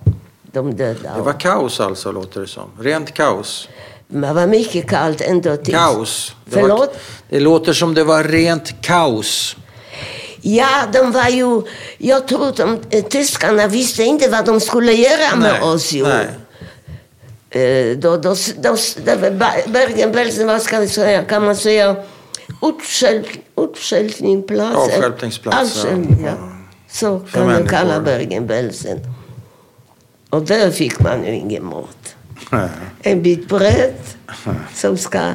De 0.42 0.76
döda. 0.76 1.14
Det 1.16 1.22
var 1.22 1.40
kaos 1.40 1.80
alltså, 1.80 2.12
låter 2.12 2.40
det 2.40 2.46
som. 2.46 2.70
Rent 2.80 3.14
kaos. 3.14 3.68
Det 4.08 4.32
var 4.32 4.46
mycket 4.46 4.88
kallt 4.88 5.20
ända 5.20 5.56
tills... 5.56 5.76
Kaos. 5.76 6.34
Det, 6.44 6.56
var, 6.56 6.62
Förlåt? 6.62 6.98
det 7.28 7.40
låter 7.40 7.72
som 7.72 7.94
det 7.94 8.04
var 8.04 8.24
rent 8.24 8.82
kaos. 8.82 9.56
Ja, 10.40 10.82
de 10.92 11.12
var 11.12 11.28
ju... 11.28 11.62
Jag 11.98 12.28
tror 12.28 12.48
att 12.48 12.56
de, 12.56 12.78
eh, 12.90 13.04
tyskarna 13.04 13.66
visste 13.66 14.02
inte 14.02 14.28
vad 14.28 14.44
de 14.44 14.60
skulle 14.60 14.92
göra 14.92 15.36
med 15.36 15.52
Nej, 15.52 15.62
oss. 15.62 15.92
Ju. 15.92 16.04
nej. 16.04 16.26
Eh, 17.50 17.96
då, 17.96 18.16
då, 18.16 18.34
då, 18.62 18.76
då, 19.04 19.30
Bergen-Belsen, 19.66 20.46
vad 20.46 20.62
ska 20.62 20.80
vi 20.80 20.88
säga, 20.88 21.22
kan 21.22 21.44
man 21.44 21.56
säga, 21.56 21.96
Utskälp, 22.62 23.26
utskälpningsplats. 23.56 24.76
Avstjälpningsplats, 24.76 25.56
ja. 25.56 25.60
Avstjälpning, 25.62 26.24
ja. 26.24 26.32
Så 26.90 27.20
För 27.20 27.38
kan 27.38 27.46
man 27.46 27.66
kalla 27.66 28.00
Bergen-Belsen. 28.00 28.98
Och 30.30 30.42
där 30.42 30.70
fick 30.70 31.00
man 31.00 31.24
ju 31.26 31.32
ingen 31.34 31.64
mat. 31.64 32.14
Nej. 32.50 32.68
En 33.02 33.22
bit 33.22 33.48
bröd 33.48 33.94
som 34.74 34.96
ska 34.98 35.32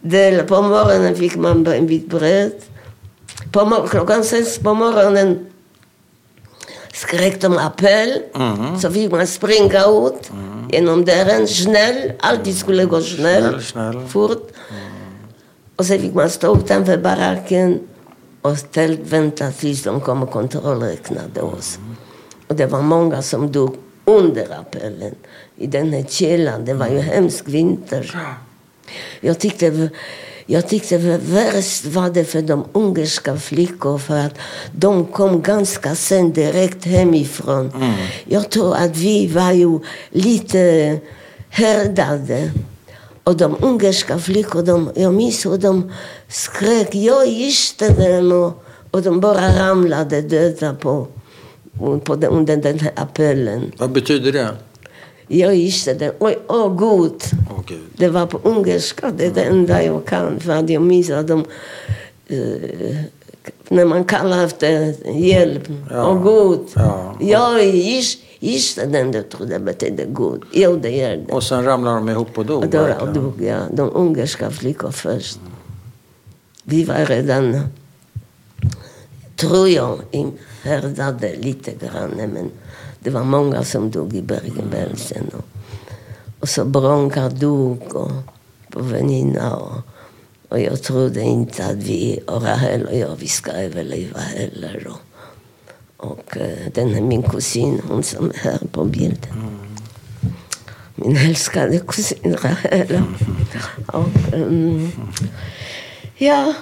dela. 0.00 0.42
På 0.42 0.62
morgonen 0.62 1.16
fick 1.16 1.36
man 1.36 1.66
en 1.66 1.86
bit 1.86 2.06
bröd. 2.10 2.52
På 3.52 3.86
klockan 3.90 4.24
sex 4.24 4.58
på 4.58 4.74
morgonen 4.74 5.46
skrek 6.92 7.40
de 7.40 7.58
appell. 7.58 8.22
Mhm. 8.34 8.80
Så 8.80 8.90
fick 8.90 9.10
man 9.10 9.26
springa 9.26 9.84
ut 9.84 10.30
genom 10.72 11.04
dörren, 11.04 11.48
snäll. 11.48 12.12
Alltid 12.20 12.58
skulle 12.58 12.84
gå 12.84 13.02
snäll, 13.02 13.42
Snäll, 13.42 13.62
snäll. 13.62 14.06
fort. 14.08 14.48
Och 15.82 15.86
sen 15.86 16.00
fick 16.00 16.14
man 16.14 16.30
stå 16.30 16.56
utanför 16.56 16.98
baracken 16.98 17.80
och 18.42 18.58
ställt 18.58 19.00
vänta 19.00 19.50
tills 19.50 19.82
de 19.82 20.00
kom 20.00 20.22
och 20.22 20.30
kontrollräknade 20.30 21.42
oss. 21.42 21.78
Och 22.48 22.56
det 22.56 22.66
var 22.66 22.82
många 22.82 23.22
som 23.22 23.52
dog 23.52 23.76
under 24.04 24.60
appellen. 24.60 25.14
I 25.56 25.66
den 25.66 25.92
här 25.92 26.04
källaren. 26.08 26.64
Det 26.64 26.74
var 26.74 26.86
ju 26.88 26.98
hemsk 26.98 27.48
vinter. 27.48 28.14
Jag 29.20 29.38
tyckte, 29.38 29.90
jag 30.46 30.68
tyckte 30.68 30.98
värst 31.18 31.84
var 31.84 32.10
det 32.10 32.24
för 32.24 32.42
de 32.42 32.64
ungerska 32.72 33.36
flickor 33.36 33.98
för 33.98 34.18
att 34.18 34.34
de 34.72 35.04
kom 35.04 35.42
ganska 35.42 35.94
sen 35.94 36.32
direkt 36.32 36.84
hemifrån. 36.84 37.72
Jag 38.24 38.50
tror 38.50 38.74
att 38.76 38.96
vi 38.96 39.26
var 39.26 39.52
ju 39.52 39.78
lite 40.10 40.98
härdade. 41.48 42.50
Och 43.24 43.36
de 43.36 43.56
ungerska 43.60 44.18
flickor, 44.18 44.62
de, 44.62 44.90
jag 44.94 45.14
minns 45.14 45.46
hur 45.46 45.58
de 45.58 45.92
skrek 46.28 46.94
jag 46.94 47.26
gifte 47.26 47.88
dem 47.88 48.32
och, 48.32 48.64
och 48.90 49.02
de 49.02 49.20
bara 49.20 49.48
ramlade 49.58 50.22
döda 50.22 50.74
på, 50.74 51.06
på 52.04 52.16
den, 52.16 52.30
under 52.30 52.56
den 52.56 52.78
här 52.78 52.92
appellen. 52.96 53.72
Vad 53.78 53.90
betyder 53.90 54.32
det? 54.32 54.48
Jag 55.28 55.54
gifte 55.54 55.94
dem. 55.94 56.10
Oj, 56.18 56.38
åh 56.48 56.78
gud. 56.78 57.20
Åh 57.50 57.62
gud. 57.66 57.80
Det 57.96 58.08
var 58.08 58.26
på 58.26 58.40
ungerska, 58.42 59.12
det 59.16 59.26
är 59.26 59.30
det 59.30 59.44
enda 59.44 59.84
jag 59.84 60.06
kan. 60.06 60.40
För 60.40 60.52
att 60.52 60.70
jag 60.70 60.82
minns 60.82 61.10
att 61.10 61.28
de... 61.28 61.44
eh, 62.28 62.96
när 63.72 63.84
man 63.84 64.04
kallar 64.04 64.44
efter 64.44 64.94
hjälp. 65.18 65.62
Ja. 65.90 66.08
Åh 66.10 66.22
gud. 66.24 66.60
Ja. 66.74 67.16
Jag 67.20 67.60
giss- 67.62 68.18
gissade 68.40 68.86
den, 68.92 69.12
jag 69.12 69.28
tror 69.30 69.46
det 69.46 69.58
betyder 69.58 70.06
god. 70.06 70.42
Jo, 70.52 70.76
det 70.76 70.90
gör 70.90 71.16
det. 71.16 71.32
Och 71.32 71.42
sen 71.42 71.64
ramlar 71.64 71.94
de 71.94 72.08
ihop 72.08 72.38
och 72.38 72.46
dog? 72.46 72.62
Och 72.64 72.68
då 72.68 72.78
verkligen. 72.82 73.14
dog 73.14 73.42
ja, 73.42 73.58
de 73.72 73.90
ungerska 73.94 74.50
flickor 74.50 74.90
först. 74.90 75.38
Vi 76.64 76.84
var 76.84 77.06
redan, 77.06 77.60
tror 79.36 79.68
jag, 79.68 79.98
härdade 80.62 81.36
lite 81.36 81.70
grann. 81.70 82.10
Men 82.16 82.50
det 83.00 83.10
var 83.10 83.24
många 83.24 83.64
som 83.64 83.90
dog 83.90 84.14
i 84.14 84.22
Bergen-Belsen. 84.22 85.30
Och, 85.38 85.44
och 86.40 86.48
så 86.48 86.64
Bronka 86.64 87.28
dog 87.28 87.94
och 87.94 88.10
på 88.70 88.82
väninna. 88.82 89.56
Och, 89.56 89.72
och 90.52 90.60
jag 90.60 90.82
trodde 90.82 91.20
inte 91.20 91.64
att 91.64 91.76
vi, 91.76 92.20
och 92.26 92.42
Rahel 92.42 92.86
och 92.86 92.96
jag, 92.96 93.16
vi 93.18 93.28
ska 93.28 93.50
överleva 93.50 94.20
heller. 94.20 94.86
Och, 94.90 95.00
och 96.10 96.36
eh, 96.36 96.58
den 96.74 96.94
är 96.94 97.00
min 97.00 97.22
kusin, 97.22 97.82
hon 97.88 98.02
som 98.02 98.30
är 98.30 98.38
här 98.38 98.58
på 98.72 98.84
bilden. 98.84 99.58
Min 100.94 101.16
älskade 101.16 101.78
kusin 101.78 102.36
Rahel. 102.42 103.02
Och, 103.86 104.34
mm, 104.34 104.90
ja, 106.16 106.54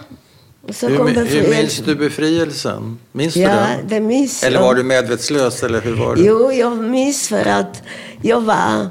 och 0.69 0.75
så 0.75 0.89
Hur, 0.89 0.97
kom 0.97 1.09
mi- 1.09 1.25
hur 1.25 1.51
minns 1.51 1.79
du 1.79 1.95
befrielsen? 1.95 2.99
Minns 3.13 3.35
du 3.35 3.41
Ja, 3.41 3.49
den? 3.51 3.89
det 3.89 4.01
minns 4.01 4.43
Eller 4.45 4.61
var 4.61 4.75
du 4.75 4.83
medvetslös 4.83 5.63
eller 5.63 5.81
hur 5.81 5.95
var 5.97 6.17
det? 6.17 6.23
Jo, 6.23 6.53
jag 6.53 6.79
minns 6.79 7.29
för 7.29 7.47
att 7.47 7.83
jag 8.23 8.41
var... 8.41 8.89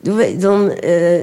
Du 0.00 0.12
vet, 0.12 0.42
de, 0.42 0.70
eh, 0.70 1.22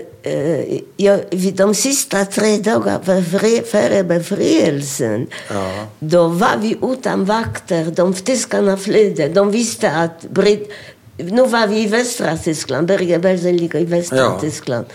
jag, 0.97 1.19
vid 1.31 1.55
de 1.55 1.75
sista 1.75 2.25
tre 2.25 2.57
dagarna 2.57 2.99
före, 3.03 3.61
före 3.63 4.03
befrielsen, 4.03 5.27
Ja. 5.49 5.71
då 5.99 6.27
var 6.27 6.57
vi 6.61 6.77
utan 6.81 7.25
vakter. 7.25 7.85
De 7.95 8.13
tyskarna 8.13 8.77
flydde. 8.77 9.29
De 9.29 9.51
visste 9.51 9.91
att 9.91 10.21
Brit... 10.29 10.71
Nu 11.17 11.47
var 11.47 11.67
vi 11.67 11.79
i 11.83 11.87
västra 11.87 12.37
Tyskland. 12.37 12.87
Bergen-Belsen 12.87 13.57
ligger 13.57 13.79
i 13.79 13.85
västra 13.85 14.17
Ja. 14.17 14.37
Tyskland. 14.41 14.85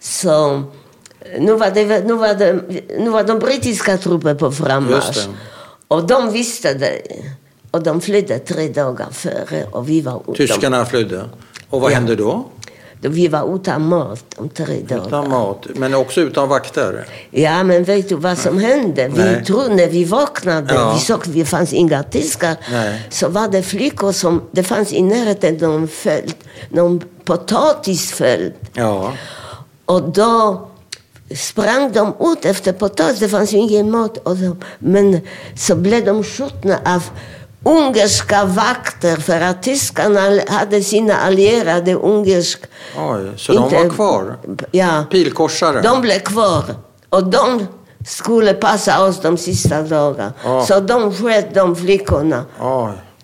Så 0.00 0.54
eh, 0.54 1.40
nu 1.40 1.52
var, 1.54 1.70
det, 1.70 2.04
nu, 2.04 2.12
var 2.14 2.34
det, 2.34 2.60
nu 2.98 3.10
var 3.10 3.24
de 3.24 3.38
brittiska 3.38 3.98
trupper 3.98 4.34
på 4.34 4.52
frammarsch. 4.52 5.26
Och 5.88 6.06
de 6.06 6.32
visste 6.32 6.74
det. 6.74 7.02
Och 7.70 7.82
de 7.82 8.00
flydde 8.00 8.38
tre 8.38 8.68
dagar 8.68 9.06
före. 9.12 9.64
Och 9.70 9.88
vi 9.88 10.00
var 10.00 10.22
Tyskarna 10.36 10.84
flydde. 10.86 11.24
Och 11.70 11.80
vad 11.80 11.90
Ja. 11.90 11.94
hände 11.94 12.16
då? 12.16 12.44
Vi 13.00 13.28
var 13.28 13.54
utan 13.56 13.88
mat 13.88 14.24
om 14.36 14.48
tre 14.48 14.80
dagar. 14.88 15.06
Utan 15.06 15.28
mat, 15.30 15.66
men 15.74 15.94
också 15.94 16.20
utan 16.20 16.48
vakter? 16.48 17.06
Ja, 17.30 17.62
men 17.62 17.84
vet 17.84 18.08
du 18.08 18.14
vad 18.14 18.38
som 18.38 18.58
hände? 18.58 19.08
Vi 19.08 19.18
Nej. 19.22 19.44
trodde 19.44 19.74
när 19.74 19.86
vi 19.86 20.04
vaknade, 20.04 20.74
Ja. 20.74 20.94
vi 20.94 21.00
såg 21.00 21.16
att 21.20 21.32
det 21.34 21.44
fanns 21.44 21.72
inga 21.72 22.02
tyskar, 22.02 22.56
Nej. 22.70 23.06
så 23.10 23.28
var 23.28 23.48
det 23.48 23.62
flickor 23.62 24.12
som, 24.12 24.42
det 24.50 24.62
fanns 24.62 24.92
i 24.92 25.02
närheten 25.02 25.54
någon 25.56 25.88
fält, 25.88 26.36
någon 26.68 27.00
potatisfält. 27.24 28.54
Ja. 28.72 29.12
Och 29.84 30.02
då 30.02 30.68
sprang 31.34 31.92
de 31.92 32.14
ut 32.20 32.44
efter 32.44 32.72
potatis, 32.72 33.18
det 33.18 33.28
fanns 33.28 33.52
ju 33.52 33.56
ingen 33.58 33.90
mat. 33.90 34.18
Och 34.18 34.36
så, 34.36 34.56
men 34.78 35.20
så 35.56 35.74
blev 35.76 36.04
de 36.04 36.24
skjutna 36.24 36.78
av 36.84 37.02
ungerska 37.66 38.44
vakter 38.44 39.16
för 39.16 39.40
att 39.40 39.62
tyskarna 39.62 40.40
hade 40.48 40.82
sina 40.82 41.16
allierade 41.16 41.94
ungerska... 41.94 42.66
Oj, 42.98 43.32
så 43.36 43.52
de 43.52 43.62
var 43.62 43.90
kvar? 43.90 44.36
Ja. 44.70 45.04
Pilkorsare? 45.10 45.80
De 45.80 46.00
blev 46.00 46.18
kvar. 46.18 46.64
Och 47.08 47.24
de 47.24 47.66
skulle 48.06 48.54
passa 48.54 49.04
oss 49.04 49.20
de 49.20 49.36
sista 49.36 49.82
dagarna. 49.82 50.32
Så 50.68 50.80
de 50.80 51.14
sköt 51.14 51.54
de 51.54 51.76
flickorna, 51.76 52.44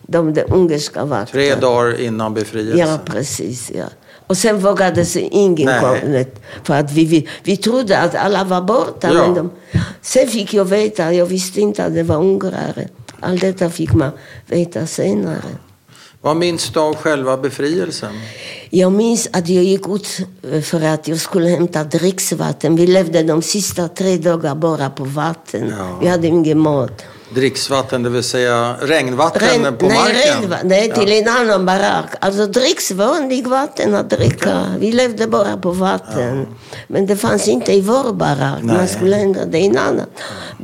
de, 0.02 0.34
de 0.34 0.42
ungerska 0.48 1.04
vakterna. 1.04 1.26
Tre 1.26 1.54
dagar 1.54 2.00
innan 2.00 2.34
befrielsen? 2.34 2.78
Ja, 2.78 2.98
precis. 3.04 3.70
Ja. 3.74 3.84
Och 4.26 4.36
sen 4.36 4.58
vågade 4.58 5.04
sig 5.04 5.28
ingen 5.32 5.66
Nej. 5.66 5.80
komma. 5.80 6.24
För 6.64 6.74
att 6.74 6.92
vi, 6.92 7.04
vi, 7.04 7.28
vi 7.42 7.56
trodde 7.56 7.98
att 7.98 8.14
alla 8.14 8.44
var 8.44 8.60
borta. 8.60 9.08
Ja. 9.12 9.12
Men 9.12 9.34
de, 9.34 9.50
sen 10.02 10.28
fick 10.28 10.54
jag 10.54 10.64
veta, 10.64 11.12
jag 11.12 11.26
visste 11.26 11.60
inte 11.60 11.84
att 11.84 11.94
det 11.94 12.02
var 12.02 12.16
ungrare. 12.16 12.88
Allt 13.22 13.40
detta 13.40 13.70
fick 13.70 13.92
man 13.92 14.10
veta 14.46 14.86
senare. 14.86 15.42
Vad 16.20 16.36
minns 16.36 16.70
du 16.70 16.80
av 16.80 16.94
själva 16.94 17.36
befrielsen? 17.36 18.12
Jag 18.70 18.92
minns 18.92 19.28
att 19.32 19.48
jag 19.48 19.64
gick 19.64 19.88
ut 19.88 20.18
eh, 20.52 20.60
för 20.60 20.82
att 20.82 21.08
jag 21.08 21.20
skulle 21.20 21.48
hämta 21.48 21.84
dricksvatten. 21.84 22.76
Vi 22.76 22.86
levde 22.86 23.22
de 23.22 23.42
sista 23.42 23.88
tre 23.88 24.16
dagarna 24.16 24.54
bara 24.54 24.90
på 24.90 25.04
vatten. 25.04 25.74
Ja. 25.78 25.98
Vi 26.00 26.08
hade 26.08 26.26
ingen 26.26 26.58
mat. 26.58 27.04
Dricksvatten, 27.34 28.02
det 28.02 28.10
vill 28.10 28.22
säga 28.22 28.76
regnvatten 28.80 29.64
Ren- 29.64 29.76
på 29.76 29.86
nej, 29.88 29.98
marken? 29.98 30.42
regnva- 30.42 30.58
nej, 30.64 30.92
till 30.92 31.12
en 31.12 31.28
annan 31.28 31.66
barack. 31.66 32.14
Alltså 32.20 32.46
dricks 32.46 32.90
vanligt 32.90 33.46
vatten 33.46 33.94
att 33.94 34.10
dricka. 34.10 34.66
Vi 34.78 34.92
levde 34.92 35.26
bara 35.26 35.56
på 35.56 35.70
vatten. 35.70 36.46
Men 36.88 37.06
det 37.06 37.16
fanns 37.16 37.48
inte 37.48 37.72
i 37.72 37.80
vår 37.80 38.12
barack. 38.12 38.58
Nej. 38.62 38.76
Man 38.76 38.88
skulle 38.88 39.16
hämta 39.16 39.44
det 39.44 39.58
i 39.58 39.66
en 39.66 39.78
annan. 39.78 40.06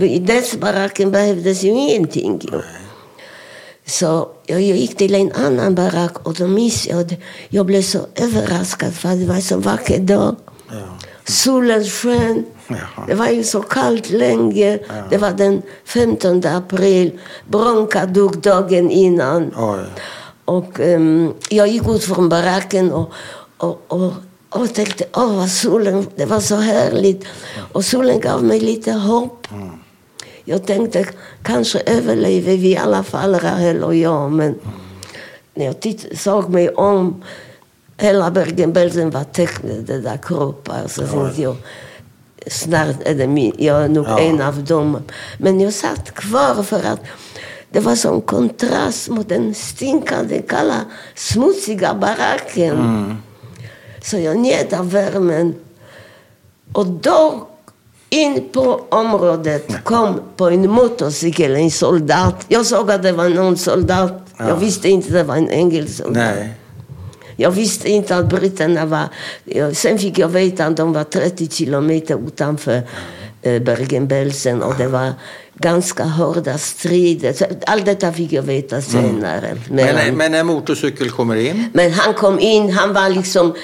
I 0.00 0.18
dess 0.18 0.56
baracken 0.56 1.10
behövdes 1.10 1.62
ju 1.62 1.68
ingenting. 1.68 2.40
Ju. 2.52 2.60
Så 3.86 4.28
jag 4.46 4.60
gick 4.60 4.96
till 4.96 5.14
en 5.14 5.32
annan 5.32 5.74
barack 5.74 6.26
och 6.26 6.34
då 6.34 6.46
minns 6.46 6.86
jag 6.86 7.16
jag 7.48 7.66
blev 7.66 7.82
så 7.82 7.98
överraskad 8.14 8.94
för 8.94 9.08
det 9.08 9.26
var 9.26 9.40
så 9.40 9.56
vacker 9.56 9.98
dag. 9.98 10.36
Solen 11.28 11.84
sken. 11.84 12.44
Det 13.06 13.14
var 13.14 13.28
ju 13.28 13.44
så 13.44 13.62
kallt 13.62 14.10
länge. 14.10 14.78
Det 15.10 15.18
var 15.18 15.30
den 15.30 15.62
15 15.84 16.46
april. 16.46 17.18
Bronka 17.46 18.06
dog 18.06 18.38
dagen 18.38 18.90
innan. 18.90 19.54
Oj. 19.56 19.78
Och 20.44 20.80
ehm, 20.80 21.32
jag 21.48 21.68
gick 21.68 21.88
ut 21.88 22.04
från 22.04 22.28
baracken 22.28 22.92
och, 22.92 23.12
och, 23.56 23.82
och, 23.88 24.12
och 24.50 24.74
tänkte, 24.74 25.04
åh 25.12 25.36
vad 25.36 25.50
solen, 25.50 26.06
det 26.16 26.24
var 26.26 26.40
så 26.40 26.56
härligt. 26.56 27.24
Och 27.72 27.84
solen 27.84 28.20
gav 28.20 28.44
mig 28.44 28.60
lite 28.60 28.92
hopp. 28.92 29.46
Jag 30.44 30.66
tänkte, 30.66 31.04
kanske 31.42 31.78
överlever 31.78 32.56
vi 32.56 32.72
i 32.72 32.76
alla 32.76 33.02
fall, 33.02 33.34
Rahel 33.34 33.84
och 33.84 33.94
jag. 33.94 34.32
Men 34.32 34.54
när 35.54 35.64
jag 35.64 35.80
titt, 35.80 36.18
såg 36.18 36.48
mig 36.48 36.68
om, 36.68 37.24
hela 37.98 38.30
Bergen-Belsen 38.30 39.10
var 39.10 39.24
täckt 39.24 39.62
med 39.62 39.76
de 39.76 39.98
där 39.98 40.16
kroppar. 40.22 40.82
Så 40.88 41.06
tänkte 41.06 41.42
jag, 41.42 41.56
snart 42.46 42.96
är 43.04 43.14
det 43.14 43.26
min, 43.26 43.52
jag 43.58 43.84
är 43.84 43.88
nog 43.88 44.06
Ja. 44.08 44.18
en 44.18 44.40
av 44.42 44.64
dem. 44.64 44.98
Men 45.38 45.60
jag 45.60 45.72
satt 45.72 46.14
kvar 46.14 46.62
för 46.62 46.76
att 46.76 47.00
det 47.70 47.80
var 47.80 47.94
sån 47.94 48.20
kontrast 48.20 49.08
mot 49.08 49.28
den 49.28 49.54
stinkande, 49.54 50.42
kalla, 50.42 50.80
smutsiga 51.14 51.94
baracken. 51.94 53.16
Så 54.02 54.18
jag 54.18 54.36
njöt 54.38 54.72
av 54.72 54.90
värmen. 54.90 55.54
Och 56.72 56.86
då 56.86 57.48
In 58.10 58.48
på 58.52 58.80
området 58.88 59.84
kom 59.84 60.20
på 60.36 60.48
en 60.50 60.70
motorcykel 60.70 61.56
en 61.56 61.70
soldat. 61.70 62.44
Jag 62.48 62.66
såg 62.66 62.90
att 62.90 63.02
det 63.02 63.12
var 63.12 63.28
någon 63.28 63.56
soldat. 63.56 64.12
Ja. 64.36 64.48
Jag 64.48 64.56
visste 64.56 64.88
inte 64.88 65.06
att 65.08 65.12
det 65.14 65.22
var 65.22 65.36
en 65.36 65.50
engelsk 65.50 65.96
soldat. 65.96 66.34
Nej. 66.36 66.54
Jag 67.40 67.50
visste 67.50 67.88
inte 67.90 68.16
att 68.16 68.28
britterna 68.28 68.86
var... 68.86 69.08
Sen 69.74 69.98
fick 69.98 70.18
jag 70.18 70.28
veta 70.28 70.66
att 70.66 70.76
de 70.76 70.92
var 70.92 71.04
30 71.04 71.48
kilometer 71.48 72.18
utanför 72.26 72.82
eh, 73.42 73.62
Bergen-Belsen 73.62 74.62
och 74.62 74.74
det 74.78 74.86
var 74.88 75.12
ganska 75.54 76.04
hårda 76.04 76.58
strider. 76.58 77.34
Allt 77.66 77.84
detta 77.86 78.12
fick 78.12 78.32
jag 78.32 78.42
veta 78.42 78.82
senare. 78.82 79.56
mellan- 79.70 79.94
Men, 80.06 80.16
men 80.16 80.34
en 80.34 80.46
motorcykel 80.46 81.10
kommer 81.10 81.36
in. 81.36 81.68
men 81.72 81.92
han 81.92 82.14
kom 82.14 82.38
in, 82.40 82.70
han 82.70 82.92
var 82.92 83.08
liksom... 83.08 83.54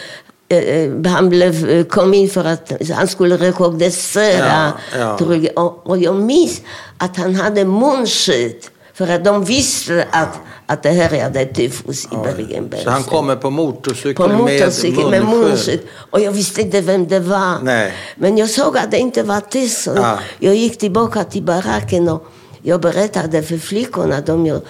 eh, 0.48 0.58
eh, 0.58 0.90
Han 1.06 1.28
blev, 1.28 1.84
kom 1.84 2.14
in 2.14 2.28
för 2.30 2.44
att 2.44 2.72
han 2.94 3.08
skulle 3.08 3.36
rekognosera. 3.36 4.72
Ja, 4.98 5.18
ja. 5.56 5.80
och 5.84 5.98
jag 5.98 6.14
minns 6.16 6.60
att 6.98 7.16
han 7.16 7.34
hade 7.34 7.64
munskydd. 7.64 8.56
För 8.94 9.08
att 9.08 9.24
de 9.24 9.44
visste 9.44 10.06
att, 10.10 10.40
att 10.66 10.82
det 10.82 10.90
här 10.90 11.14
är 11.14 11.44
tyfus 11.44 12.04
i 12.04 12.16
Bergen-Belsen. 12.16 12.84
Så 12.84 12.90
han 12.90 13.02
kommer 13.02 13.36
på 13.36 13.50
motorcykel, 13.50 14.14
På 14.14 14.28
motorcykel 14.28 15.10
med 15.10 15.24
munskydd. 15.24 15.80
Och 16.10 16.20
jag 16.20 16.32
visste 16.32 16.60
inte 16.62 16.80
vem 16.80 17.08
det 17.08 17.20
var. 17.20 17.58
Nej. 17.62 17.92
Men 18.16 18.38
jag 18.38 18.50
såg 18.50 18.78
att 18.78 18.90
det 18.90 18.98
inte 18.98 19.22
var 19.22 19.40
tyst. 19.40 19.82
Så 19.82 19.92
Ja. 19.96 20.18
Jag 20.38 20.54
gick 20.54 20.78
tillbaka 20.78 21.24
till 21.24 21.42
baracken 21.42 22.08
och 22.08 22.26
jag 22.62 22.80
berättade 22.80 23.42
för 23.42 23.58
flickorna, 23.58 24.20
de 24.20 24.46
jag 24.46 24.60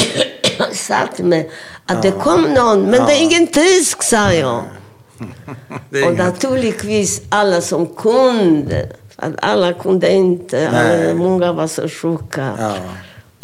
satt 0.72 1.18
med, 1.18 1.50
att 1.86 2.02
det 2.02 2.10
kom 2.10 2.42
någon. 2.42 2.82
Men 2.82 3.06
det 3.06 3.12
är 3.12 3.22
ingen 3.22 3.46
tysk, 3.46 4.02
sa 4.02 4.32
jag. 4.32 4.62
Och 6.06 6.14
naturligtvis 6.16 7.22
alla 7.28 7.60
som 7.60 7.86
kunde. 7.86 8.88
Alla 9.42 9.72
kunde 9.72 10.12
inte. 10.12 10.68
Alla, 10.68 11.14
många 11.14 11.52
var 11.52 11.66
så 11.66 11.88
sjuka. 11.88 12.52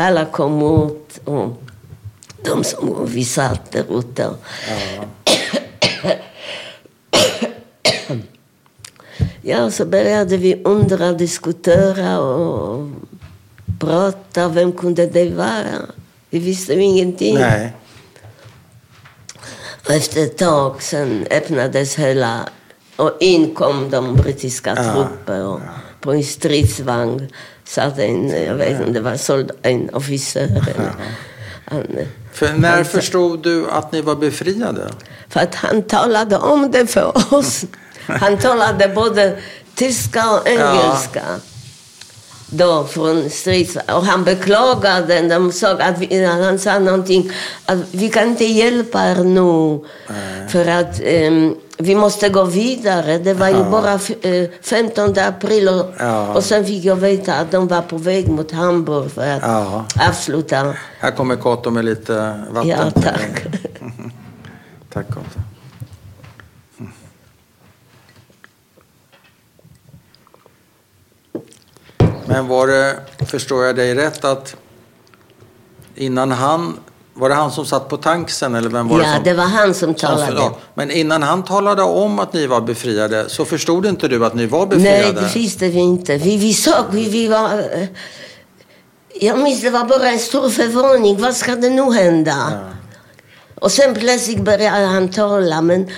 Ja. 0.01 0.07
Alla 0.07 0.25
kom 0.25 0.87
ut. 0.87 1.21
Och 1.25 1.63
de 2.45 2.65
som 2.65 3.07
vi 3.07 3.25
satt 3.25 3.73
där 3.73 3.99
ute. 3.99 4.31
Ja, 9.43 9.71
så 9.71 9.85
började 9.85 10.37
vi 10.37 10.63
undra, 10.65 11.13
diskutera 11.13 12.21
och 12.21 12.91
prata. 13.79 14.49
Vem 14.49 14.73
kunde 14.73 15.07
det 15.07 15.31
vara? 15.31 15.87
Vi 16.31 16.39
visste 16.39 16.75
ju 16.75 16.83
ingenting. 16.83 17.35
Nej. 17.35 17.73
Och 19.85 19.91
efter 19.91 20.23
ett 20.23 20.39
tag 20.39 20.83
sen 20.83 21.27
öppnades 21.31 21.97
hela... 21.97 22.49
Och 22.97 23.17
in 23.21 23.55
kom 23.55 23.91
de 23.91 24.15
brittiska 24.15 24.75
Ja, 24.77 24.93
trupper. 24.93 25.47
Och 25.47 25.61
På 26.01 26.13
en 26.13 26.25
stridsvagn 26.25 27.29
satt 27.71 27.99
en, 27.99 28.45
jag 28.45 28.55
vet 28.55 28.81
inte, 28.81 28.91
det 28.93 29.01
var 29.01 29.19
en 29.63 29.91
officer. 29.95 30.49
Han, 31.65 31.87
För 32.33 32.53
när 32.53 32.71
Han- 32.77 32.85
förstod 32.85 33.43
du 33.43 33.71
att 33.71 33.93
ni 33.93 34.01
var 34.03 34.17
befriade? 34.17 34.91
för 35.29 35.41
att 35.41 35.55
han 35.55 35.83
talade 35.83 36.37
om 36.37 36.71
det 36.71 36.87
för 36.87 37.35
oss. 37.35 37.65
Han 38.07 38.39
talade 38.39 38.89
både 38.89 39.37
tyska 39.75 40.31
och 40.31 40.49
engelska. 40.49 41.23
Då 42.53 42.85
från 42.85 43.31
stridsvagn. 43.31 43.91
Och 43.91 44.05
han 44.07 44.25
beklagade. 44.25 45.21
De 45.29 45.53
såg 45.53 45.81
att 45.83 45.99
vi, 45.99 46.25
han 46.25 46.59
sa 46.59 46.79
någonting. 46.79 47.33
Att 47.67 47.79
vi 47.93 48.09
kan 48.09 48.29
inte 48.29 48.45
hjälpa 48.45 49.03
er 49.11 49.25
nu. 49.25 49.85
För 50.49 50.67
att 50.69 51.01
ehm, 51.05 51.55
vi 51.81 51.95
måste 51.95 52.29
gå 52.29 52.45
vidare. 52.45 53.19
Det 53.19 53.35
var 53.35 53.49
ju 53.49 53.65
bara 53.71 53.95
f- 53.95 54.25
eh, 54.25 54.51
15 54.63 55.19
april. 55.19 55.69
Och, 55.69 55.87
Ja. 55.99 56.35
och 56.35 56.45
sen 56.45 56.65
fick 56.67 56.85
jag 56.85 56.97
veta 56.97 57.35
att 57.35 57.51
de 57.51 57.69
var 57.69 57.83
på 57.83 57.99
väg 57.99 58.29
mot 58.29 58.51
Hamburg 58.53 59.11
för 59.11 59.31
att 59.31 59.43
Ja. 59.43 59.85
avsluta. 60.09 60.75
Här 60.99 61.11
kommer 61.11 61.37
Kato 61.37 61.71
med 61.71 61.85
lite 61.85 62.45
vatten. 62.51 62.69
Ja, 62.71 62.91
tack. 62.91 63.43
Tack 64.93 65.07
Kato. 65.09 65.41
Men 72.27 72.47
var 72.49 72.67
det, 72.67 73.01
förstår 73.27 73.65
jag 73.65 73.77
dig 73.77 73.95
rätt, 73.95 74.25
att 74.25 74.57
innan 75.95 76.33
han, 76.33 76.77
var 77.15 77.29
det 77.29 77.35
han 77.35 77.51
som 77.51 77.67
satt 77.67 77.89
på 77.89 77.97
tanksen 77.97 78.55
eller 78.55 78.69
vem 78.71 78.89
var 78.89 78.99
det 78.99 79.05
Ja, 79.07 79.15
som? 79.15 79.25
det 79.25 79.35
var 79.35 79.45
han 79.45 79.75
som 79.75 79.95
talade. 79.95 80.33
ja. 80.37 80.57
Men 80.75 80.91
innan 80.91 81.23
han 81.23 81.43
talade 81.43 81.83
om 81.83 82.19
att 82.19 82.33
ni 82.33 82.47
var 82.47 82.61
befriade 82.61 83.29
så 83.29 83.45
förstod 83.45 83.87
inte 83.87 84.09
du 84.09 84.25
att 84.27 84.35
ni 84.35 84.47
var 84.47 84.67
Nej, 84.67 84.77
befriade? 84.79 85.21
det 85.21 85.35
visste 85.37 85.69
vi 85.69 85.79
inte. 85.81 86.17
Vi, 86.17 86.37
vi 86.37 86.55
såg, 86.55 86.85
vi, 86.91 87.09
vi 87.09 87.29
var... 87.29 87.59
eh, 87.59 87.85
Jag 89.21 89.39
minns 89.39 89.61
det 89.63 89.71
var 89.71 89.85
bara 89.85 90.09
en 90.11 90.19
stor 90.19 90.51
förvåning. 90.51 91.21
Vad 91.21 91.35
ska 91.37 91.57
det 91.57 91.71
nu 91.71 91.93
hända? 91.93 92.37
Och 93.61 93.73
sen 93.73 93.95
plötsligt 93.95 94.41
började 94.45 94.87
han 94.87 95.09
tala. 95.11 95.61
Men, 95.61 95.89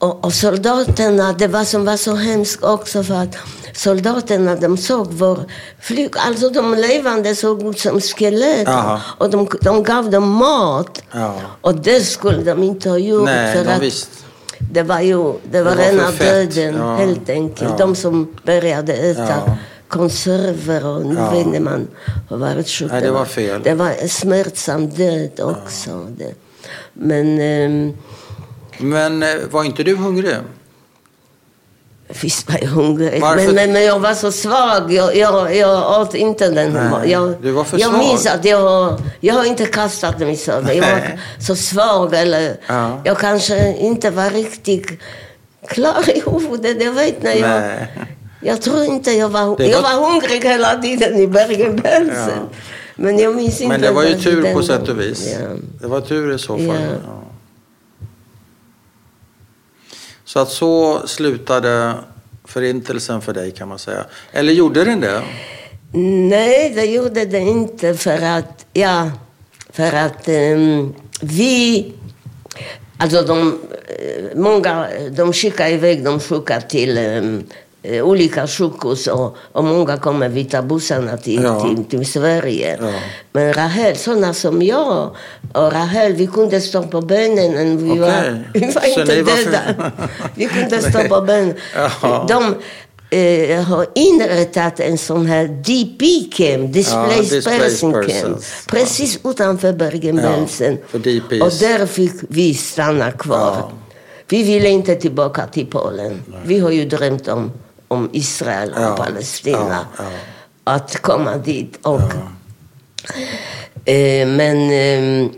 och, 0.00 0.24
och 0.24 0.32
soldaterna, 0.32 1.32
det 1.32 1.48
var 1.48 1.64
som 1.64 1.84
var 1.84 1.96
så 1.96 2.14
hemskt 2.14 2.64
också 2.64 3.02
för 3.02 3.14
att 3.14 3.36
soldaterna 3.74 4.56
de 4.56 4.76
såg 4.76 5.06
vår 5.12 5.38
flyg, 5.80 6.10
alltså 6.16 6.48
de 6.50 6.74
levande 6.74 7.34
såg 7.34 7.62
ut 7.66 7.78
som 7.78 8.00
skelett. 8.00 8.66
Jaha. 8.68 9.00
Och 9.18 9.30
de, 9.30 9.48
de 9.60 9.82
gav 9.82 10.10
dem 10.10 10.28
mat. 10.28 11.02
Ja. 11.12 11.34
Och 11.60 11.74
det 11.74 12.00
skulle 12.00 12.42
de 12.42 12.62
inte 12.62 12.90
ha 12.90 12.98
gjort. 12.98 13.24
Nej, 13.24 13.56
för 13.56 13.64
de 13.64 13.70
att 13.70 13.82
visste. 13.82 14.16
det 14.58 14.82
var 14.82 15.00
ju 15.00 15.32
det 15.50 15.62
var 15.62 15.70
var 15.76 15.82
rena 15.82 16.10
döden, 16.10 16.74
Ja. 16.74 16.96
helt 16.96 17.28
enkelt. 17.30 17.70
Ja. 17.70 17.86
De 17.86 17.94
som 17.96 18.34
började 18.44 18.92
äta 18.92 19.56
konserver 19.88 20.86
och 20.86 21.06
nu 21.06 21.14
Ja. 21.14 21.34
inte 21.36 21.60
man 21.60 21.88
har 22.30 22.36
varit 22.36 22.68
sjuk. 22.68 22.90
Nej, 22.92 23.00
det 23.02 23.10
var 23.10 23.24
fel. 23.24 23.60
Det 23.64 23.74
var 23.74 23.90
en 24.02 24.08
smärtsam 24.08 24.88
död 24.88 25.40
också. 25.40 26.06
Det. 26.18 26.34
Men 26.92 27.40
ehm, 27.40 27.92
Men 28.80 29.22
eh, 29.22 29.28
var 29.50 29.64
inte 29.64 29.82
du 29.82 29.96
hungrig? 29.96 30.36
visst 32.22 32.48
var 32.48 32.58
jag 32.62 32.68
hungrig. 32.68 33.20
Varför- 33.20 33.46
Men, 33.46 33.54
men, 33.54 33.72
men 33.72 33.84
jag 33.84 33.98
var 34.00 34.14
så 34.14 34.32
svag. 34.32 34.92
Jag, 34.92 35.16
jag, 35.16 35.56
jag 35.56 36.00
åt 36.00 36.14
inte 36.14 36.48
den. 36.50 36.72
Nej, 36.72 37.10
jag, 37.10 37.34
du 37.42 37.50
var 37.50 37.64
för 37.64 37.78
jag 37.78 37.90
svag. 37.90 37.98
minns 37.98 38.26
att 38.26 38.44
jag, 38.44 39.00
jag 39.20 39.34
har 39.34 39.44
inte 39.44 39.66
kastat 39.66 40.18
mig 40.18 40.36
så. 40.36 40.50
Jag 40.50 40.62
var 40.80 41.18
så 41.40 41.56
svag. 41.56 42.14
Eller, 42.14 42.56
Ja. 42.66 43.00
Jag 43.04 43.18
kanske 43.18 43.76
inte 43.76 44.10
var 44.10 44.30
riktigt 44.30 45.00
klar 45.68 46.04
i 46.16 46.22
huvudet. 46.30 46.82
Jag 46.82 46.92
vet 46.92 47.22
när 47.22 47.30
jag... 47.34 47.50
Nej. 47.60 47.86
Jag 48.42 48.62
tror 48.62 48.84
inte 48.84 49.10
jag 49.10 49.28
var, 49.28 49.56
Det 49.56 49.66
jag 49.66 49.82
var- 49.82 49.96
var 50.00 50.10
hungrig 50.10 50.44
hela 50.44 50.82
tiden 50.82 51.16
i 51.16 51.26
Bergen-Belsen. 51.26 52.14
Ja. 52.28 52.56
Men 52.96 53.18
jag 53.18 53.34
minns 53.36 53.60
inte. 53.60 53.68
Men 53.68 53.80
det 53.80 53.90
var 53.92 54.04
ju 54.04 54.14
tur 54.20 54.54
på 54.54 54.62
sätt 54.62 54.88
och 54.88 55.00
vis. 55.00 55.36
Ja. 55.40 55.48
Det 55.80 55.86
var 55.86 56.00
tur 56.00 56.34
i 56.34 56.38
så 56.38 56.56
fall. 56.56 56.66
Ja. 56.66 56.74
Ja. 57.06 57.22
Så 60.32 60.38
att 60.38 60.50
så 60.50 61.02
slutade 61.06 61.94
förintelsen 62.44 63.22
för 63.22 63.32
dig 63.32 63.50
kan 63.50 63.68
man 63.68 63.78
säga. 63.78 64.04
Eller 64.32 64.52
gjorde 64.52 64.84
den 64.84 65.00
det? 65.00 65.22
Nej, 66.28 66.72
det 66.74 66.84
gjorde 66.84 67.24
det 67.24 67.38
inte 67.38 67.94
för 67.94 68.22
att, 68.22 68.66
ja, 68.72 69.10
för 69.72 69.92
att 69.92 70.28
um, 70.28 70.94
vi, 71.20 71.92
alltså 72.98 73.22
de, 73.22 73.60
eh, 73.88 74.36
många, 74.38 74.88
de 75.10 75.32
skickade 75.32 75.70
iväg 75.70 76.04
de 76.04 76.20
sjuka 76.20 76.60
till 76.60 76.98
um, 76.98 77.44
olika 77.84 78.46
sjukhus 78.46 79.06
och, 79.06 79.36
och 79.52 79.64
många 79.64 79.96
kommer 79.96 80.28
via 80.28 80.62
bussarna 80.62 81.16
till, 81.16 81.42
Ja. 81.42 81.60
till, 81.60 81.84
till 81.84 82.06
Sverige. 82.06 82.78
Ja. 82.80 82.92
Men 83.32 83.52
Rahel, 83.52 83.96
sådana 83.96 84.34
som 84.34 84.62
jag 84.62 85.10
och 85.52 85.72
Rahel, 85.72 86.12
vi 86.12 86.26
kunde 86.26 86.60
stå 86.60 86.82
på 86.82 87.00
benen. 87.00 87.76
Vi, 87.84 87.90
Okej. 87.90 88.00
var, 88.00 88.44
vi 88.54 88.60
var 88.60 88.82
Så 88.82 89.00
inte 89.00 89.14
döda. 89.22 89.92
Vi 90.34 90.46
kunde 90.46 90.82
stå 90.82 91.08
på 91.08 91.20
benen. 91.20 91.54
Ja. 92.02 92.26
De 92.28 92.54
eh, 93.16 93.62
har 93.62 93.86
inrättat 93.94 94.80
en 94.80 94.98
sån 94.98 95.26
här 95.26 95.46
DP-camp, 95.46 96.72
Displaced, 96.72 97.20
Displaced 97.20 97.60
Person 97.60 97.92
Camp, 97.92 98.38
precis 98.68 99.18
utanför 99.24 99.72
Bergen-Belsen. 99.72 100.78
Och 100.92 101.00
där 101.00 101.86
fick 101.86 102.12
vi 102.28 102.54
stanna 102.54 103.10
kvar. 103.10 103.72
Vi 104.28 104.42
ville 104.42 104.68
inte 104.68 104.94
tillbaka 104.94 105.46
till 105.46 105.66
Polen. 105.66 106.22
Vi 106.44 106.58
har 106.58 106.70
ju 106.70 106.84
drömt 106.84 107.28
om, 107.28 107.52
om 107.90 108.10
Israel 108.12 108.72
och 108.72 108.82
Ja, 108.82 108.96
Palestina. 108.96 109.86
ja, 109.98 110.04
ja. 110.04 110.10
Att 110.64 110.96
komma 111.02 111.36
dit. 111.36 111.78
Och, 111.82 112.00
eh, 113.84 114.26
men, 114.26 114.70
eh, 114.70 115.30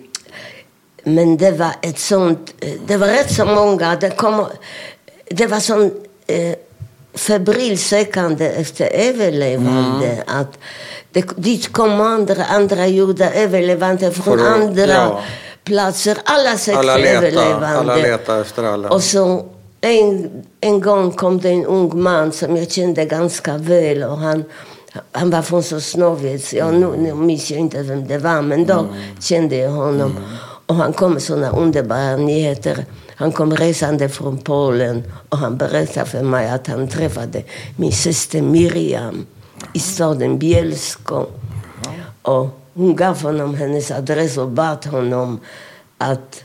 men 1.05 1.36
det 1.36 1.50
var 1.50 1.72
ett 1.82 1.98
sånt... 1.98 2.55
eh, 2.61 2.72
Det 2.86 2.96
var 2.96 3.07
rätt 3.07 3.32
så 3.34 3.44
många. 3.44 3.96
Det, 3.96 4.11
kom, 4.11 4.46
det 5.30 5.46
var 5.46 5.61
sån 5.61 5.90
eh, 6.26 6.55
febril 7.14 7.78
sökande 7.78 8.48
efter 8.48 8.86
överlevande. 8.92 10.07
Mm. 10.07 10.24
Att 10.26 10.59
det, 11.12 11.24
dit 11.36 11.72
kom 11.72 12.00
andra, 12.00 12.44
andra 12.44 12.86
judar, 12.86 13.30
överlevande 13.34 14.12
från 14.12 14.38
För 14.38 14.46
andra 14.55 15.16
platser. 15.64 16.18
Alla 16.24 16.59
sökte 16.59 16.78
Alla 16.78 16.96
letar, 16.96 17.16
överlevande. 17.16 17.68
alla 17.68 17.96
letar 17.96 18.40
efter 18.40 18.64
alla. 18.64 18.88
Och 18.90 19.03
så 19.03 19.44
en, 19.83 20.30
en 20.61 20.80
gång 20.80 21.12
kom 21.12 21.41
det 21.41 21.51
en 21.51 21.64
ung 21.64 22.03
man 22.03 22.33
som 22.33 22.57
jag 22.57 22.70
kände 22.70 23.05
ganska 23.05 23.57
väl. 23.57 24.03
Och 24.03 24.18
han, 24.18 24.45
han 25.12 25.30
var 25.30 25.43
från 25.43 25.62
Sosnowiec. 25.62 26.53
Ja, 26.53 26.70
nu, 26.70 26.97
nu 26.97 27.14
minns 27.14 27.51
jag 27.51 27.61
inte 27.61 27.83
vem 27.83 28.07
det 28.07 28.18
var, 28.18 28.43
men 28.43 28.66
då 28.66 28.87
kände 29.20 29.57
jag 29.57 29.70
honom. 29.70 30.16
Och 30.66 30.74
han 30.74 30.93
kom 30.93 31.12
med 31.12 31.22
såna 31.22 31.51
underbara 31.51 32.16
nyheter. 32.16 32.85
Han 33.16 33.33
kom 33.33 33.57
resande 33.57 34.09
från 34.09 34.39
Polen 34.39 35.03
och 35.28 35.39
han 35.39 35.57
berättade 35.57 36.07
för 36.07 36.22
mig 36.22 36.51
att 36.51 36.66
han 36.66 36.89
träffade 36.89 37.43
min 37.76 37.93
syster 37.93 38.43
Miriam 38.43 39.26
i 39.72 39.78
staden 39.78 40.39
Bielsko. 40.39 41.26
Och 42.22 42.49
hon 42.74 42.97
gav 42.97 43.22
honom 43.22 43.55
hennes 43.55 43.91
adress 43.91 44.39
och 44.39 44.49
bad 44.49 44.87
honom 44.87 45.41
att 45.99 46.45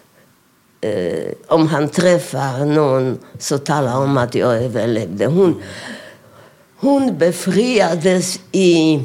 eh, 0.87 1.33
om 1.47 1.67
han 1.67 1.89
träffar 1.89 2.65
någon 2.65 3.17
så 3.39 3.57
tala 3.57 3.97
om 3.97 4.17
att 4.17 4.35
jag 4.35 4.63
överlevde. 4.63 5.25
Hon, 5.25 5.61
hon 6.79 7.17
befriades 7.17 8.39
i... 8.51 8.99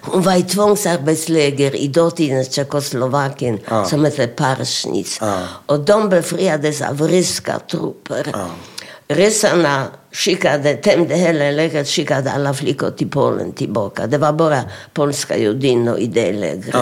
Hon 0.00 0.22
var 0.22 0.34
i 0.36 0.42
tvångsarbetsläger 0.42 1.76
i 1.76 1.88
dåtidens 1.88 2.52
Tjeckoslovakien 2.54 3.58
Ja. 3.68 3.84
som 3.84 4.04
hette 4.04 4.26
Parsnitz. 4.26 5.18
Ja. 5.20 5.38
Och 5.66 5.80
de 5.80 6.08
befriades 6.08 6.82
av 6.82 7.02
ryska 7.08 7.58
trupper. 7.70 8.26
Ja. 8.32 8.46
Ryssarna 9.08 9.86
skickade, 10.12 10.74
tämjde 10.74 11.14
hela 11.14 11.50
lägret, 11.50 11.88
skickade 11.88 12.32
alla 12.32 12.54
flickor 12.54 12.90
till 12.90 13.08
Polen 13.10 13.52
tillbaka. 13.52 14.06
Det 14.06 14.18
var 14.18 14.32
bara 14.32 14.60
polska 14.92 15.36
judinnor 15.38 15.98
i 15.98 16.06
det 16.06 16.32
lägret. 16.32 16.74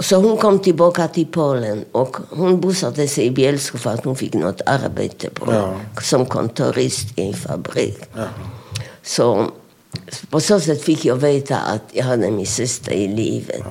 Ja. 0.00 0.02
Så 0.02 0.16
hon 0.16 0.36
kom 0.36 0.58
tillbaka 0.58 1.08
till 1.08 1.26
Polen 1.26 1.84
och 1.92 2.16
hon 2.30 2.60
bosatte 2.60 3.08
sig 3.08 3.26
i 3.26 3.30
Bielsko 3.30 3.78
för 3.78 3.90
att 3.90 4.04
hon 4.04 4.16
fick 4.16 4.34
något 4.34 4.60
arbete 4.66 5.30
på, 5.30 5.52
Ja. 5.52 5.74
som 6.02 6.26
kontorist 6.26 7.18
i 7.18 7.22
en 7.28 7.34
fabrik. 7.34 7.98
Ja. 8.14 8.24
Så 9.02 9.46
på 10.30 10.40
så 10.40 10.60
sätt 10.60 10.82
fick 10.82 11.04
jag 11.04 11.16
veta 11.16 11.56
att 11.56 11.82
jag 11.92 12.04
hade 12.04 12.30
min 12.30 12.46
syster 12.46 12.92
i 12.92 13.08
livet. 13.08 13.64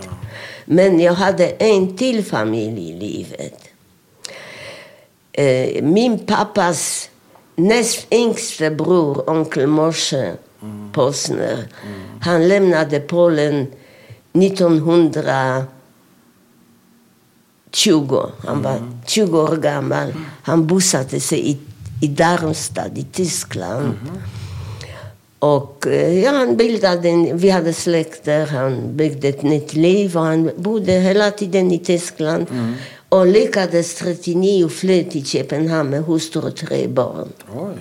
Men 0.66 1.00
jag 1.00 1.14
hade 1.14 1.48
en 1.50 1.98
till 1.98 2.26
familj 2.26 2.90
i 2.90 2.94
livet. 3.00 3.64
Eh, 5.32 5.84
min 5.84 6.20
pappas 6.20 7.10
näst 7.56 8.08
yngste 8.14 8.72
bror, 8.72 9.30
onkel 9.30 9.68
Moshe 9.68 10.34
Posner, 10.94 11.68
han 12.22 12.48
lämnade 12.48 13.00
Polen 13.00 13.68
1920. 17.72 18.48
Han 18.48 18.62
var 18.62 18.80
20 19.08 19.42
år 19.42 19.58
gammal. 19.58 20.14
Han 20.44 20.68
bosatte 20.68 21.20
sig 21.20 21.50
i, 21.50 21.58
i 22.02 22.08
Darmstadt 22.08 22.98
i 22.98 23.04
Tyskland. 23.04 23.94
Och 25.40 25.88
eh, 25.88 26.20
ja, 26.20 26.32
han 26.32 26.58
bildade 26.58 27.10
en, 27.10 27.38
vi 27.38 27.50
hade 27.50 27.74
släkt 27.74 28.24
där, 28.24 28.48
han 28.48 28.98
byggde 28.98 29.28
ett 29.28 29.44
nytt 29.44 29.74
liv 29.74 30.18
och 30.18 30.24
han 30.24 30.52
bodde 30.58 30.92
hela 30.92 31.32
tiden 31.32 31.72
i 31.72 31.80
Tyskland. 31.80 32.46
Och 33.10 33.28
lyckades 33.28 33.96
39 33.96 34.70
fly 34.70 35.04
till 35.04 35.26
Köpenhamn 35.26 35.90
med 35.90 36.04
hustru 36.04 36.42
och 36.42 36.56
tre 36.56 36.88
barn. 36.88 37.30
Oj. 37.56 37.74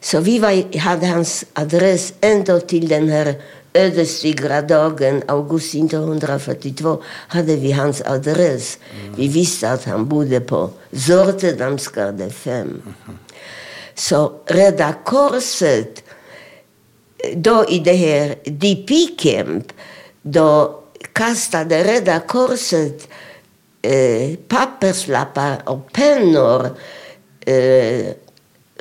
Så 0.00 0.20
vi 0.20 0.38
var, 0.38 0.78
hade 0.78 1.06
hans 1.06 1.44
adress 1.52 2.12
ända 2.20 2.60
till 2.60 2.88
den 2.88 3.08
här 3.08 3.34
ödesdigra 3.74 4.62
dagen, 4.62 5.22
augusti 5.26 5.78
1942, 5.78 7.02
hade 7.28 7.56
vi 7.56 7.72
hans 7.72 8.02
adress. 8.02 8.78
Vi 9.16 9.28
visste 9.28 9.70
att 9.70 9.84
han 9.84 10.08
bodde 10.08 10.40
på 10.40 10.70
Zortedamsgade 10.92 12.30
5. 12.30 12.82
Så 13.94 14.32
Röda 14.46 14.94
Korset, 15.04 16.04
då 17.34 17.64
i 17.68 17.78
det 17.78 17.92
här 17.92 18.34
DP-camp, 18.44 19.72
då 20.22 20.80
kastade 21.12 21.84
Röda 21.84 22.20
Korset 22.20 23.08
eh, 23.82 24.36
papperslappar 24.48 25.62
och 25.64 25.92
pennor 25.92 26.66
eh, 27.46 28.06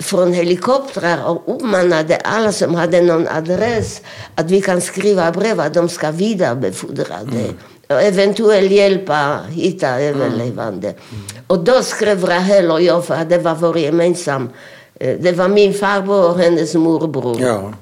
från 0.04 0.34
helikoptrar 0.34 1.24
och 1.26 1.56
uppmanade 1.56 2.16
alla 2.16 2.52
som 2.52 2.76
hade 2.76 3.02
någon 3.02 3.28
adress 3.28 4.02
att 4.36 4.52
vi 4.52 4.62
kan 4.62 4.82
skriva 4.82 5.32
brev 5.32 5.60
att 5.60 5.74
de 5.74 5.90
ska 5.90 6.12
vidarebefordra 6.12 7.16
det. 7.32 7.54
Och 7.96 8.02
eventuellt 8.02 8.72
hjälpa 8.72 9.40
hitta 9.50 10.00
överlevande. 10.02 10.94
Och 11.48 11.60
då 11.64 11.82
skrev 11.84 12.26
Rahel 12.26 12.72
och 12.72 12.82
jag, 12.82 13.06
för 13.06 13.26
det 13.26 13.38
var 13.38 13.56
vår 13.56 13.78
gemensam... 13.78 14.50
eh, 15.00 15.16
Det 15.20 15.32
var 15.32 15.48
min 15.48 15.74
farbror 15.74 16.30
och 16.30 16.40
hennes 16.40 16.74
morbror. 16.76 17.42
Ja. 17.42 17.74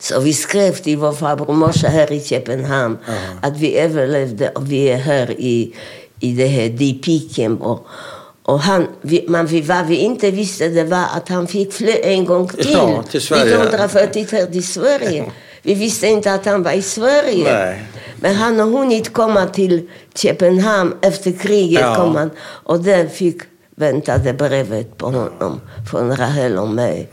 Så 0.00 0.20
vi 0.20 0.32
skrev 0.32 0.72
till 0.72 0.98
vår 0.98 1.12
farbror 1.12 1.54
Moshe 1.54 1.88
här 1.88 2.12
i 2.12 2.20
Köpenhamn 2.20 2.98
att 3.42 3.56
vi 3.56 3.76
överlevde 3.78 4.48
och 4.48 4.72
vi 4.72 4.84
är 4.88 4.96
här 4.96 5.30
i, 5.30 5.74
i 6.20 6.32
det 6.32 6.46
här 6.46 6.68
DP-camp. 6.68 7.60
Och, 8.46 8.60
han, 8.60 8.86
men 9.28 9.46
vi, 9.46 9.60
vad 9.60 9.86
vi 9.86 9.96
inte 9.96 10.30
visste 10.30 10.68
det 10.68 10.84
var 10.84 11.06
att 11.16 11.28
han 11.28 11.46
fick 11.46 11.72
fly 11.72 11.92
en 12.02 12.24
gång 12.24 12.48
till. 12.48 12.72
Ja, 12.72 13.02
till 13.02 13.20
Sverige. 13.20 13.42
1943 13.42 14.46
till 14.46 14.66
Sverige. 14.66 15.32
Vi 15.62 15.74
visste 15.74 16.06
inte 16.06 16.34
att 16.34 16.46
han 16.46 16.62
var 16.62 16.72
i 16.72 16.82
Sverige. 16.82 17.54
Nej. 17.54 17.82
Men 18.20 18.34
han 18.34 18.58
har 18.58 18.66
hunnit 18.66 19.12
komma 19.12 19.46
till 19.46 19.88
Köpenhamn 20.14 20.94
efter 21.02 21.32
kriget. 21.32 21.80
Ja. 21.80 21.94
Kom 21.94 22.16
han, 22.16 22.30
och 22.38 22.80
där 22.80 23.06
fick 23.06 23.42
väntade 23.76 24.32
brevet 24.32 24.98
på 24.98 25.06
honom 25.06 25.60
från 25.90 26.16
Rahel 26.16 26.58
och 26.58 26.68
mig. 26.68 27.08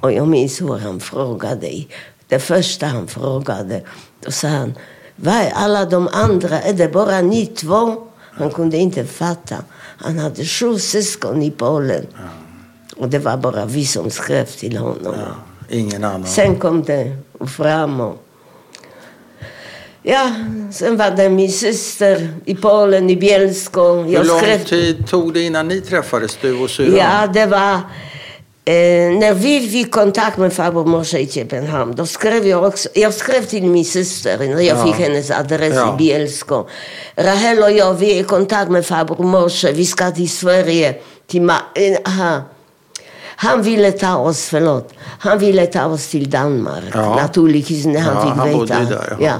Och 0.00 0.12
jag 0.12 0.28
minns 0.28 0.60
hur 0.60 0.78
han 0.78 1.00
frågade. 1.00 1.84
Det 2.28 2.38
första 2.38 2.86
han 2.86 3.06
frågade, 3.06 3.82
då 4.24 4.30
sa 4.30 4.48
han, 4.48 4.74
vad 5.16 5.34
är 5.34 5.50
alla 5.54 5.84
de 5.84 6.08
andra? 6.12 6.60
Är 6.60 6.72
det 6.72 6.88
bara 6.88 7.20
ni 7.20 7.46
två? 7.46 8.08
Han 8.18 8.50
kunde 8.50 8.76
inte 8.76 9.04
fatta. 9.04 9.56
Han 9.96 10.18
hade 10.18 10.44
sju 10.44 10.78
syskon 10.78 11.42
i 11.42 11.50
Polen. 11.50 12.06
Och 12.96 13.08
det 13.08 13.18
var 13.18 13.36
bara 13.36 13.64
vi 13.64 13.86
som 13.86 14.10
skrev 14.10 14.44
till 14.44 14.76
honom. 14.76 15.14
Ingen 15.68 16.04
annan. 16.04 16.26
Sen 16.26 16.56
kom 16.56 16.82
det 16.82 17.16
fram 17.56 18.00
och... 18.00 18.22
Ja, 20.02 20.34
sen 20.72 20.96
var 20.96 21.10
det 21.10 21.28
min 21.28 21.52
syster 21.52 22.28
i 22.44 22.54
Polen, 22.54 23.10
i 23.10 23.16
Bielsko. 23.16 24.02
Hur 24.02 24.24
lång 24.24 24.64
tid 24.64 25.06
tog 25.06 25.34
det 25.34 25.42
innan 25.42 25.68
ni 25.68 25.80
träffades, 25.80 26.38
du 26.40 26.62
och 26.62 26.70
syrran? 26.70 26.96
Ja, 26.96 27.26
det 27.26 27.46
var... 27.46 27.80
Eh, 28.68 29.18
när 29.18 29.34
vi 29.34 29.68
fick 29.68 29.90
kontakt 29.92 30.38
med 30.38 30.52
farbror 30.52 31.16
i 31.16 31.26
Köpenhamn, 31.26 31.94
då 31.94 32.06
skrev 32.06 32.46
jag 32.46 32.64
också... 32.64 32.88
Jag 32.94 33.14
skrev 33.14 33.42
till 33.44 33.62
min 33.64 33.84
syster 33.84 34.38
när 34.38 34.46
jag 34.46 34.62
Ja. 34.78 34.84
fick 34.84 34.94
hennes 34.94 35.30
adress 35.30 35.74
Ja. 35.74 35.94
i 35.94 35.96
Bielsko. 35.96 36.66
Rahel 37.16 37.58
och 37.62 37.70
jag, 37.72 37.94
vi 37.94 38.16
är 38.16 38.20
i 38.20 38.24
kontakt 38.24 38.70
med 38.70 38.86
farbror. 38.86 39.72
Vi 39.72 39.86
ska 39.86 40.10
till 40.10 40.30
Sverige, 40.30 40.94
till... 41.26 41.42
Ma 41.42 41.54
eh, 41.74 41.98
aha. 42.12 42.40
Han 43.38 43.62
ville 43.62 43.92
ta 43.92 44.16
oss, 44.16 44.44
förlåt, 44.44 44.92
han 45.18 45.38
ville 45.38 45.66
ta 45.66 45.84
oss 45.86 46.06
till 46.08 46.30
Danmark. 46.30 46.84
Ja. 46.94 47.16
Naturligtvis 47.16 47.86
när 47.86 48.00
han 48.00 48.14
Ja, 48.16 48.22
fick 48.22 48.38
han 48.40 48.60
veta. 48.60 48.80
där, 48.90 49.16
ja. 49.20 49.32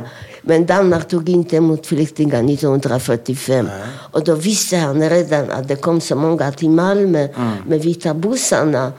Men 0.42 0.66
Danmark 0.66 1.08
tog 1.08 1.28
inte 1.28 1.56
emot 1.56 1.86
flyktingar 1.86 2.38
1945. 2.52 3.68
Och 4.12 4.24
då 4.24 4.34
visste 4.34 4.76
han 4.76 5.10
redan 5.10 5.50
att 5.50 5.68
det 5.68 5.76
kom 5.76 6.00
så 6.00 6.16
många 6.16 6.52
till 6.52 6.70
Malmö 6.70 7.28
med 7.66 7.80
vita 7.82 8.14
bussarna. 8.14 8.92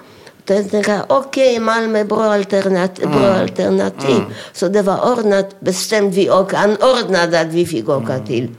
Tänkte 0.48 0.84
jag, 0.88 1.06
okej, 1.08 1.60
Malmö 1.60 2.00
är 2.00 2.06
bra, 2.06 2.24
alternat 2.24 3.00
bra 3.00 3.34
alternativ. 3.34 4.22
Så 4.54 4.68
det 4.68 4.82
var 4.82 5.12
ordnat, 5.12 5.60
bestämde 5.60 6.16
vi 6.16 6.30
och 6.30 6.54
anordnade 6.54 7.40
att 7.40 7.48
vi 7.48 7.66
fick 7.66 7.90
åka 7.90 8.20
till 8.20 8.50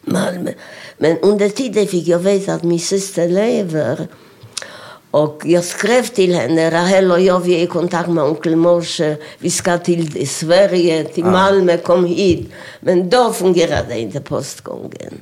Malmö. 0.00 0.50
Men 0.98 1.18
under 1.18 1.48
tiden 1.48 1.86
fick 1.86 2.08
jag 2.08 2.18
veta 2.18 2.54
att 2.54 2.62
min 2.62 2.80
syster 2.80 3.28
lever. 3.28 4.08
Och 5.10 5.42
jag 5.44 5.64
skrev 5.64 6.06
till 6.06 6.34
henne, 6.34 6.70
Rahel 6.70 7.12
och 7.12 7.20
jag, 7.20 7.40
vi 7.40 7.54
är 7.54 7.62
i 7.62 7.66
kontakt 7.66 8.08
med 8.08 8.24
onkel 8.24 8.56
Moshe. 8.56 9.16
Vi 9.38 9.50
ska 9.50 9.78
till 9.78 10.28
Sverige, 10.28 11.04
till 11.04 11.24
Malmö, 11.24 11.76
kom 11.76 12.04
hit. 12.04 12.52
Men 12.80 13.10
då 13.10 13.32
fungerade 13.32 13.98
inte 13.98 14.20
postgången. 14.20 15.20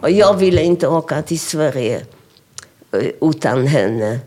Och 0.00 0.10
jag 0.10 0.34
ville 0.34 0.62
inte 0.62 0.88
åka 0.88 1.22
till 1.22 1.40
Sverige 1.40 2.06
eh, 2.92 3.10
utan 3.20 3.66
henne. 3.66 4.20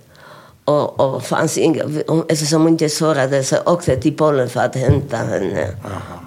Och, 0.69 0.99
och 0.99 1.23
fanns 1.23 1.57
inga, 1.57 1.83
eftersom 2.27 2.61
hon 2.61 2.71
inte 2.71 2.89
svarade 2.89 3.43
så 3.43 3.55
åkte 3.65 3.91
jag 3.93 4.01
till 4.01 4.17
Polen 4.17 4.49
för 4.49 4.59
att 4.59 4.75
hämta 4.75 5.17
henne. 5.17 5.67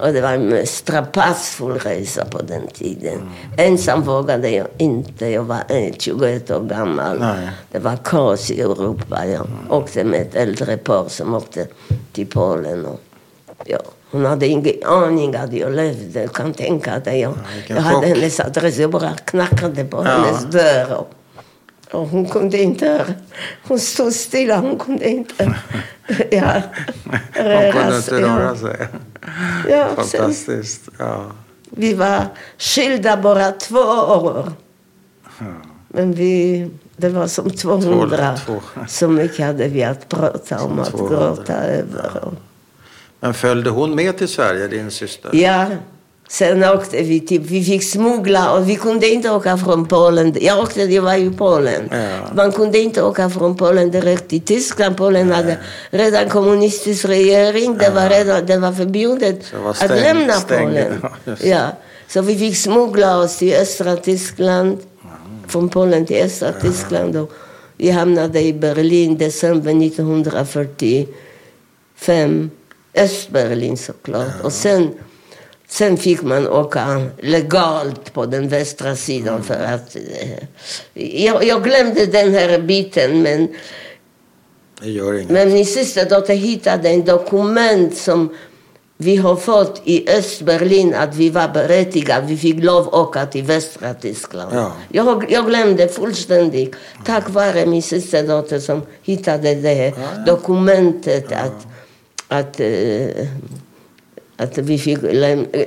Och 0.01 0.13
det 0.13 0.21
var 0.21 0.33
en 0.33 0.67
strapatsfull 0.67 1.79
resa 1.79 2.25
på 2.25 2.43
den 2.43 2.67
tiden. 2.67 3.21
Ensam 3.57 4.03
vågade 4.03 4.51
jag 4.51 4.67
inte. 4.79 5.27
Jag 5.29 5.43
var 5.43 5.63
eh, 5.69 5.93
21 5.99 6.51
år 6.51 6.61
gammal. 6.61 7.19
Nej. 7.21 7.49
Det 7.73 7.79
var 7.79 7.97
kaos 8.05 8.51
i 8.51 8.61
Europa. 8.61 9.27
Jag 9.27 9.47
åkte 9.71 10.05
med 10.05 10.21
ett 10.21 10.35
äldre 10.35 10.77
par 10.77 11.09
som 11.09 11.35
åkte 11.35 11.67
till 12.13 12.27
Polen. 12.27 12.87
Och, 12.87 13.01
ja, 13.65 13.79
hon 14.11 14.25
hade 14.25 14.47
ingen 14.47 14.85
aning 14.87 15.37
att 15.37 15.53
jag 15.53 15.73
levde. 15.73 16.21
Jag 16.21 16.33
kan 16.33 16.53
tänka 16.53 16.99
dig. 16.99 17.21
Jag, 17.21 17.35
vilken 17.55 17.77
jag 17.77 17.83
hade 17.83 18.07
hennes 18.07 18.41
adress. 18.41 18.77
Jag 18.79 18.91
bara 18.91 19.13
knackade 19.25 19.85
på 19.85 19.97
Ja. 19.97 20.11
hennes 20.11 20.45
dörr. 20.45 20.93
Och, 20.95 21.09
Och 21.93 22.09
hon 22.09 22.29
kunde 22.29 22.59
inte... 22.63 23.15
Hon 23.63 23.79
stod 23.79 24.13
stilla, 24.13 24.59
hon 24.61 24.79
kunde 24.79 25.09
inte... 25.11 25.55
Ja, 26.31 26.63
Hon 27.37 27.73
kunde 27.73 28.03
sig, 28.03 28.15
inte 28.19 28.27
ja. 28.31 28.39
röra 28.39 28.57
sig. 28.57 28.77
Ja, 29.69 29.89
Fantastiskt. 29.97 30.89
Ja. 30.99 31.25
vi 31.71 31.95
var 31.95 32.27
skilda 32.59 33.17
bara 33.17 33.51
två 33.53 33.79
år. 33.79 34.53
Men 35.89 36.13
vi, 36.13 36.71
det 36.97 37.09
var 37.09 37.27
som 37.27 37.51
200. 37.51 38.37
Två- 38.47 38.61
Så 38.89 39.09
mycket 39.09 39.47
hade 39.47 39.69
vi 39.69 39.85
att 39.85 40.09
prata 40.09 40.61
om, 40.63 40.79
att 40.79 40.91
200. 40.91 41.17
gråta 41.19 41.55
över. 41.55 42.25
Och, 42.25 42.35
Men 43.21 43.35
följde 43.35 43.71
hon 43.71 43.95
med 43.95 44.19
till 44.19 44.29
Sverige, 44.29 44.69
din 44.69 44.91
syster? 44.91 45.31
ja, 45.35 45.67
sen 46.33 46.65
åkte 46.65 47.03
vi 47.03 47.21
till, 47.21 47.41
vi 47.41 47.65
fick 47.65 47.83
smuggla 47.85 48.53
och 48.53 48.69
vi 48.71 48.77
kunde 48.77 49.09
inte 49.09 49.31
åka 49.31 49.57
från 49.57 49.87
Polen. 49.87 50.35
Jag 50.41 50.59
åkte, 50.59 50.83
jag 50.83 51.03
var 51.03 51.15
i 51.15 51.31
Polen. 51.31 51.89
Ja. 51.91 51.99
Man 52.35 52.53
kunde 52.53 52.79
inte 52.79 53.03
åka 53.03 53.31
från 53.31 53.57
Polen 53.57 53.91
direkt 53.91 54.29
till 54.29 54.41
Tyskland. 54.41 54.97
Polen 54.97 55.33
hade 55.33 55.57
redan 55.91 56.29
kommunistisk 56.29 57.05
regering. 57.05 57.79
Det 57.79 57.91
var, 57.91 58.09
redan, 58.09 58.47
det 58.47 58.59
var 58.59 58.73
förbjudet 58.73 59.41
det 59.53 59.59
var 59.59 59.71
att 59.71 59.77
stäng- 59.77 60.01
lämna 60.01 60.33
stängd. 60.33 60.69
Polen. 60.69 61.07
Ja. 61.25 61.35
Ja. 61.43 61.67
Så 62.09 62.23
vi 62.23 62.39
fick 62.39 62.57
smuggla 62.57 63.19
oss 63.19 63.37
till 63.37 63.55
östra 63.55 63.97
Tyskland. 63.97 64.79
Från 65.47 65.69
Polen 65.69 66.07
till 66.07 66.23
östra 66.23 66.53
Tyskland. 66.53 67.17
Och 67.17 67.33
vi 67.77 67.91
hamnade 67.91 68.41
i 68.43 68.53
Berlin 68.53 69.19
december 69.19 69.85
1945. 69.87 72.51
Östberlin 72.95 73.77
såklart. 73.77 74.41
Och 74.43 74.53
sen, 74.53 74.91
sen 75.73 75.97
fick 75.97 76.23
man 76.23 76.49
åka 76.49 77.07
legalt 77.21 78.13
på 78.13 78.27
den 78.27 78.49
västra 78.49 78.97
sidan. 78.97 79.43
För 79.43 79.55
att, 79.55 79.97
eh, 79.97 81.25
jag, 81.25 81.45
jag 81.45 81.65
glömde 81.65 82.07
den 82.07 82.35
här 82.35 82.59
biten 82.59 83.23
men 83.23 83.49
men 85.29 85.53
min 85.53 85.67
systerdotter 85.67 86.35
hittade 86.35 86.89
en 86.89 87.05
dokument 87.05 87.97
som 87.97 88.35
vi 88.97 89.17
har 89.17 89.37
fått 89.37 89.83
i 89.85 90.11
Östberlin 90.11 90.95
att 90.95 91.15
vi 91.15 91.31
var 91.31 91.49
berättigade. 91.49 92.27
Vi 92.27 92.37
fick 92.37 92.65
lov 92.65 92.89
att 92.89 92.95
åka 92.95 93.27
till 93.27 93.45
västra 93.45 93.95
Tyskland. 93.95 94.53
Ja. 94.55 94.73
Jag, 94.89 95.25
jag 95.31 95.47
glömde 95.47 95.89
fullständigt. 95.89 96.75
Tack 97.05 97.31
vare 97.31 97.67
min 97.67 97.83
systerdotter 97.83 98.59
som 98.59 98.83
hittade 99.03 99.55
det 99.55 99.75
här 99.75 99.93
dokumentet 100.27 101.33
att, 101.33 101.67
att, 102.29 102.61
eh, 102.61 103.27
att 104.43 104.59
vi 104.59 104.79
fick 104.79 104.99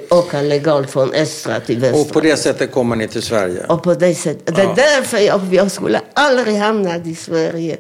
åka 0.10 0.42
legalt 0.42 0.90
från 0.90 1.14
östra 1.14 1.60
till 1.60 1.80
västra. 1.80 2.02
Och 2.02 2.10
på 2.14 2.20
det 2.22 2.38
sättet 2.38 2.72
kommer 2.72 2.96
ni 2.96 3.08
till 3.08 3.22
Sverige? 3.22 3.66
Och 3.66 3.84
på 3.84 3.94
det 3.94 4.16
sättet. 4.16 4.56
Det 4.56 4.62
är 4.62 4.66
Ja. 4.66 4.74
därför 4.76 5.18
jag, 5.18 5.42
jag 5.54 5.72
skulle 5.72 6.02
aldrig 6.14 6.56
hamna 6.56 6.98
i 6.98 7.16
Sverige. 7.16 7.78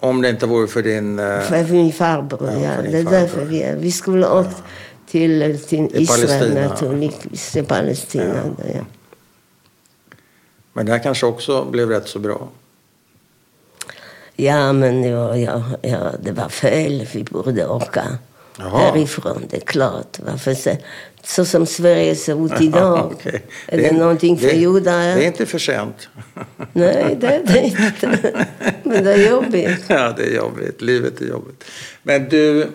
Om 0.00 0.22
det 0.22 0.28
inte 0.28 0.46
vore 0.46 0.68
för 0.68 0.82
din... 0.82 1.18
eh, 1.18 1.40
För 1.40 1.64
min 1.72 1.92
farbror, 1.92 2.50
Ja, 2.52 2.60
ja. 2.76 2.82
din 2.82 2.92
det 2.92 2.98
är 2.98 3.02
farbror. 3.04 3.20
därför 3.20 3.44
vi. 3.44 3.74
Vi 3.78 3.92
skulle 3.92 4.28
åkt 4.28 4.56
till, 5.10 5.58
till 5.68 5.78
I 5.96 6.02
Israel 6.02 6.28
Palestina. 6.28 6.68
naturligtvis. 6.68 7.52
Till 7.52 7.64
Palestina. 7.64 8.42
Ja. 8.74 8.80
Men 10.72 10.86
det 10.86 10.92
här 10.92 10.98
kanske 10.98 11.26
också 11.26 11.64
blev 11.64 11.88
rätt 11.88 12.08
så 12.08 12.18
bra. 12.18 12.48
Ja, 14.36 14.72
men 14.72 15.04
ja, 15.04 15.36
ja, 15.36 15.62
ja, 15.82 15.98
det 16.22 16.32
var 16.32 16.48
fel. 16.48 17.08
Vi 17.12 17.24
borde 17.24 17.66
åka 17.66 18.04
Jaha. 18.58 18.92
det 19.50 19.56
är 19.56 19.60
klart. 19.60 20.18
Varför 20.26 20.54
se, 20.54 20.76
så 21.24 21.44
som 21.44 21.66
Sverige 21.66 22.14
ser 22.14 22.46
ut 22.46 22.60
idag. 22.60 23.12
Okej. 23.18 23.42
Är 23.66 23.78
det, 23.78 23.92
någonting 23.92 24.38
för 24.38 24.46
det, 24.46 24.52
judar? 24.52 25.00
Det 25.00 25.22
är 25.24 25.26
inte 25.26 25.46
för 25.46 25.58
sent. 25.58 26.08
Nej, 26.72 27.16
det 27.20 27.26
är 27.26 27.42
det 27.46 27.60
inte. 27.62 28.46
Men 28.82 29.04
det 29.04 29.12
är 29.12 29.30
jobbigt. 29.30 29.84
Ja, 29.88 30.14
det 30.16 30.22
är 30.22 30.36
jobbigt. 30.36 30.82
Livet 30.82 31.20
är 31.20 31.24
jobbigt. 31.26 31.64
Men 32.02 32.28
du, 32.28 32.68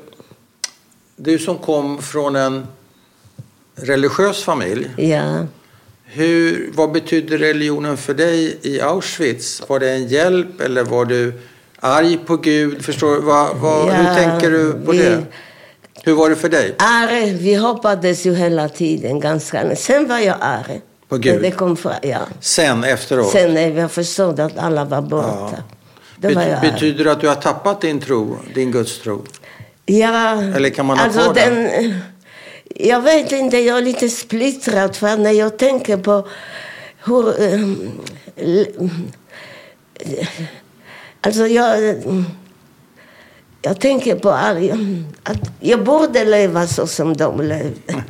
du 1.15 1.39
som 1.39 1.57
kom 1.57 2.01
från 2.01 2.35
en 2.35 2.67
religiös 3.75 4.43
familj. 4.43 4.89
Ja. 4.97 5.45
Hur, 6.05 6.69
vad 6.73 6.91
betydde 6.91 7.37
religionen 7.37 7.97
för 7.97 8.13
dig 8.13 8.57
i 8.61 8.81
Auschwitz? 8.81 9.63
Var 9.69 9.79
det 9.79 9.89
en 9.91 10.07
hjälp 10.07 10.61
eller 10.61 10.83
var 10.83 11.05
du 11.05 11.33
arg 11.79 12.17
på 12.25 12.37
Gud? 12.37 12.85
Förstår? 12.85 13.21
Vad, 13.21 13.57
vad, 13.57 13.93
hur 13.93 14.03
Ja, 14.09 14.15
tänker 14.15 14.51
du 14.51 14.73
på 14.85 14.91
vi- 14.91 14.97
det? 14.97 15.23
Hur 16.07 16.13
var 16.13 16.29
det 16.29 16.35
för 16.35 16.49
dig? 16.49 16.75
Arg, 16.77 17.33
vi 17.33 17.55
hoppades 17.55 18.25
ju 18.25 18.35
hela 18.35 18.69
tiden 18.69 19.19
ganska. 19.19 19.75
Sen 19.75 20.07
var 20.07 20.19
jag 20.19 20.35
arg. 20.41 20.81
På 21.09 21.17
Gud? 21.17 21.41
Det 21.41 21.51
kom 21.51 21.77
fram, 21.77 21.93
ja. 22.01 22.19
Sen 22.39 22.83
efteråt? 22.83 23.31
Sen 23.31 23.53
när 23.53 23.71
jag 23.77 23.91
förstod 23.91 24.39
att 24.39 24.57
alla 24.57 24.85
var 24.85 25.01
borta. 25.01 25.49
Ja. 25.51 25.57
Då 26.17 26.29
var 26.33 26.41
jag 26.43 26.61
betyder 26.61 27.03
det 27.03 27.11
att 27.11 27.21
du 27.21 27.27
har 27.27 27.35
tappat 27.35 27.81
din 27.81 27.99
tro, 27.99 28.37
din 28.55 28.71
gudstro? 28.71 29.25
Ja, 29.85 30.41
Eller 30.55 30.69
kan 30.69 30.85
man 30.85 30.97
ha 30.97 31.05
alltså 31.05 31.19
kvar 31.21 31.33
den? 31.33 31.53
den? 31.63 31.99
Jag 32.75 33.01
vet 33.01 33.31
inte, 33.31 33.57
jag 33.57 33.77
är 33.77 33.81
lite 33.81 34.09
splittrad 34.09 34.95
för 34.95 35.17
när 35.17 35.31
jag 35.31 35.57
tänker 35.57 35.97
på 35.97 36.27
hur... 37.05 37.33
l- 38.37 38.67
alltså 41.21 41.47
jag... 41.47 41.95
Jag 43.67 43.79
tänker 43.79 44.15
på 44.15 44.29
att 44.29 45.37
jag 45.59 45.83
borde 45.83 46.25
leva 46.25 46.67
så 46.67 46.87
som 46.87 47.17
de 47.17 47.41
levde. 47.41 47.71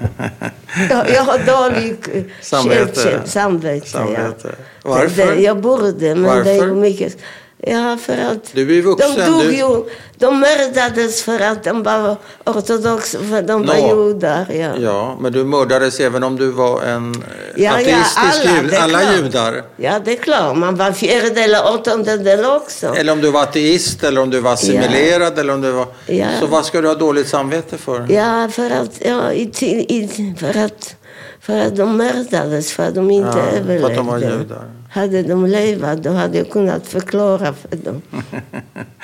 Jag, 0.89 1.09
jag 1.09 1.23
har 1.23 1.39
dålig 1.39 1.95
Samvete. 2.41 3.21
samvete. 3.25 3.87
Samvete. 3.87 4.55
Ja. 4.55 4.59
Varför? 4.83 5.35
Jag 5.35 5.61
borde, 5.61 6.15
men 6.15 6.43
det 6.45 6.51
är 6.51 6.59
Varför? 6.59 6.75
mycket... 6.75 7.17
Ja, 7.65 7.97
för 8.01 8.17
att... 8.17 8.51
Du 8.53 8.77
är 8.77 8.81
vuxen, 8.81 9.15
De 9.15 9.25
dog 9.31 9.41
du- 9.41 9.55
ju... 9.55 9.83
De 10.19 10.39
mördades 10.39 11.21
för 11.23 11.39
att 11.39 11.63
de 11.63 11.83
var 11.83 12.15
ortodoxa, 12.45 13.17
för 13.19 13.41
de 13.41 13.65
var 13.65 13.75
judar. 13.75 14.45
Ja. 14.51 14.75
Ja, 14.79 15.17
men 15.21 15.31
du 15.33 15.43
mördades 15.43 15.99
även 15.99 16.23
om 16.23 16.35
du 16.35 16.51
var 16.51 16.81
en 16.83 17.23
Ja, 17.55 17.81
ja, 17.81 17.97
ateistisk 17.97 18.17
alla, 18.45 18.61
jud, 18.61 18.73
alla 18.73 19.15
judar. 19.15 19.63
ja, 19.75 19.99
det 20.05 20.11
är 20.11 20.15
klart. 20.17 20.57
Man 20.57 20.75
var 20.75 20.91
fjärdedel 20.91 21.55
och 21.55 21.73
åttondedel 21.73 22.45
också. 22.45 22.87
Eller 22.95 23.13
om 23.13 23.21
du 23.21 23.31
var 23.31 23.43
ateist 23.43 24.03
eller 24.03 24.21
om 24.21 24.29
du 24.29 24.39
var 24.39 24.53
assimilerad 24.53 25.39
eller 25.39 25.53
om 25.53 25.61
du 25.61 25.71
var... 25.71 25.87
Ja. 26.05 26.27
Så 26.39 26.45
vad 26.45 26.65
ska 26.65 26.81
du 26.81 26.87
ha 26.87 26.95
dåligt 26.95 27.27
samvete 27.27 27.77
för? 27.77 28.05
Ja, 28.09 28.49
för 28.51 28.69
att, 28.71 28.91
ja, 29.05 29.31
i, 29.33 29.41
i, 29.89 30.33
för 30.39 30.57
att, 30.65 30.95
för 31.41 31.59
att 31.59 31.75
de 31.75 31.97
mördades, 31.97 32.71
för 32.71 32.83
att 32.83 32.95
de 32.95 33.11
inte 33.11 33.27
Ja, 33.37 33.43
för 33.51 33.57
överlevde. 33.57 33.87
att 33.87 33.95
de 33.95 34.07
var 34.07 34.17
judar. 34.19 34.63
Hade 34.97 35.23
de 35.23 35.45
levat, 35.45 36.03
då 36.03 36.09
hade 36.09 36.37
jag 36.37 36.49
kunnat 36.49 36.87
förklara 36.87 37.53
för 37.53 37.75
dem. 37.77 38.01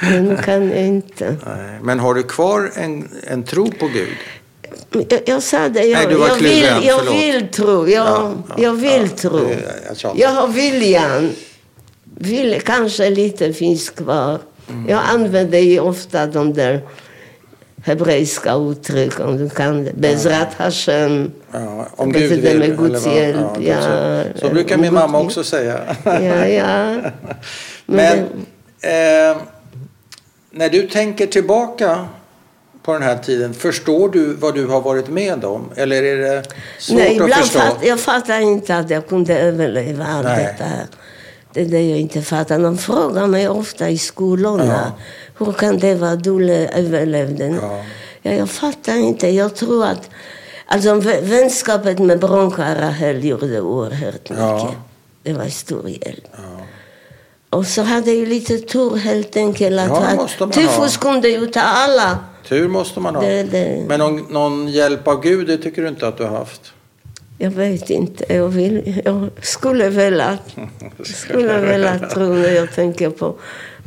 Men 0.01 0.25
nu 0.25 0.37
kan 0.37 0.69
jag 0.69 0.87
inte. 0.87 1.35
Nej. 1.45 1.79
Men 1.83 1.99
har 1.99 2.13
du 2.13 2.23
kvar 2.23 2.71
en, 2.75 3.09
en 3.27 3.43
tro 3.43 3.71
på 3.71 3.87
Gud? 3.87 4.07
Jag, 5.09 5.21
jag 5.25 5.43
sa 5.43 5.69
det, 5.69 5.83
jag, 5.85 6.07
Nej, 6.07 6.17
jag, 6.19 6.35
vill, 6.35 6.85
jag 6.87 7.03
vill 7.13 7.47
tro. 7.47 7.87
Jag, 7.87 8.07
Ja, 8.07 8.33
ja, 8.49 8.55
jag 8.57 8.73
vill 8.73 9.09
ja, 9.11 9.17
tro. 9.17 9.49
jag. 10.01 10.19
Jag 10.19 10.29
har 10.29 10.47
viljan. 10.47 11.31
Vill, 12.03 12.61
kanske 12.65 13.09
lite 13.09 13.53
finns 13.53 13.89
kvar. 13.89 14.39
Mm. 14.69 14.89
Jag 14.89 15.01
använder 15.13 15.59
ju 15.59 15.79
ofta 15.79 16.25
de 16.25 16.53
där 16.53 16.81
hebreiska 17.83 18.53
uttryck, 18.53 19.19
om 19.19 19.37
du 19.37 19.49
kan 19.49 19.83
det. 19.83 19.93
Bezrat 19.93 20.53
Hashem. 20.57 21.31
Ja, 21.51 21.87
om 21.95 22.11
Gud 22.11 22.31
vill. 22.41 22.59
med 22.59 22.77
Guds 22.77 23.05
vad? 23.05 23.15
hjälp, 23.15 23.55
Guds 23.55 23.67
ja. 23.67 23.89
hjälp. 23.89 24.39
Så 24.39 24.49
brukar 24.49 24.77
Med 24.77 24.81
min 24.85 24.93
mamma 24.93 25.17
hjälp. 25.17 25.25
också 25.27 25.43
säga. 25.43 25.79
Ja, 26.03 26.47
ja. 26.47 26.95
Men 27.85 28.25
det- 28.81 29.29
eh, 29.31 29.37
när 30.51 30.69
du 30.69 30.87
tänker 30.87 31.27
tillbaka 31.27 32.05
på 32.83 32.93
den 32.93 33.01
här 33.01 33.17
tiden, 33.17 33.53
förstår 33.53 34.09
du 34.09 34.33
vad 34.33 34.55
du 34.55 34.65
har 34.67 34.81
varit 34.81 35.09
med 35.09 35.45
om? 35.45 35.69
Eller 35.75 36.03
är 36.03 36.17
det 36.17 36.43
svårt 36.79 36.97
Nej, 36.97 37.07
att 37.07 37.13
ibland 37.13 37.33
förstå? 37.33 37.59
fatt, 37.59 37.77
jag 37.85 37.99
fattar 37.99 38.39
inte 38.39 38.75
att 38.77 38.89
jag 38.89 39.07
kunde 39.07 39.39
överleva 39.39 40.05
allt 40.05 40.23
Nej. 40.23 40.43
detta 40.43 40.63
här. 40.63 40.85
Det 41.53 41.61
är 41.61 41.65
det 41.65 41.89
jag 41.89 41.99
inte 41.99 42.21
fattar. 42.21 42.59
De 42.59 42.77
frågar 42.77 43.27
mig 43.27 43.49
ofta 43.49 43.89
i 43.89 43.97
skolorna. 43.97 44.91
Hur 45.37 45.51
kan 45.51 45.77
det 45.79 45.95
vara 45.95 46.15
du 46.15 46.39
le- 46.39 46.67
överlevde? 46.79 47.47
Ja. 47.61 47.83
Ja, 48.21 48.31
jag 48.31 48.49
fattar 48.49 48.95
inte. 48.95 49.27
Jag 49.27 49.55
tror 49.55 49.85
att... 49.85 50.09
Alltså 50.65 50.89
vä- 50.95 51.21
vänskapet 51.21 51.99
med 51.99 52.19
Bronca 52.19 52.75
Rahel 52.81 53.25
gjorde 53.25 53.61
oerhört 53.61 54.29
mycket. 54.29 54.37
Ja. 54.37 54.73
Det 55.23 55.33
var 55.33 55.45
stor 55.47 55.89
hjälp. 55.89 56.27
Ja. 56.31 56.39
Och 57.57 57.65
så 57.67 57.81
hade 57.81 58.11
jag 58.13 58.27
lite 58.27 58.57
tur 58.57 58.95
helt 58.95 59.37
enkelt. 59.37 59.79
Att 59.79 59.89
Ja, 59.89 60.27
tyfus 60.51 60.97
kunde 60.97 61.29
ju 61.29 61.47
ta 61.47 61.59
alla. 61.61 62.19
Tur 62.49 62.67
måste 62.67 62.99
man 62.99 63.15
ha. 63.15 63.21
Det- 63.23 63.43
det- 63.43 63.83
Men 63.87 63.99
någon, 63.99 64.25
någon 64.29 64.67
hjälp 64.67 65.07
av 65.07 65.21
Gud, 65.21 65.47
det 65.47 65.57
tycker 65.57 65.81
du 65.81 65.87
inte 65.87 66.07
att 66.07 66.17
du 66.17 66.23
har 66.23 66.37
haft? 66.37 66.73
Jag 67.37 67.51
vet 67.51 67.89
inte. 67.89 68.33
Jag, 68.35 68.47
vill, 68.47 69.01
jag 69.05 69.29
skulle 69.41 69.89
vilja, 69.89 70.37
skulle 71.03 71.59
vilja 71.61 71.99
tro 71.99 72.33
när 72.33 72.49
jag 72.51 72.71
tänker 72.75 73.09
på, 73.09 73.35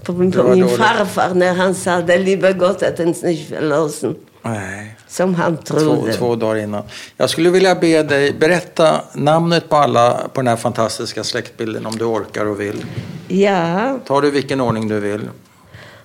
på, 0.02 0.12
på 0.14 0.20
min 0.54 0.68
farfar 0.68 1.34
när 1.34 1.54
han 1.54 1.74
sa 1.74 2.00
det 2.02 2.18
liebe 2.18 2.52
Gott 2.52 2.82
att 2.82 3.00
ens 3.00 3.22
nicht 3.22 3.50
verlassen. 3.52 4.14
Nej. 4.42 4.96
Som 5.08 5.34
han 5.34 5.56
Två, 5.56 5.78
trodde. 5.78 6.12
två 6.12 6.36
dagar 6.36 6.56
innan. 6.56 6.82
Jag 7.16 7.30
skulle 7.30 7.50
vilja 7.50 7.74
be 7.74 8.02
dig 8.02 8.32
berätta 8.32 9.00
namnet 9.14 9.68
på 9.68 9.76
alla 9.76 10.28
på 10.32 10.40
den 10.40 10.48
här 10.48 10.56
fantastiska 10.56 11.24
släktbilden 11.24 11.86
om 11.86 11.96
du 11.98 12.04
orkar 12.04 12.46
och 12.46 12.60
vill. 12.60 12.84
Ja, 13.28 13.98
Tar 14.06 14.20
du 14.22 14.30
vilken 14.30 14.60
ordning 14.60 14.88
du 14.88 15.00
vill. 15.00 15.28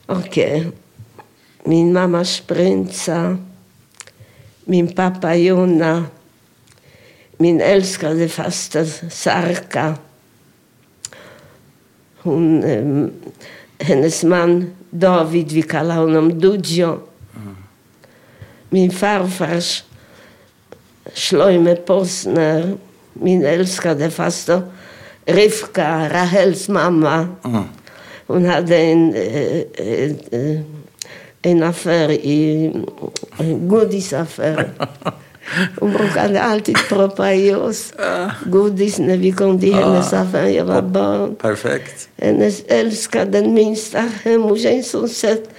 okej. 0.05 0.71
Min 1.63 1.93
mamma 1.93 2.25
Sprintsa, 2.25 3.37
min 4.65 4.87
pappa 4.95 5.35
Jonna, 5.35 6.03
min 7.41 7.61
älskade 7.61 8.29
faster 8.29 9.09
Sarka. 9.09 9.95
Hon, 12.17 12.63
eh, 12.63 13.07
hennes 13.87 14.23
man 14.23 14.75
David, 14.89 15.51
vi 15.51 15.61
kallar 15.61 15.95
honom 15.95 16.39
Dudjo. 16.39 16.99
Min 18.69 18.91
farfars 18.91 19.83
Schleime 21.13 21.75
Posner, 21.75 22.77
min 23.13 23.45
älskade 23.45 24.11
faster 24.11 24.61
Rivka, 25.25 26.09
Rahels 26.09 26.69
mamma. 26.69 27.27
Mm. 27.43 27.63
Hon 28.27 28.45
hade 28.45 28.77
en, 28.77 29.15
eh, 29.15 29.61
eh, 29.73 30.11
eh, 30.31 30.59
en 31.41 31.63
affär 31.63 32.11
i 32.11 32.65
en 33.37 33.67
godisaffär. 33.67 34.69
Hon 35.79 35.91
brukade 35.91 36.41
alltid 36.41 36.77
proppa 36.89 37.33
i 37.33 37.55
oss 37.55 37.93
godis 38.45 38.99
när 38.99 39.17
vi 39.17 39.31
kom 39.31 39.59
till 39.59 39.73
hennes 39.73 40.13
affär. 40.13 40.47
Jag 40.47 40.65
var 40.65 40.81
barn. 40.81 41.35
Perfekt. 41.35 42.09
Hennes 42.17 42.63
älskade, 42.67 43.31
den 43.31 43.53
minsta 43.53 43.99
hemorsan 44.23 44.83
som 44.83 45.09
sett 45.09 45.49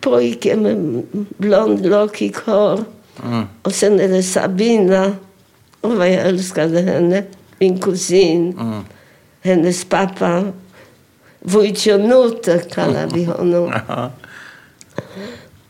pojke 0.00 0.56
med 0.56 1.02
blond 1.38 1.86
lockigt 1.86 2.38
hår. 2.38 2.84
Mm. 3.24 3.44
Och 3.62 3.72
sen 3.72 4.00
är 4.00 4.08
det 4.08 4.22
Sabina. 4.22 5.16
Och 5.80 5.96
vad 5.96 6.08
jag 6.08 6.26
älskade 6.26 6.80
henne. 6.80 7.22
Min 7.58 7.80
kusin. 7.80 8.58
Mm. 8.60 8.80
Hennes 9.42 9.84
pappa. 9.84 10.52
Wojciech 11.40 12.70
kallar 12.70 13.06
vi 13.14 13.24
honom. 13.24 13.72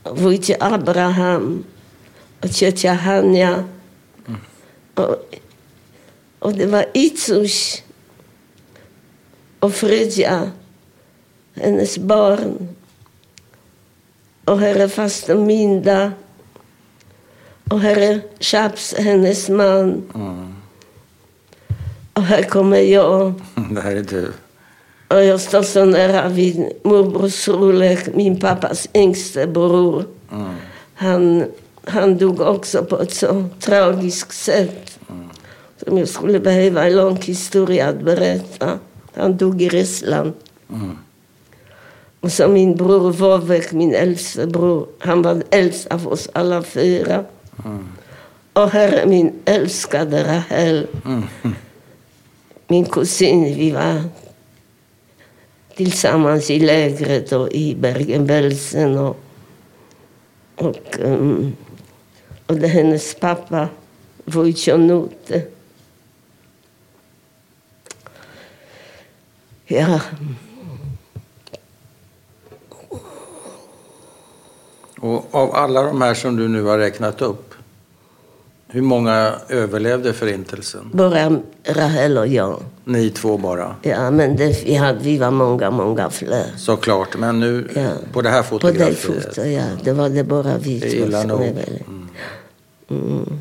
Wojciech 0.03 0.57
Abraham. 0.61 1.65
Och 2.45 2.51
ciocia 2.51 2.93
Hania. 2.93 3.65
Och, 6.39 6.53
det 6.53 6.67
var 6.67 6.87
Itzuś. 6.95 7.83
Och 9.61 9.75
Frydja. 9.75 10.51
Hennes 11.55 11.99
barn. 11.99 12.69
Och 14.45 14.59
herre 14.61 14.89
faster 14.89 15.35
Minda. 15.35 16.13
Och 17.71 17.81
herre 17.81 18.21
Chaps, 18.41 18.95
hennes 18.99 19.49
man. 19.49 20.03
Mm. 20.15 20.55
Och 22.13 22.23
här 22.23 22.43
kommer 22.43 22.79
jag. 22.79 23.35
Det 23.71 23.81
här 23.81 23.97
är 23.97 24.03
du. 24.03 24.33
Och 25.09 25.25
jag 25.25 25.41
står 25.41 25.63
så 25.63 25.85
nära 25.85 26.29
vid 26.29 26.73
morbror 26.83 27.29
Solek, 27.29 28.15
min 28.15 28.41
pappas 28.41 28.89
yngste 28.95 29.47
bror. 29.47 30.05
Mm. 30.33 30.55
Han, 30.95 31.45
han 31.87 32.19
dog 32.19 32.41
också 32.41 32.85
på 32.85 33.01
ett 33.01 33.15
så 33.15 33.45
tragiskt 33.61 34.33
sätt. 34.33 34.99
Som 35.85 35.99
jag 35.99 36.09
skulle 36.09 36.41
behöva 36.41 36.87
en 36.87 36.97
lång 36.97 37.17
historia 37.17 37.89
att 37.89 38.01
berätta. 38.03 38.79
Han 39.15 39.37
dog 39.37 39.63
i 39.63 39.69
Ryssland. 39.69 40.33
Mm. 40.71 40.99
Och 42.21 42.33
så 42.33 42.49
min 42.49 42.77
bror 42.77 43.13
Vovek, 43.13 43.73
min 43.73 43.95
äldste 43.95 44.47
bror, 44.47 44.87
han 44.99 45.23
var 45.23 45.43
äldst 45.51 45.87
av 45.87 46.09
oss 46.09 46.29
alla 46.33 46.63
fyra. 46.63 47.25
Mm. 47.65 47.89
Och 48.53 48.71
här 48.71 48.93
är 48.93 49.07
min 49.07 49.33
älskade 49.45 50.25
Rahel, 50.25 50.87
Mm. 51.05 51.25
min 52.67 52.85
kusin. 52.85 53.45
Vi 53.45 53.71
var 53.71 54.03
tillsammans 55.77 56.51
i 56.51 56.61
lägret 56.61 57.33
och 57.33 57.53
i 57.53 57.75
Bergen-Belsen. 57.75 58.99
Och, 58.99 59.17
och, 60.57 60.99
um, 61.01 61.53
och 62.47 62.57
det 62.57 62.67
är 62.67 62.71
hennes 62.71 63.15
pappa, 63.15 63.69
Wojciech 64.25 64.79
Ja, 69.67 70.01
Och 75.05 75.35
av 75.35 75.55
alla 75.55 75.83
de 75.83 76.03
här 76.03 76.15
som 76.15 76.37
du 76.37 76.49
nu 76.49 76.63
har 76.63 76.79
räknat 76.79 77.23
upp, 77.23 77.54
hur 78.75 78.83
många 78.83 79.35
överlevde 79.49 80.13
förintelsen? 80.13 80.91
bara 80.93 81.39
Rahel 81.67 82.19
och 82.19 82.27
jag. 82.27 82.63
Ni 82.85 83.11
två 83.11 83.39
bara, 83.39 83.77
Ja, 83.83 84.11
men 84.11 84.37
det, 84.37 84.65
vi, 84.65 84.75
hade, 84.75 84.99
vi 84.99 85.19
var 85.19 85.31
många, 85.31 85.71
många 85.71 86.11
fler. 86.11 86.45
såklart. 86.57 87.17
Men 87.19 87.41
nu 87.41 87.69
Ja. 87.75 87.89
på 88.13 88.23
det 88.23 88.29
här 88.31 88.43
På 88.43 88.59
det 88.59 88.61
fotografiet. 88.75 89.25
fotot, 89.25 89.37
ja. 89.47 89.63
Det 89.85 89.93
var 89.93 90.09
det 90.09 90.25
bara 90.25 90.59
vi 90.59 90.79
Det 90.79 90.91
två 91.07 91.11
som 91.21 91.29
nog. 91.29 91.59
Mm. 92.91 93.39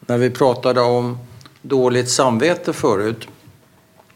När 0.00 0.18
vi 0.18 0.30
pratade 0.30 0.80
om 0.80 1.18
dåligt 1.62 2.08
samvete 2.10 2.72
förut, 2.72 3.28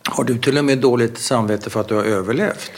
har 0.09 0.25
du 0.25 0.39
till 0.39 0.59
och 0.59 0.65
med 0.65 0.79
dåligt 0.79 1.19
samvete 1.19 1.71
för 1.71 1.81
att 1.81 1.89
du 1.89 1.95
har 1.95 2.05
överlevt? 2.05 2.71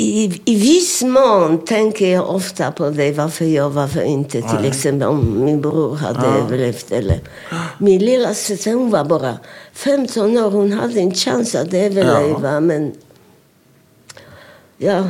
I, 0.00 0.40
I 0.44 0.54
viss 0.56 1.02
mån 1.02 1.64
tänker 1.64 2.12
jag 2.12 2.30
ofta 2.30 2.72
på 2.72 2.90
det, 2.90 3.12
varför 3.12 3.44
jag, 3.44 3.70
varför 3.70 4.02
inte. 4.02 4.42
Till 4.42 4.58
Nej. 4.60 4.68
exempel 4.68 5.08
om 5.08 5.44
min 5.44 5.60
bror 5.60 5.94
hade 5.96 6.26
Ja. 6.26 6.34
överlevt. 6.38 6.92
Eller. 6.92 7.20
Min 7.78 7.98
lilla 8.04 8.34
syster, 8.34 8.72
hon 8.74 8.90
var 8.90 9.04
bara 9.04 9.38
15 9.72 10.38
år. 10.38 10.50
Hon 10.50 10.72
hade 10.72 11.00
en 11.00 11.14
chans 11.14 11.54
att 11.54 11.74
överleva. 11.74 12.60
Men 12.60 12.92
ja, 14.78 15.08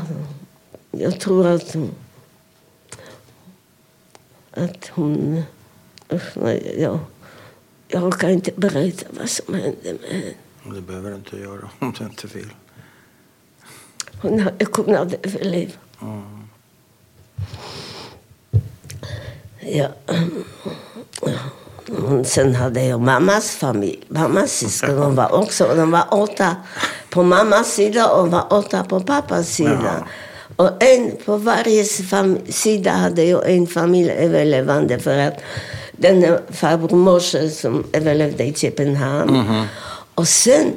jag 0.90 1.20
tror 1.20 1.46
att. 1.46 1.76
Att 4.50 4.88
hon... 4.94 5.42
Nej, 6.34 6.76
ja, 6.78 7.00
jag 7.88 8.04
orkar 8.04 8.28
inte 8.28 8.52
berätta 8.56 9.06
vad 9.18 9.30
som 9.30 9.54
hände 9.54 9.76
med 9.82 10.10
henne. 10.10 10.74
Det 10.74 10.80
behöver 10.80 11.10
du 11.10 11.16
inte 11.16 11.36
göra 11.36 11.70
om 11.78 11.94
du 11.98 12.04
inte 12.04 12.26
vill. 12.26 12.48
Hon 14.22 14.48
kunnat 14.72 15.12
överleva. 15.26 15.72
Mm. 16.02 16.22
Ja. 19.60 19.86
Mm, 21.88 22.24
Sen 22.24 22.54
hade 22.54 22.84
jag 22.84 23.00
mammas 23.00 23.50
familj, 23.50 24.00
mammas 24.08 24.50
syskon. 24.52 24.96
De 24.96 25.14
var 25.14 25.34
också 25.34 25.74
de 25.76 25.90
var 25.90 26.04
åtta 26.10 26.56
på 27.10 27.22
mammas 27.22 27.72
sida 27.74 28.08
och 28.10 28.30
var 28.30 28.52
åtta 28.52 28.84
på 28.84 29.00
pappas 29.00 29.48
sida. 29.48 30.04
Och 30.56 30.82
en 30.82 31.16
på 31.24 31.36
varje 31.36 31.84
sida 32.48 32.90
hade 32.90 33.24
jag 33.24 33.50
en 33.50 33.66
familj 33.66 34.10
överlevande 34.10 34.98
för 34.98 35.18
att 35.18 35.34
den 35.92 36.38
farbror 36.50 36.96
Moshe 36.96 37.50
som 37.50 37.84
överlevde 37.92 38.44
i 38.44 38.54
Köpenhamn. 38.54 39.66
Och 40.14 40.28
sen 40.28 40.72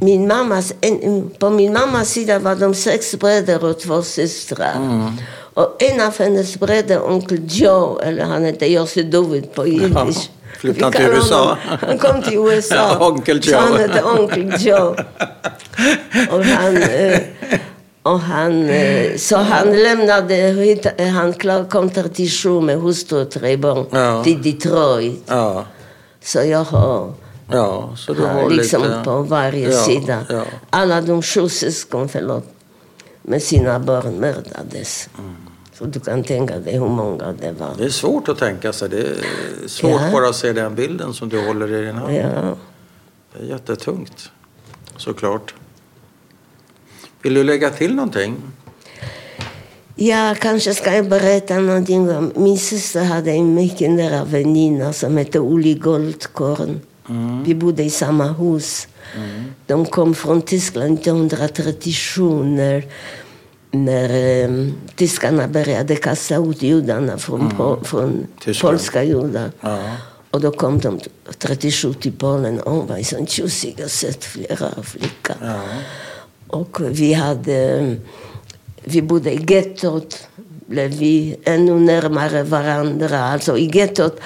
min 0.00 0.26
mammas, 0.28 0.74
en, 0.80 1.30
på 1.38 1.50
min 1.50 1.72
mammas 1.72 2.08
sida 2.10 2.38
var 2.38 2.54
de 2.56 2.74
sex 2.74 3.14
bröder 3.18 3.64
och 3.64 3.78
två 3.80 4.02
systrar. 4.02 4.76
Och 5.54 5.82
en 5.82 6.00
av 6.00 6.18
hennes 6.18 6.56
bröder, 6.60 7.10
onkel 7.10 7.40
Joe, 7.48 7.98
eller 8.00 8.24
han 8.24 8.44
hette 8.44 8.66
Josse 8.66 9.02
David 9.02 9.52
på 9.54 9.66
jiddisch. 9.66 10.30
flyttade 10.58 10.84
han 10.84 10.92
Vi 10.92 10.98
till 10.98 11.16
USA? 11.16 11.58
Han 11.86 11.98
kom 11.98 12.22
till 12.22 12.38
USA. 12.38 12.74
Ja, 12.74 13.08
Onkel 13.08 13.42
Så 13.42 13.50
Joe. 13.50 13.58
han 13.60 13.76
hette 13.78 14.02
onkel 14.02 14.54
Joe. 14.66 14.96
Och 16.30 16.44
han, 16.44 16.76
eh, 16.76 17.20
och 18.02 18.20
han, 18.20 18.68
eh, 18.70 19.16
så 19.16 19.36
han 19.36 19.82
lämnade, 19.82 20.34
han 21.14 21.32
kom 21.64 21.90
till 21.90 22.30
Sju 22.30 22.60
med 22.60 22.78
hustru 22.80 23.22
och 23.22 23.30
tre 23.30 23.56
barn 23.56 23.86
Ja. 23.92 24.24
till 24.24 24.42
Detroit. 24.42 25.22
Ja, 25.26 25.64
Så 26.24 26.38
jag 26.44 26.64
har 26.64 27.12
ja 27.50 27.90
så 27.96 28.14
du 28.14 28.22
har 28.22 28.50
liksom 28.50 28.82
lite... 28.82 29.02
på 29.04 29.22
varje 29.22 29.70
ja, 29.70 29.78
sida. 29.78 30.26
Ja. 30.28 30.44
Alla 30.70 31.00
de 31.00 31.22
sju 31.22 31.48
syskon, 31.48 32.08
förlåt, 32.08 32.44
med 33.22 33.42
sina 33.42 33.78
barn 33.78 34.14
mördades. 34.14 35.08
Mm. 35.18 35.36
Så 35.72 35.84
du 35.84 36.00
kan 36.00 36.24
tänka 36.24 36.58
dig 36.58 36.72
hur 36.72 36.88
många 36.88 37.32
det 37.32 37.52
var. 37.52 37.74
Det 37.78 37.84
är 37.84 37.90
svårt 37.90 38.28
att 38.28 38.38
tänka 38.38 38.72
sig. 38.72 38.88
Det 38.88 39.00
är 39.00 39.16
svårt 39.66 40.00
Ja. 40.00 40.12
bara 40.12 40.28
att 40.28 40.36
se 40.36 40.52
den 40.52 40.74
bilden 40.74 41.14
som 41.14 41.28
du 41.28 41.46
håller 41.46 41.72
i 41.74 41.86
din 41.86 41.94
hand. 41.94 42.14
Ja. 42.14 42.56
Det 43.32 43.44
är 43.44 43.48
jättetungt, 43.48 44.30
såklart. 44.96 45.54
Vill 47.22 47.34
du 47.34 47.44
lägga 47.44 47.70
till 47.70 47.94
någonting? 47.94 48.36
ja, 49.98 50.34
kanske 50.40 50.74
ska 50.74 50.94
jag 50.94 51.08
berätta 51.08 51.58
någonting 51.58 52.10
om... 52.10 52.32
Min 52.36 52.58
syster 52.58 53.04
hade 53.04 53.30
en 53.30 53.54
mycket 53.54 53.90
nära 53.90 54.24
väninna 54.24 54.92
som 54.92 55.16
hette 55.16 55.38
Uli 55.38 55.74
Goldkorn. 55.74 56.80
Vi 57.44 57.54
bodde 57.54 57.82
i 57.84 57.90
samma 57.90 58.32
hus. 58.32 58.88
De 59.66 59.86
kom 59.86 60.14
från 60.14 60.42
Tyskland 60.42 60.98
1937 60.98 62.42
när, 62.44 62.84
när 63.70 64.10
eh, 64.44 64.68
tyskarna 64.96 65.48
började 65.48 65.96
kasta 65.96 66.36
ut 66.36 66.62
judarna 66.62 67.18
från, 67.18 67.50
po- 67.50 67.84
från 67.84 68.26
Tyskland. 68.44 68.72
polska 68.72 69.02
judar. 69.04 69.50
Ja. 69.60 69.78
Och 70.30 70.40
då 70.40 70.50
kom 70.50 70.78
de 70.78 71.00
37 71.38 71.94
till 71.94 72.12
Polen 72.12 72.60
och 72.60 72.72
hon 72.72 72.86
var 72.86 72.96
en 72.96 73.04
sån 73.04 73.26
tjusig. 73.26 73.74
Jag 73.76 73.84
har 73.84 73.88
sett 73.88 74.24
flera 74.24 74.82
flickor. 74.82 75.36
Ja. 75.42 75.60
Och 76.46 76.80
vi 76.90 77.12
hade... 77.12 77.96
Vi 78.84 79.02
bodde 79.02 79.32
i 79.32 79.44
gettot. 79.48 80.28
Blev 80.68 80.90
vi 80.90 81.36
ännu 81.44 81.74
närmare 81.80 82.42
varandra. 82.42 83.18
Alltså 83.24 83.58
i 83.58 83.70
gettot, 83.74 84.20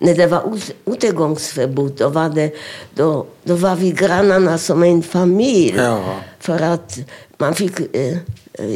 när 0.00 0.14
det 0.14 0.26
var 0.26 0.54
ut- 0.54 0.74
utegångsförbud, 0.86 1.92
då 1.96 2.08
var, 2.08 2.28
det, 2.28 2.52
då, 2.94 3.26
då 3.42 3.54
var 3.54 3.76
vi 3.76 3.90
grannarna 3.90 4.58
som 4.58 4.82
en 4.82 5.02
familj. 5.02 5.74
Ja. 5.76 6.00
För 6.40 6.62
att 6.62 6.98
man 7.38 7.54
fick 7.54 7.80
eh, 7.96 8.16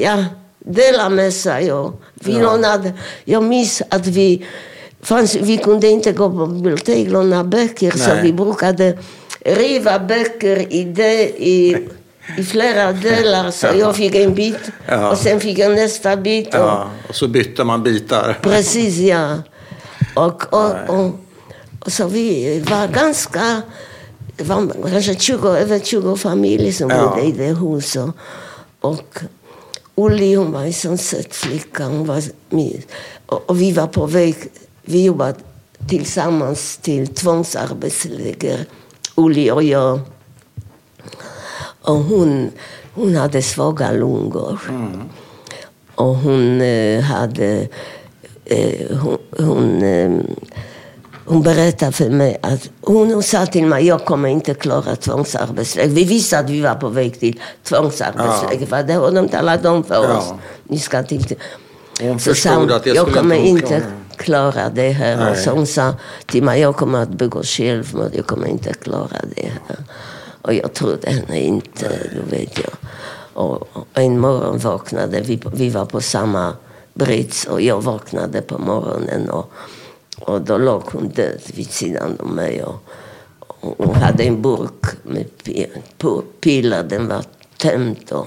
ja, 0.00 0.24
dela 0.58 1.08
med 1.08 1.32
sig. 1.34 1.72
Och 1.72 2.00
vi 2.14 2.32
Ja. 2.32 2.42
lånade, 2.42 2.92
jag 3.24 3.42
minns 3.42 3.82
att 3.88 4.06
vi, 4.06 4.46
fanns, 5.02 5.34
vi 5.34 5.56
kunde 5.56 5.88
inte 5.88 6.12
gå 6.12 6.30
på 6.30 6.46
bibliotek 6.46 7.06
och 7.06 7.12
låna 7.12 7.44
böcker, 7.44 7.90
så 7.90 8.14
Nej. 8.14 8.22
vi 8.22 8.32
brukade 8.32 8.98
riva 9.40 9.98
böcker 9.98 10.72
i, 10.72 10.84
det, 10.84 11.22
i, 11.48 11.88
i 12.38 12.42
flera 12.44 12.92
delar. 12.92 13.50
Så 13.50 13.66
jag 13.66 13.96
fick 13.96 14.14
en 14.14 14.34
bit 14.34 14.58
Ja. 14.88 15.10
och 15.10 15.18
sen 15.18 15.40
fick 15.40 15.58
jag 15.58 15.72
nästa 15.72 16.16
bit. 16.16 16.48
Och, 16.48 16.54
Ja, 16.60 16.90
och 17.08 17.14
så 17.14 17.28
bytte 17.28 17.64
man 17.64 17.82
bitar. 17.82 18.38
Precis, 18.42 18.96
ja. 18.98 19.36
Och, 20.14 20.52
och, 20.54 20.74
och, 20.88 21.10
och 21.80 21.92
så 21.92 22.06
vi 22.06 22.60
var 22.70 22.88
ganska... 22.88 23.62
Var 24.38 24.90
kanske 24.90 25.14
20, 25.14 25.48
över 25.48 25.78
20 25.78 26.16
familjer 26.16 26.72
som 26.72 26.88
bodde 26.88 27.22
i 27.22 27.32
det 27.32 27.54
huset. 27.54 28.10
Och 28.80 29.18
Ulli, 29.94 30.34
hon 30.34 30.52
var 30.52 30.62
en 30.62 30.72
sån 30.72 30.98
söt 30.98 31.34
flicka. 31.34 31.84
Hon 31.84 32.04
var, 32.06 32.22
min- 32.50 32.82
och, 33.26 33.50
och 33.50 33.60
vi 33.60 33.72
var 33.72 33.86
på 33.86 34.06
väg... 34.06 34.36
Vi 34.82 35.04
jobbade 35.04 35.34
tillsammans 35.88 36.76
till 36.76 37.06
tvångsarbetsläger, 37.08 38.66
Ulli 39.14 39.50
och 39.50 39.62
jag. 39.62 40.00
Och 41.82 41.94
hon, 41.96 42.50
hon 42.94 43.16
hade 43.16 43.42
svaga 43.42 43.92
lungor. 43.92 44.58
Och 45.94 46.14
hon 46.16 46.60
eh, 46.60 47.00
hade... 47.00 47.68
Eh, 48.44 48.96
hon, 48.98 49.18
hon, 49.38 49.82
eh, 49.82 50.10
hon 51.24 51.42
berättade 51.42 51.92
för 51.92 52.10
mig 52.10 52.38
att 52.42 52.70
hon 52.80 53.22
sa 53.22 53.46
till 53.46 53.66
mig 53.66 53.86
jag 53.86 54.04
kommer 54.04 54.28
inte 54.28 54.54
klara 54.54 54.96
tvångsarbetsläger. 54.96 55.90
Vi 55.90 56.04
visste 56.04 56.38
att 56.38 56.50
vi 56.50 56.60
var 56.60 56.74
på 56.74 56.88
väg 56.88 57.20
till 57.20 57.40
tvångsarbetsläger. 57.62 58.66
För 58.66 58.82
det 58.82 58.92
har 58.92 59.10
de 59.10 59.28
talat 59.28 59.64
om 59.66 59.84
för 59.84 59.94
Ja. 60.04 60.18
oss. 60.18 60.32
Ni 60.64 60.78
ska 60.78 61.02
till... 61.02 61.34
Hon 62.00 62.18
Så 62.20 62.34
sa 62.34 62.54
hon, 62.54 62.72
att 62.72 62.86
jag 62.86 62.96
skulle 62.96 63.16
kommer 63.16 63.36
inte 63.36 63.82
klara. 64.16 64.52
klara 64.52 64.68
det 64.68 64.90
här. 64.90 65.16
Nej. 65.16 65.36
så 65.36 65.50
hon 65.50 65.66
sa 65.66 65.94
till 66.26 66.42
mig, 66.42 66.60
jag 66.60 66.76
kommer 66.76 67.02
att 67.02 67.08
begå 67.08 67.42
självmord, 67.42 68.10
jag 68.14 68.26
kommer 68.26 68.46
inte 68.46 68.72
klara 68.74 69.16
det 69.36 69.52
här. 69.68 69.76
Och 70.42 70.54
jag 70.54 70.72
trodde 70.72 71.10
henne 71.10 71.40
inte, 71.40 72.10
du 72.14 72.36
vet 72.36 72.58
jag. 72.58 72.72
Och 73.32 73.68
en 73.94 74.20
morgon 74.20 74.58
vaknade 74.58 75.20
vi, 75.20 75.42
vi 75.54 75.70
var 75.70 75.86
på 75.86 76.00
samma 76.00 76.54
brits, 76.94 77.44
och 77.44 77.60
jag 77.60 77.80
vaknade 77.80 78.42
på 78.42 78.58
morgonen 78.58 79.30
och, 79.30 79.52
och 80.20 80.40
då 80.40 80.58
låg 80.58 80.82
hon 80.82 81.08
död 81.08 81.40
vid 81.54 81.70
sidan 81.70 82.16
om 82.20 82.34
mig. 82.34 82.62
Och, 82.62 82.84
och 83.38 83.86
hon 83.86 83.94
hade 83.94 84.24
en 84.24 84.42
burk 84.42 84.84
med 85.02 85.26
pilar. 86.40 86.82
den 86.82 87.08
var 87.08 87.24
tömd 87.56 88.12
och, 88.12 88.26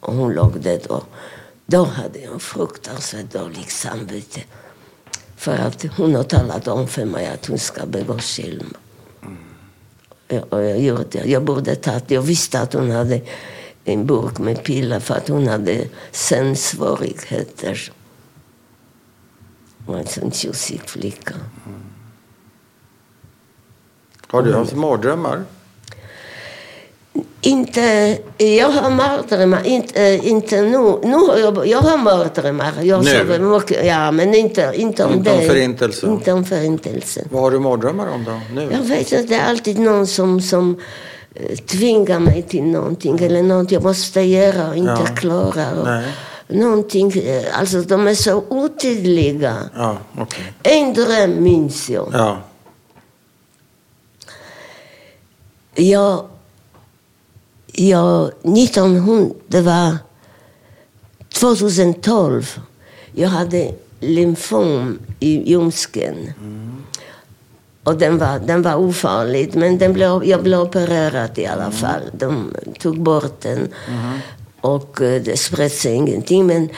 och 0.00 0.14
hon 0.14 0.32
låg 0.32 0.60
död. 0.60 0.86
Och 0.86 1.04
då 1.66 1.84
hade 1.84 2.18
jag 2.18 2.42
fruktansvärt 2.42 3.32
dåligt 3.32 3.70
samvete. 3.70 4.40
För 5.36 5.56
att 5.56 5.84
hon 5.96 6.14
har 6.14 6.22
talat 6.22 6.68
om 6.68 6.88
för 6.88 7.04
mig 7.04 7.26
att 7.26 7.46
hon 7.46 7.58
ska 7.58 7.86
begå 7.86 8.18
självmord. 8.18 8.87
Jag. 10.28 11.26
Jag 11.26 11.44
borde 11.44 11.76
tagit 11.76 12.10
Jag 12.10 12.22
visste 12.22 12.60
att 12.60 12.72
hon 12.72 12.90
hade 12.90 13.20
en 13.84 14.06
burk 14.06 14.38
med 14.38 14.62
piller 14.62 15.00
för 15.00 15.14
att 15.14 15.28
hon 15.28 15.48
hade 15.48 15.88
sömnsvårigheter. 16.10 17.92
Hon 19.86 19.94
var 19.94 20.00
en 20.00 20.06
sån 20.06 20.30
tjusig 20.30 20.80
flicka. 20.86 21.34
Har 24.26 24.42
du 24.42 24.54
haft 24.54 24.74
mardrömmar? 24.74 25.44
Inte, 27.40 28.18
jag 28.38 28.68
har 28.68 28.90
mardrömmar, 28.90 29.66
inte, 29.66 30.20
inte 30.22 30.62
nu. 30.62 30.98
nu 31.02 31.14
har 31.14 31.38
jag, 31.38 31.66
jag 31.66 31.78
har 31.78 31.96
mardrömmar. 31.98 32.72
Jag 32.82 33.04
Nu? 33.04 33.10
sover 33.10 33.38
mycket, 33.38 33.86
ja, 33.86 34.10
men 34.10 34.34
inte, 34.34 34.72
inte 34.74 35.04
om 35.04 35.12
Inte 35.14 35.30
det. 35.30 35.36
om 35.38 35.42
förintelsen? 35.48 36.10
Inte 36.10 36.32
om 36.32 36.44
förintelsen. 36.44 37.28
Vad 37.30 37.42
har 37.42 37.50
du 37.50 37.58
mardrömmar 37.58 38.08
om 38.14 38.24
då? 38.24 38.40
Nu? 38.54 38.68
Jag 38.72 38.78
vet 38.82 39.12
att 39.12 39.28
det 39.28 39.34
är 39.34 39.48
alltid 39.48 39.78
någon 39.78 40.06
som, 40.06 40.40
som 40.40 40.80
eh, 41.34 41.56
tvingar 41.56 42.18
mig 42.18 42.42
till 42.42 42.62
någonting 42.64 43.18
eller 43.18 43.42
något 43.42 43.70
jag 43.70 43.82
måste 43.82 44.20
göra 44.20 44.68
och 44.68 44.76
inte 44.76 45.02
Ja. 45.06 45.14
klara. 45.16 45.70
Och 45.80 45.84
Nej. 45.86 46.06
någonting, 46.48 47.12
eh, 47.12 47.58
alltså 47.58 47.80
de 47.82 48.06
är 48.06 48.14
så 48.14 48.44
otydliga. 48.48 49.56
Ja, 49.76 49.98
okej. 50.18 50.52
En 50.62 50.94
dröm 50.94 51.42
minns 51.42 51.90
jag. 51.90 52.08
Ja. 52.12 52.36
Jag, 55.74 56.26
jag 57.78 58.30
1900, 58.42 59.34
det 59.46 59.60
var 59.60 59.96
2012. 61.34 62.58
Jag 63.12 63.28
hade 63.28 63.72
lymfom 64.00 64.98
i 65.20 65.50
ljumsken. 65.50 66.32
Och 67.84 67.98
den 67.98 68.18
var, 68.18 68.38
den 68.38 68.62
var 68.62 68.74
ofarlig, 68.74 69.56
men 69.56 69.78
den 69.78 69.92
blev, 69.92 70.24
jag 70.24 70.42
blev 70.42 70.60
opererad 70.60 71.38
i 71.38 71.46
alla 71.46 71.70
fall. 71.70 72.02
De 72.12 72.54
tog 72.78 73.00
bort 73.00 73.40
den 73.40 73.68
och 74.60 75.00
eh, 75.00 75.22
det 75.22 75.36
spred 75.36 75.72
sig 75.72 75.94
ingenting. 75.94 76.46
Men 76.46 76.68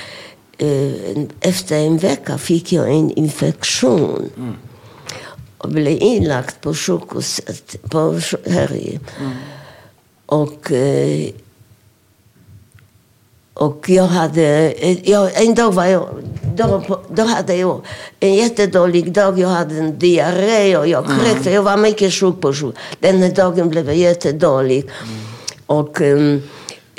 eh, 0.59 1.23
efter 1.41 1.77
en 1.77 1.99
vecka 1.99 2.39
fick 2.39 2.73
jag 2.73 2.91
en 2.91 3.11
infektion 3.11 4.31
och 5.59 5.69
blev 5.69 5.99
inlagd 6.03 6.61
på 6.61 6.75
sjukhuset 6.75 7.77
på, 7.91 8.21
här 8.47 8.73
i. 8.73 9.01
Och, 10.31 10.73
eh, 10.73 11.31
och 13.55 13.89
jag 13.89 14.07
hade, 14.07 14.70
eh, 14.70 15.11
jag, 15.11 15.43
en 15.43 15.55
dag 15.55 15.73
var 15.73 15.85
jag, 15.85 16.09
då, 16.57 16.82
då 17.09 17.23
hade 17.23 17.57
jag 17.57 17.81
en 18.20 18.35
jättedålig 18.35 19.12
dag. 19.12 19.39
Jag 19.39 19.48
hade 19.48 19.74
en 19.78 19.98
diarré 19.98 20.77
och 20.77 20.89
jag 20.89 21.05
kräkte. 21.07 21.51
Jag 21.51 21.62
var 21.62 21.77
mycket 21.77 22.12
sjuk 22.12 22.40
på 22.40 22.52
sjuk. 22.52 22.74
Den 23.01 23.35
dagen 23.35 23.69
blev 23.69 23.86
jag 23.86 23.97
jättedålig. 23.97 24.90
Och 25.66 26.01
ehm, 26.01 26.43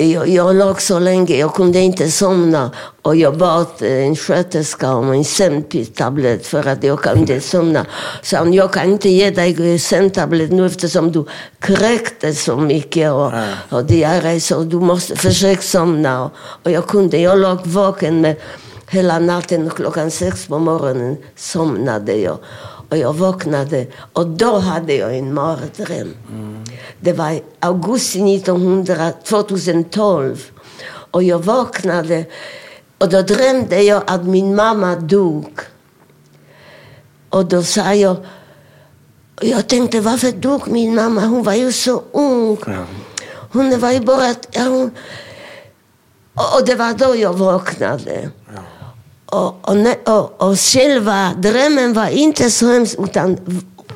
jag, 0.04 0.28
jag 0.28 0.56
låg 0.56 0.80
så 0.82 0.98
länge, 0.98 1.36
jag 1.36 1.54
kunde 1.54 1.78
inte 1.78 2.10
somna. 2.10 2.70
Och 3.02 3.16
jag 3.16 3.36
bad 3.38 3.66
eh, 3.80 4.06
en 4.06 4.16
sköterska 4.16 4.94
om 4.94 5.12
en 5.12 5.24
sömntablett 5.24 6.46
för 6.46 6.68
att 6.68 6.84
jag 6.84 7.06
inte 7.16 7.40
somna. 7.40 7.86
Så 8.22 8.36
hon, 8.36 8.52
jag 8.52 8.72
kan 8.72 8.90
inte 8.92 9.08
ge 9.08 9.30
dig 9.30 9.78
sömntablett 9.78 10.52
nu 10.52 10.66
eftersom 10.66 11.12
du 11.12 11.24
kräkte 11.60 12.34
så 12.34 12.56
mycket 12.56 13.12
och, 13.12 13.32
Ja. 13.32 13.44
och 13.68 13.84
diarré. 13.84 14.40
Så 14.40 14.60
du 14.62 14.76
måste 14.76 15.16
försöka 15.16 15.62
somna. 15.62 16.30
Och, 16.62 16.70
jag 16.70 16.86
kunde, 16.86 17.18
jag 17.18 17.38
låg 17.38 17.58
vaken 17.66 18.20
med 18.20 18.36
hela 18.90 19.18
natten 19.18 19.70
klockan 19.70 20.10
sex 20.10 20.46
på 20.46 20.58
morgonen 20.58 21.16
somnade 21.36 22.12
jag. 22.12 22.38
Och 22.92 22.98
jag 22.98 23.12
vaknade 23.12 23.86
och 24.12 24.26
då 24.26 24.58
hade 24.58 24.94
jag 24.94 25.18
en 25.18 25.34
mardröm. 25.34 26.14
Det 27.00 27.12
var 27.12 27.40
augusti 27.60 28.34
1900, 28.34 29.12
2012. 29.24 30.50
Och 30.84 31.22
jag 31.22 31.38
vaknade 31.38 32.24
och 32.98 33.08
då 33.08 33.22
drömde 33.22 33.82
jag 33.82 34.02
att 34.06 34.24
min 34.24 34.54
mamma 34.54 34.96
dog. 34.96 35.60
Och 37.28 37.44
då 37.46 37.62
sa 37.62 37.94
jag, 37.94 38.16
jag 39.40 39.68
tänkte 39.68 40.00
varför 40.00 40.32
dog 40.32 40.68
min 40.68 40.94
mamma? 40.94 41.20
Hon 41.20 41.42
var 41.42 41.54
ju 41.54 41.72
så 41.72 42.02
ung. 42.12 42.58
Ja. 42.66 42.84
Hon 43.52 43.80
var 43.80 43.92
ju 43.92 44.00
bara... 44.00 44.34
Ja, 44.50 44.62
hon, 44.62 44.90
och 46.34 46.66
det 46.66 46.74
var 46.74 46.94
då 46.94 47.16
jag 47.16 47.32
vaknade. 47.32 48.30
Och, 48.46 48.81
och, 49.32 49.68
och, 50.08 50.42
och 50.42 50.58
själva 50.60 51.32
drömmen 51.38 51.92
var 51.92 52.06
inte 52.08 52.50
så 52.50 52.66
hemskt, 52.72 52.96
utan 52.98 53.38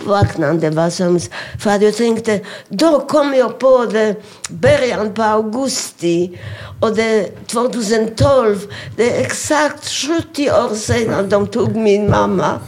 vaknande 0.05 0.71
var 0.71 0.91
så 0.91 1.05
hemskt. 1.05 1.31
För 1.61 1.71
att 1.71 1.83
jag 1.83 1.97
tänkte, 1.97 2.41
då 2.69 3.01
kom 3.01 3.35
jag 3.35 3.59
på 3.59 3.85
det 3.85 4.15
början 4.51 5.15
på 5.15 5.23
augusti. 5.23 6.39
Och 6.81 6.97
det 6.97 7.47
2012, 7.47 8.61
det 8.97 9.17
är 9.17 9.21
exakt 9.21 9.89
70 9.89 10.51
år 10.51 10.75
sedan 10.75 11.29
de 11.29 11.47
tog 11.47 11.77
min 11.77 12.11
mamma. 12.11 12.61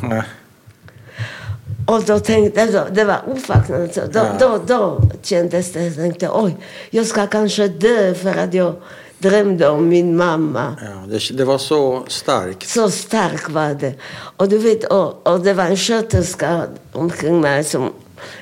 Och 1.87 2.03
då 2.03 2.19
tänkte 2.19 2.61
jag, 2.61 2.95
det 2.95 3.05
var 3.05 3.21
ofattbart. 3.27 3.95
Då, 3.95 4.09
Ja. 4.15 4.27
då, 4.41 4.61
då 4.67 5.01
kändes 5.23 5.73
det, 5.73 5.85
jag 5.85 5.95
tänkte 5.95 6.29
oj, 6.33 6.57
jag 6.91 7.07
ska 7.07 7.27
kanske 7.27 7.69
dö 7.69 8.15
för 8.15 8.35
att 8.39 8.55
jag 8.55 8.75
drömde 9.19 9.69
om 9.69 9.89
min 9.89 10.17
mamma. 10.17 10.77
Ja, 10.83 11.07
det, 11.09 11.37
det 11.39 11.45
var 11.45 11.59
så 11.59 12.05
starkt. 12.09 12.69
Så 12.69 12.91
stark 12.91 13.51
var 13.51 13.75
det. 13.75 13.95
Och 14.37 14.49
du 14.49 14.59
vet, 14.59 14.85
och, 14.85 15.27
och 15.29 15.41
det 15.41 15.55
var 15.55 15.65
en 15.65 15.77
sköterska 15.77 16.63
omkring 16.93 17.41
mig 17.41 17.65
som 17.65 17.93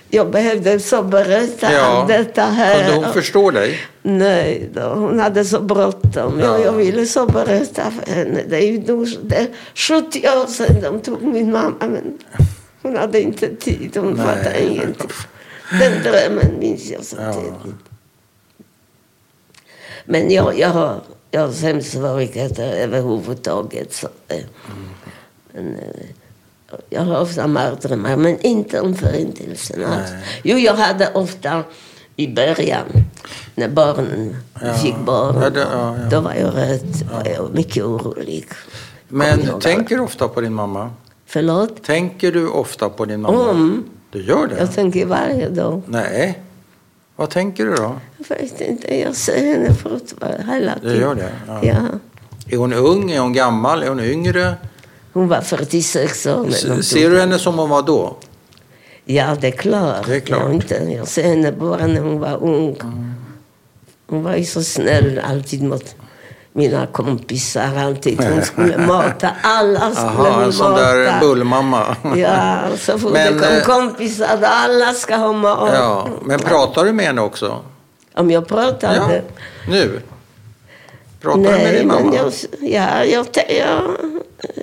jag 0.09 0.31
behövde 0.31 0.81
så 0.81 1.03
berätta 1.03 1.73
Ja. 1.73 1.81
allt 1.81 2.09
detta 2.09 2.43
här. 2.43 2.85
Kunde 2.89 3.05
hon 3.07 3.15
förstå 3.15 3.51
dig? 3.51 3.79
Nej, 4.03 4.71
då, 4.75 4.81
hon 4.81 5.19
hade 5.21 5.45
så 5.45 5.61
bråttom. 5.61 6.41
Ja. 6.41 6.47
Jag, 6.47 6.61
jag 6.61 6.73
ville 6.73 7.07
så 7.07 7.27
berätta 7.27 7.83
för 7.91 8.13
henne. 8.15 8.41
Det 8.49 8.57
är 8.57 8.67
ju 8.73 8.79
det 9.23 9.37
är 9.37 9.49
70 9.75 10.19
år 10.29 10.47
sedan 10.47 10.77
de 10.83 11.01
tog 11.01 11.23
min 11.23 11.53
mamma. 11.53 11.75
Men 11.81 12.19
hon 12.83 12.97
hade 12.97 13.21
inte 13.21 13.57
tid. 13.57 13.97
Hon 13.97 14.17
fattade 14.17 14.63
ingenting. 14.63 15.11
Den 15.81 16.03
drömmen 16.03 16.59
minns 16.59 16.91
jag 16.91 17.05
så 17.05 17.17
Ja. 17.21 17.43
Men 20.07 20.31
jag, 20.31 20.59
jag, 20.59 20.69
har, 20.69 21.01
jag 21.31 21.41
har 21.41 21.53
sämst 21.53 21.93
svårigheter 21.93 22.73
överhuvudtaget. 22.73 23.95
Så, 23.95 24.09
eh, 24.29 24.37
men, 25.53 25.75
eh, 25.75 26.07
jag 26.91 27.03
har 27.03 27.21
ofta 27.21 27.47
mardrömmar, 27.47 28.17
men 28.17 28.41
inte 28.41 28.81
om 28.81 28.95
Förintelsen. 28.95 29.85
Jo, 30.43 30.59
jag 30.59 30.75
hade 30.75 31.13
ofta 31.13 31.65
i 32.17 32.29
början, 32.29 32.85
när 33.55 33.69
barnen 33.69 34.37
Ja. 34.63 34.75
fick 34.75 34.97
barn, 34.99 35.37
Ja, 35.43 35.51
det- 35.51 35.61
ja, 35.73 35.97
ja. 35.99 36.09
då 36.11 36.21
var 36.21 36.35
jag 36.35 36.57
rädd. 36.57 37.09
Var 37.13 37.33
jag 37.33 37.55
mycket 37.55 37.85
orolig. 37.85 38.47
Men 39.09 39.61
tänker 39.61 39.97
du 39.97 40.03
ofta 40.03 40.29
på 40.29 40.41
din 40.41 40.53
mamma? 40.55 40.91
Förlåt? 41.27 41.83
Tänker 41.85 42.33
du 42.33 42.49
ofta 42.49 42.89
på 42.89 43.05
din 43.05 43.21
mamma? 43.21 43.51
Om. 43.51 43.85
Du 44.11 44.23
gör 44.23 44.47
det? 44.47 44.57
Jag 44.59 44.73
tänker 44.75 45.07
varje 45.07 45.49
dag. 45.49 45.83
Nej. 45.87 46.43
Vad 47.17 47.31
tänker 47.31 47.67
du 47.67 47.75
då? 47.75 47.97
Jag 48.29 48.37
vet 48.37 48.61
inte, 48.61 48.97
jag 49.01 49.17
ser 49.17 49.53
henne 49.53 49.75
fortfarande 49.75 50.45
hela 50.53 50.75
Du 50.75 50.81
tiden. 50.81 51.01
gör 51.01 51.15
det? 51.15 51.33
Ja. 51.47 51.61
Ja. 51.63 51.75
Är 52.49 52.57
hon 52.57 52.73
ung? 52.73 53.11
Är 53.11 53.21
hon 53.21 53.33
gammal? 53.33 53.83
Är 53.83 53.89
hon 53.89 54.01
yngre? 54.01 54.55
Hon 55.13 55.29
var 55.29 55.41
46 55.41 56.27
år. 56.27 56.51
Ser 56.83 57.11
du 57.11 57.21
henne 57.21 57.39
som 57.39 57.59
hon 57.59 57.69
var 57.71 57.83
då? 57.83 58.17
Ja, 59.05 59.37
det 59.41 59.47
är 59.47 59.53
klart. 59.53 60.07
Det 60.07 60.17
är 60.17 60.21
klart. 60.21 60.43
Jag, 60.43 60.55
inte, 60.55 60.75
jag 60.97 61.09
ser 61.09 61.23
henne 61.23 61.53
bara 61.53 61.87
när 61.87 62.01
hon 62.01 62.19
var 62.21 62.43
ung. 62.45 62.77
Hon 64.07 64.23
var 64.23 64.37
ju 64.37 64.45
så 64.45 64.63
snäll 64.63 65.21
alltid 65.25 65.63
mot 65.63 65.95
mina 66.57 66.87
kompisar. 66.87 67.77
Alltid. 67.77 68.25
Hon 68.25 68.43
skulle 68.43 68.79
mata. 68.79 69.31
Alla 69.43 69.91
skulle 69.91 70.09
Aha, 70.09 70.43
en 70.43 70.53
sån 70.53 70.75
där 70.75 71.21
bullmamma. 71.21 71.97
Ja, 72.17 72.59
så 72.79 72.99
fort 72.99 73.13
Men, 73.13 73.39
det 73.39 73.57
eh, 73.57 73.63
kom 73.63 73.81
kompisar, 73.81 74.39
då 74.41 74.47
alla 74.47 74.93
ska 74.93 75.17
ha 75.17 75.33
mat. 75.33 75.71
Ja, 75.75 76.09
men 76.25 76.39
pratar 76.39 76.85
du 76.85 76.93
med 76.93 77.07
henne 77.07 77.21
också? 77.21 77.61
Om 78.15 78.31
jag 78.31 78.49
pratade? 78.49 78.97
Ja. 78.97 79.21
Nu? 79.69 80.01
Pratar 81.21 81.41
du 81.41 81.49
med 81.49 81.63
nej, 81.63 81.79
din 81.79 81.89
mamma? 81.89 82.15
jag, 82.15 82.33
ja, 82.61 83.05
jag, 83.05 83.27
ja, 83.49 83.83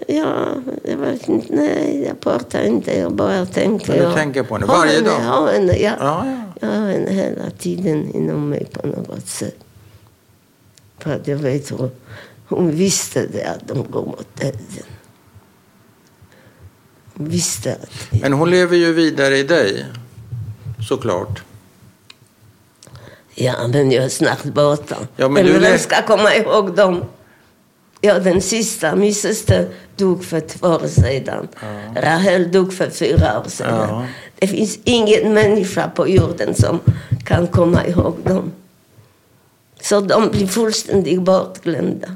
ja, 0.08 0.46
jag 0.84 0.98
vet 0.98 1.30
inte. 1.30 1.56
Nej, 1.56 2.06
jag 2.08 2.20
pratar 2.20 2.64
inte. 2.64 3.00
Jag 3.00 3.12
bara 3.12 3.46
tänker. 3.46 3.88
Men 3.88 3.98
du 3.98 4.04
jag 4.04 4.16
tänker 4.16 4.44
på 4.44 4.54
henne 4.54 4.66
varje 4.66 4.96
henne, 4.96 5.10
dag? 5.10 5.48
Henne, 5.48 5.78
ja. 5.78 5.92
Ja, 6.00 6.26
ja. 6.26 6.68
Jag 6.68 6.68
har 6.68 6.88
henne 6.92 7.12
hela 7.12 7.50
tiden 7.60 8.16
inom 8.16 8.50
mig 8.50 8.68
på 8.72 8.88
något 8.88 9.28
sätt. 9.28 9.63
För 11.04 11.16
att 11.16 11.28
jag 11.28 11.38
vet 11.38 11.72
hon 12.48 12.72
visste 12.72 13.28
det 13.28 13.44
att 13.44 13.68
de 13.68 13.92
går 13.92 14.06
mot 14.06 14.28
döden. 14.36 14.86
Hon 17.14 17.30
visste 17.30 17.74
att... 17.74 18.22
Men 18.22 18.34
hon 18.34 18.50
lever 18.50 18.78
ju 18.78 18.94
vidare 18.94 19.38
i 19.38 19.44
dig. 19.44 19.86
Såklart. 20.90 21.44
Ja, 23.36 23.68
men 23.68 23.92
jag 23.92 24.04
är 24.04 24.10
snart 24.10 24.44
borta. 24.44 24.96
Ja, 25.16 25.30
men 25.30 25.44
Eller 25.44 25.54
du 25.54 25.60
vem 25.60 25.80
ska 25.80 26.02
komma 26.02 26.36
ihåg 26.36 26.76
dem? 26.76 27.06
Ja, 28.02 28.20
den 28.20 28.42
sista, 28.42 28.96
min 28.96 29.16
syster, 29.16 29.70
dog 29.96 30.24
för 30.24 30.40
två 30.40 30.68
år 30.68 30.88
sedan. 30.88 31.48
Rahel 31.96 32.52
dog 32.52 32.74
för 32.74 32.90
fyra 32.90 33.40
år 33.40 33.50
sedan. 33.50 33.90
Ja. 33.90 34.06
Det 34.40 34.48
finns 34.48 34.80
ingen 34.84 35.34
människa 35.34 35.90
på 35.90 36.08
jorden 36.08 36.56
som 36.56 36.80
kan 37.26 37.48
komma 37.48 37.88
ihåg 37.88 38.16
dem. 38.24 38.52
Så 39.84 40.00
de 40.00 40.30
blir 40.30 40.48
fullständigt 40.48 41.22
bortglömda. 41.22 42.08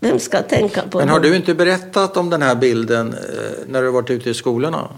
Vem 0.00 0.18
ska 0.18 0.42
tänka 0.42 0.82
på 0.90 0.98
Men 0.98 1.06
dem? 1.06 1.12
har 1.12 1.20
du 1.20 1.36
inte 1.36 1.54
berättat 1.54 2.16
om 2.16 2.30
den 2.30 2.42
här 2.42 2.54
bilden 2.54 3.08
eh, 3.12 3.18
när 3.68 3.82
du 3.82 3.90
varit 3.90 4.10
ute 4.10 4.30
i 4.30 4.34
skolorna? 4.34 4.88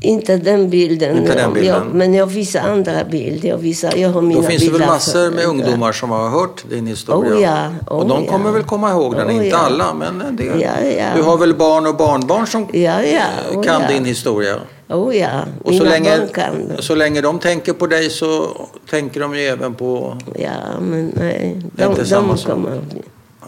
Inte 0.00 0.36
den 0.36 0.70
bilden. 0.70 1.16
Inte 1.18 1.34
den 1.34 1.52
bilden. 1.52 1.74
Jag, 1.74 1.94
men 1.94 2.14
jag 2.14 2.26
visar 2.26 2.60
andra 2.60 3.04
bilder. 3.04 3.48
Jag, 3.48 3.58
visar, 3.58 3.96
jag 3.96 4.08
har 4.10 4.22
mina 4.22 4.40
Då 4.40 4.46
finns 4.46 4.64
det 4.64 4.70
väl 4.70 4.86
massor 4.86 5.30
med 5.30 5.44
ungdomar 5.44 5.92
som 5.92 6.10
har 6.10 6.28
hört 6.28 6.64
din 6.70 6.86
historia? 6.86 7.34
Oh 7.34 7.42
ja, 7.42 7.68
oh 7.90 7.98
och 7.98 8.06
de 8.06 8.24
ja. 8.24 8.30
kommer 8.32 8.50
väl 8.50 8.62
komma 8.62 8.90
ihåg 8.90 9.14
den, 9.16 9.26
Oh 9.26 9.34
inte 9.34 9.46
ja. 9.46 9.56
alla, 9.56 9.94
men 9.94 10.20
en 10.20 10.36
del. 10.36 10.60
Ja, 10.60 10.80
ja. 10.98 11.06
Du 11.16 11.22
har 11.22 11.38
väl 11.38 11.54
barn 11.54 11.86
och 11.86 11.96
barnbarn 11.96 12.46
som 12.46 12.68
Ja, 12.72 13.02
ja. 13.02 13.02
eh, 13.02 13.58
Oh, 13.58 13.62
kan 13.62 13.82
ja. 13.82 13.88
din 13.88 14.04
historia? 14.04 14.56
Oh 14.88 15.16
ja, 15.16 15.44
Och 15.64 15.74
så 15.74 15.84
länge, 15.84 16.18
barn 16.18 16.28
kan. 16.28 16.76
så 16.82 16.94
länge 16.94 17.20
de 17.20 17.38
tänker 17.38 17.72
på 17.72 17.86
dig 17.86 18.10
så 18.10 18.56
tänker 18.90 19.20
de 19.20 19.34
ju 19.34 19.40
även 19.40 19.74
på... 19.74 20.18
Ja, 20.34 20.80
men 20.80 21.12
nej. 21.16 21.62
Det 21.74 21.82
är 21.82 21.86
De, 21.86 22.00
inte 22.00 22.14
de 22.14 22.36
kommer. 22.36 22.80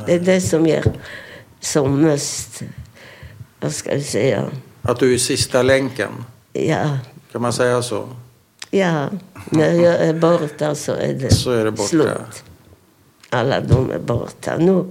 Det 0.07 0.15
är 0.15 0.21
det 0.21 0.41
som 0.41 0.67
gör 0.67 0.85
som 1.61 2.01
mest, 2.01 2.63
vad 3.61 3.73
ska 3.73 3.93
jag 3.95 4.03
säga, 4.03 4.45
Att 4.83 4.99
du 5.01 5.15
är 5.15 5.19
sista 5.19 5.63
länken. 5.63 6.11
ja, 6.53 6.99
Kan 7.33 7.43
man 7.43 7.53
säga 7.53 7.83
så? 7.83 8.09
ja. 8.71 9.09
När 9.51 9.73
jag 9.73 9.95
är 9.95 10.15
borta 10.15 10.75
så 10.75 10.93
är 10.93 11.13
det, 11.15 11.31
Så 11.35 11.51
är 11.51 11.65
det 11.65 11.71
borta. 11.71 11.89
slut. 11.89 12.45
Alla 13.31 13.61
de 13.61 13.91
är 13.91 13.99
borta 13.99 14.57
nu. 14.59 14.85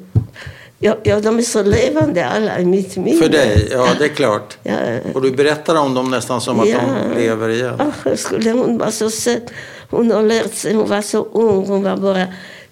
Ja, 0.79 0.97
ja, 1.03 1.19
de 1.19 1.37
är 1.37 1.41
så 1.41 1.63
levande 1.63 2.25
alla 2.25 2.59
i 2.59 2.65
mitt 2.65 2.97
minne. 2.97 3.21
För 3.21 3.29
dig? 3.29 3.67
Ja, 3.71 3.87
det 3.99 4.05
är 4.05 4.09
klart. 4.09 4.57
Ja. 4.63 4.73
Och 5.13 5.21
du 5.21 5.31
berättar 5.31 5.75
om 5.75 5.93
dem 5.93 6.11
nästan 6.11 6.41
som 6.41 6.59
att 6.59 6.69
Ja. 6.69 6.79
de 7.13 7.19
lever 7.21 7.49
igen. 7.49 7.73
Ach, 7.79 8.17
skulle 8.17 8.51
hon 8.51 8.77
vara 8.77 8.91
så 8.91 9.09
söt. 9.09 9.43
Hon 9.89 10.11
har 10.11 10.23
lärt 10.23 10.53
sig, 10.53 10.73
hon 10.73 10.89
var 10.89 11.01
så 11.01 11.23
ung, 11.31 11.65
hon 11.65 11.83
var 11.83 11.97
bara 11.97 12.27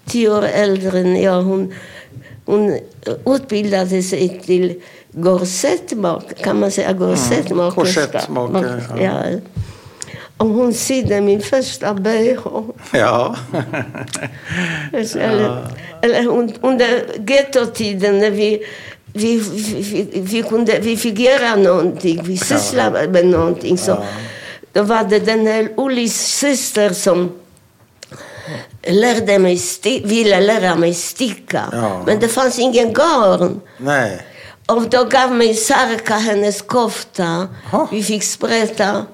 tio 0.06 0.30
år 0.30 0.42
äldre 0.42 0.98
än 0.98 1.22
jag. 1.22 1.42
Hon, 1.42 1.74
hon 2.44 2.78
utbildade 3.26 4.02
sig 4.02 4.40
till 4.46 4.80
gorsettmakare, 5.12 6.34
kan 6.44 6.60
man 6.60 6.70
säga 6.70 6.92
gorsettmakerska? 6.92 8.00
korsettmakare, 8.02 8.82
ja. 8.90 9.02
ja. 9.30 9.38
Och 10.36 10.48
hon 10.48 10.74
sydde 10.74 11.20
min 11.20 11.40
första 11.42 11.94
bh. 11.94 12.38
Ja. 12.92 13.36
Eller, 14.92 15.66
eller 16.02 16.24
hon, 16.24 16.52
under 16.60 17.04
gettotiden 17.28 18.18
när 18.18 18.30
vi, 18.30 18.66
vi, 19.12 19.38
vi, 19.38 20.08
vi, 20.20 20.42
kunde, 20.42 20.78
vi 20.78 20.96
fick 20.96 21.18
göra 21.18 21.56
någonting, 21.56 22.20
vi 22.24 22.36
sysslade 22.38 23.08
med 23.08 23.26
någonting. 23.26 23.78
Så, 23.78 24.04
Då 24.72 24.82
var 24.82 25.04
det 25.04 25.18
den 25.18 25.46
här 25.46 25.68
Ullis 25.76 26.16
syster 26.26 26.90
som 26.90 27.32
lärde 28.82 29.38
mig 29.38 29.56
sti- 29.56 30.06
ville 30.06 30.40
lära 30.40 30.74
mig 30.74 30.94
sticka. 30.94 31.62
Ja. 31.72 32.02
Men 32.06 32.20
det 32.20 32.28
fanns 32.28 32.58
ingen 32.58 32.92
garn. 32.92 33.60
Nej. 33.78 34.22
Och 34.66 34.88
då 34.90 35.04
gav 35.04 35.30
mig 35.32 35.54
Sarka 35.54 36.14
hennes 36.14 36.62
kofta. 36.62 37.48
Ha. 37.70 37.88
Vi 37.92 38.02
fick 38.02 38.22
sprätta. 38.24 39.06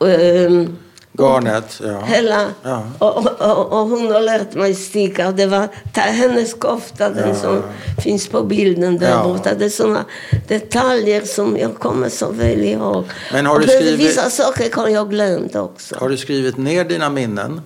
Ehm, 0.00 0.76
Garnet, 1.18 1.80
ja. 1.84 2.00
Hela, 2.00 2.46
Ja. 2.62 2.86
och, 2.98 3.16
och, 3.40 3.72
och, 3.72 3.88
hon 3.88 4.10
har 4.12 4.20
lärt 4.20 4.54
mig 4.54 4.74
sticka. 4.74 5.32
Det 5.32 5.46
var 5.46 5.68
ta, 5.92 6.00
hennes 6.00 6.54
kofta, 6.54 7.10
den 7.10 7.36
som 7.36 7.62
finns 8.02 8.28
på 8.28 8.42
bilden 8.42 8.98
där 8.98 9.10
Ja. 9.10 9.22
borta. 9.24 9.54
Det 9.54 9.64
är 9.64 9.68
såna 9.68 10.04
detaljer 10.48 11.22
som 11.24 11.56
jag 11.56 11.74
kommer 11.78 12.08
så 12.08 12.30
väl 12.32 12.62
ihåg. 12.64 13.04
Men 13.32 13.46
har 13.46 13.58
du 13.58 13.66
skrivit- 13.66 14.00
Vissa 14.00 14.30
saker 14.30 14.70
har 14.76 14.88
jag 14.88 15.10
glömt 15.10 15.56
också. 15.56 15.96
Har 16.00 16.08
du 16.08 16.16
skrivit 16.16 16.56
ner 16.56 16.84
dina 16.84 17.10
minnen? 17.10 17.60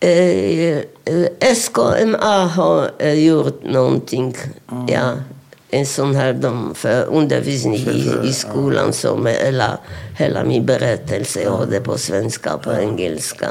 Eh, 0.00 0.76
eh, 0.78 0.84
SKMA 1.54 2.44
har 2.46 2.90
eh, 2.98 3.12
gjort 3.26 3.62
någonting. 3.64 4.36
Ja, 4.88 5.12
en 5.70 5.86
sån 5.86 6.14
här 6.14 6.32
de 6.32 6.74
för 6.74 7.04
undervisning 7.06 7.74
i, 7.74 8.14
i 8.24 8.32
skolan 8.32 8.92
som 8.92 9.26
hela, 9.26 9.78
hela 10.18 10.44
min 10.44 10.66
berättelse. 10.66 11.42
Jag 11.42 11.50
har 11.50 11.66
det 11.66 11.80
på 11.80 11.98
svenska 11.98 12.54
och 12.54 12.62
på 12.62 12.72
engelska. 12.72 13.50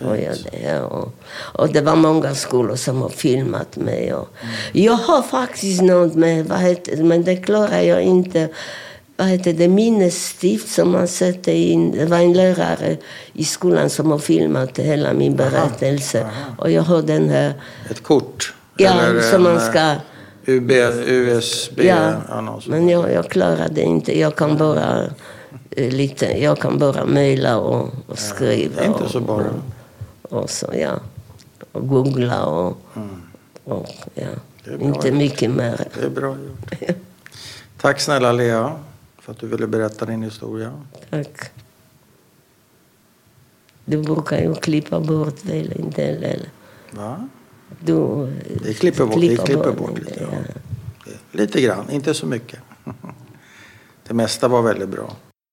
Och, 0.00 0.16
ja, 0.16 0.30
det, 0.44 0.58
ja, 0.68 0.80
och, 0.80 1.14
och 1.34 1.68
det 1.72 1.80
var 1.80 1.96
många 1.96 2.34
skolor 2.34 2.76
som 2.76 3.02
har 3.02 3.08
filmat 3.08 3.76
mig. 3.76 4.14
Och, 4.14 4.28
Jag 4.72 4.92
har 4.92 5.22
faktiskt 5.22 5.82
något 5.82 6.14
med, 6.14 6.46
vad 6.46 6.58
heter 6.58 6.96
men 7.02 7.24
det 7.24 7.36
klarar 7.36 7.80
jag 7.80 8.02
inte. 8.02 8.48
Vad 9.16 9.28
heter 9.28 9.52
det, 9.52 9.68
minnesstift 9.68 10.68
som 10.68 10.92
man 10.92 11.08
sätter 11.08 11.52
in. 11.52 11.92
Det 11.92 12.04
var 12.04 12.18
en 12.18 12.32
lärare 12.32 12.96
i 13.32 13.44
skolan 13.44 13.90
som 13.90 14.10
har 14.10 14.18
filmat 14.18 14.78
hela 14.78 15.12
min 15.12 15.36
berättelse. 15.36 16.26
Och 16.58 16.70
jag 16.70 16.82
har 16.82 17.02
den 17.02 17.28
här, 17.28 17.54
Ett 17.90 18.02
kort? 18.02 18.54
ja, 18.76 18.92
som 19.30 19.42
man 19.42 19.60
ska... 19.60 19.94
UB, 20.46 20.70
USB? 21.06 21.80
Ja, 21.80 22.20
men 22.66 22.88
jag, 22.88 23.12
jag 23.12 23.30
klarar 23.30 23.68
det 23.68 23.82
inte. 23.82 24.18
Jag 24.18 24.36
kan 24.36 24.56
bara 24.56 25.04
eh, 25.70 25.90
lite, 25.92 26.26
jag 26.42 26.58
kan 26.58 26.78
bara 26.78 27.04
mejla 27.04 27.58
och, 27.58 27.90
och 28.06 28.18
skriva. 28.18 28.80
är 28.82 28.86
inte 28.86 29.08
så 29.08 29.20
bara. 29.20 29.46
Och, 30.22 30.42
och 30.42 30.50
så, 30.50 30.66
ja. 30.74 31.00
och 31.72 31.88
googla 31.88 32.44
och, 32.44 32.76
Mm. 32.96 33.22
och 33.64 33.86
ja, 34.14 34.26
inte 34.80 35.08
gjort. 35.08 35.16
mycket 35.18 35.50
mer. 35.50 35.88
Det 35.94 36.04
är 36.06 36.10
bra 36.10 36.36
gjort. 36.36 36.96
Tack 37.80 38.00
snälla 38.00 38.32
Lea 38.32 38.72
för 39.18 39.32
att 39.32 39.38
du 39.38 39.46
ville 39.46 39.66
berätta 39.66 40.04
din 40.06 40.22
historia. 40.22 40.72
Tack. 41.10 41.50
Du 43.84 44.02
brukar 44.02 44.38
ju 44.40 44.54
klippa 44.54 45.00
bort 45.00 45.44
väl 45.44 45.72
en 45.78 45.90
del, 45.90 46.24
eller? 46.24 46.48
Va? 46.90 47.28
Du 47.80 48.26
Vi 48.64 48.74
klipper 48.74 49.04
bort, 49.06 49.14
klipper 49.14 49.68
en 49.68 49.76
bort 49.76 49.94
del, 49.94 50.04
lite. 50.04 50.20
Ja. 50.20 50.38
Lite 51.32 51.60
grann, 51.60 51.90
inte 51.90 52.14
så 52.14 52.26
mycket. 52.26 52.60
Det 54.08 54.14
mesta 54.14 54.48
var 54.48 54.62
väldigt 54.62 54.88
bra. 54.88 55.16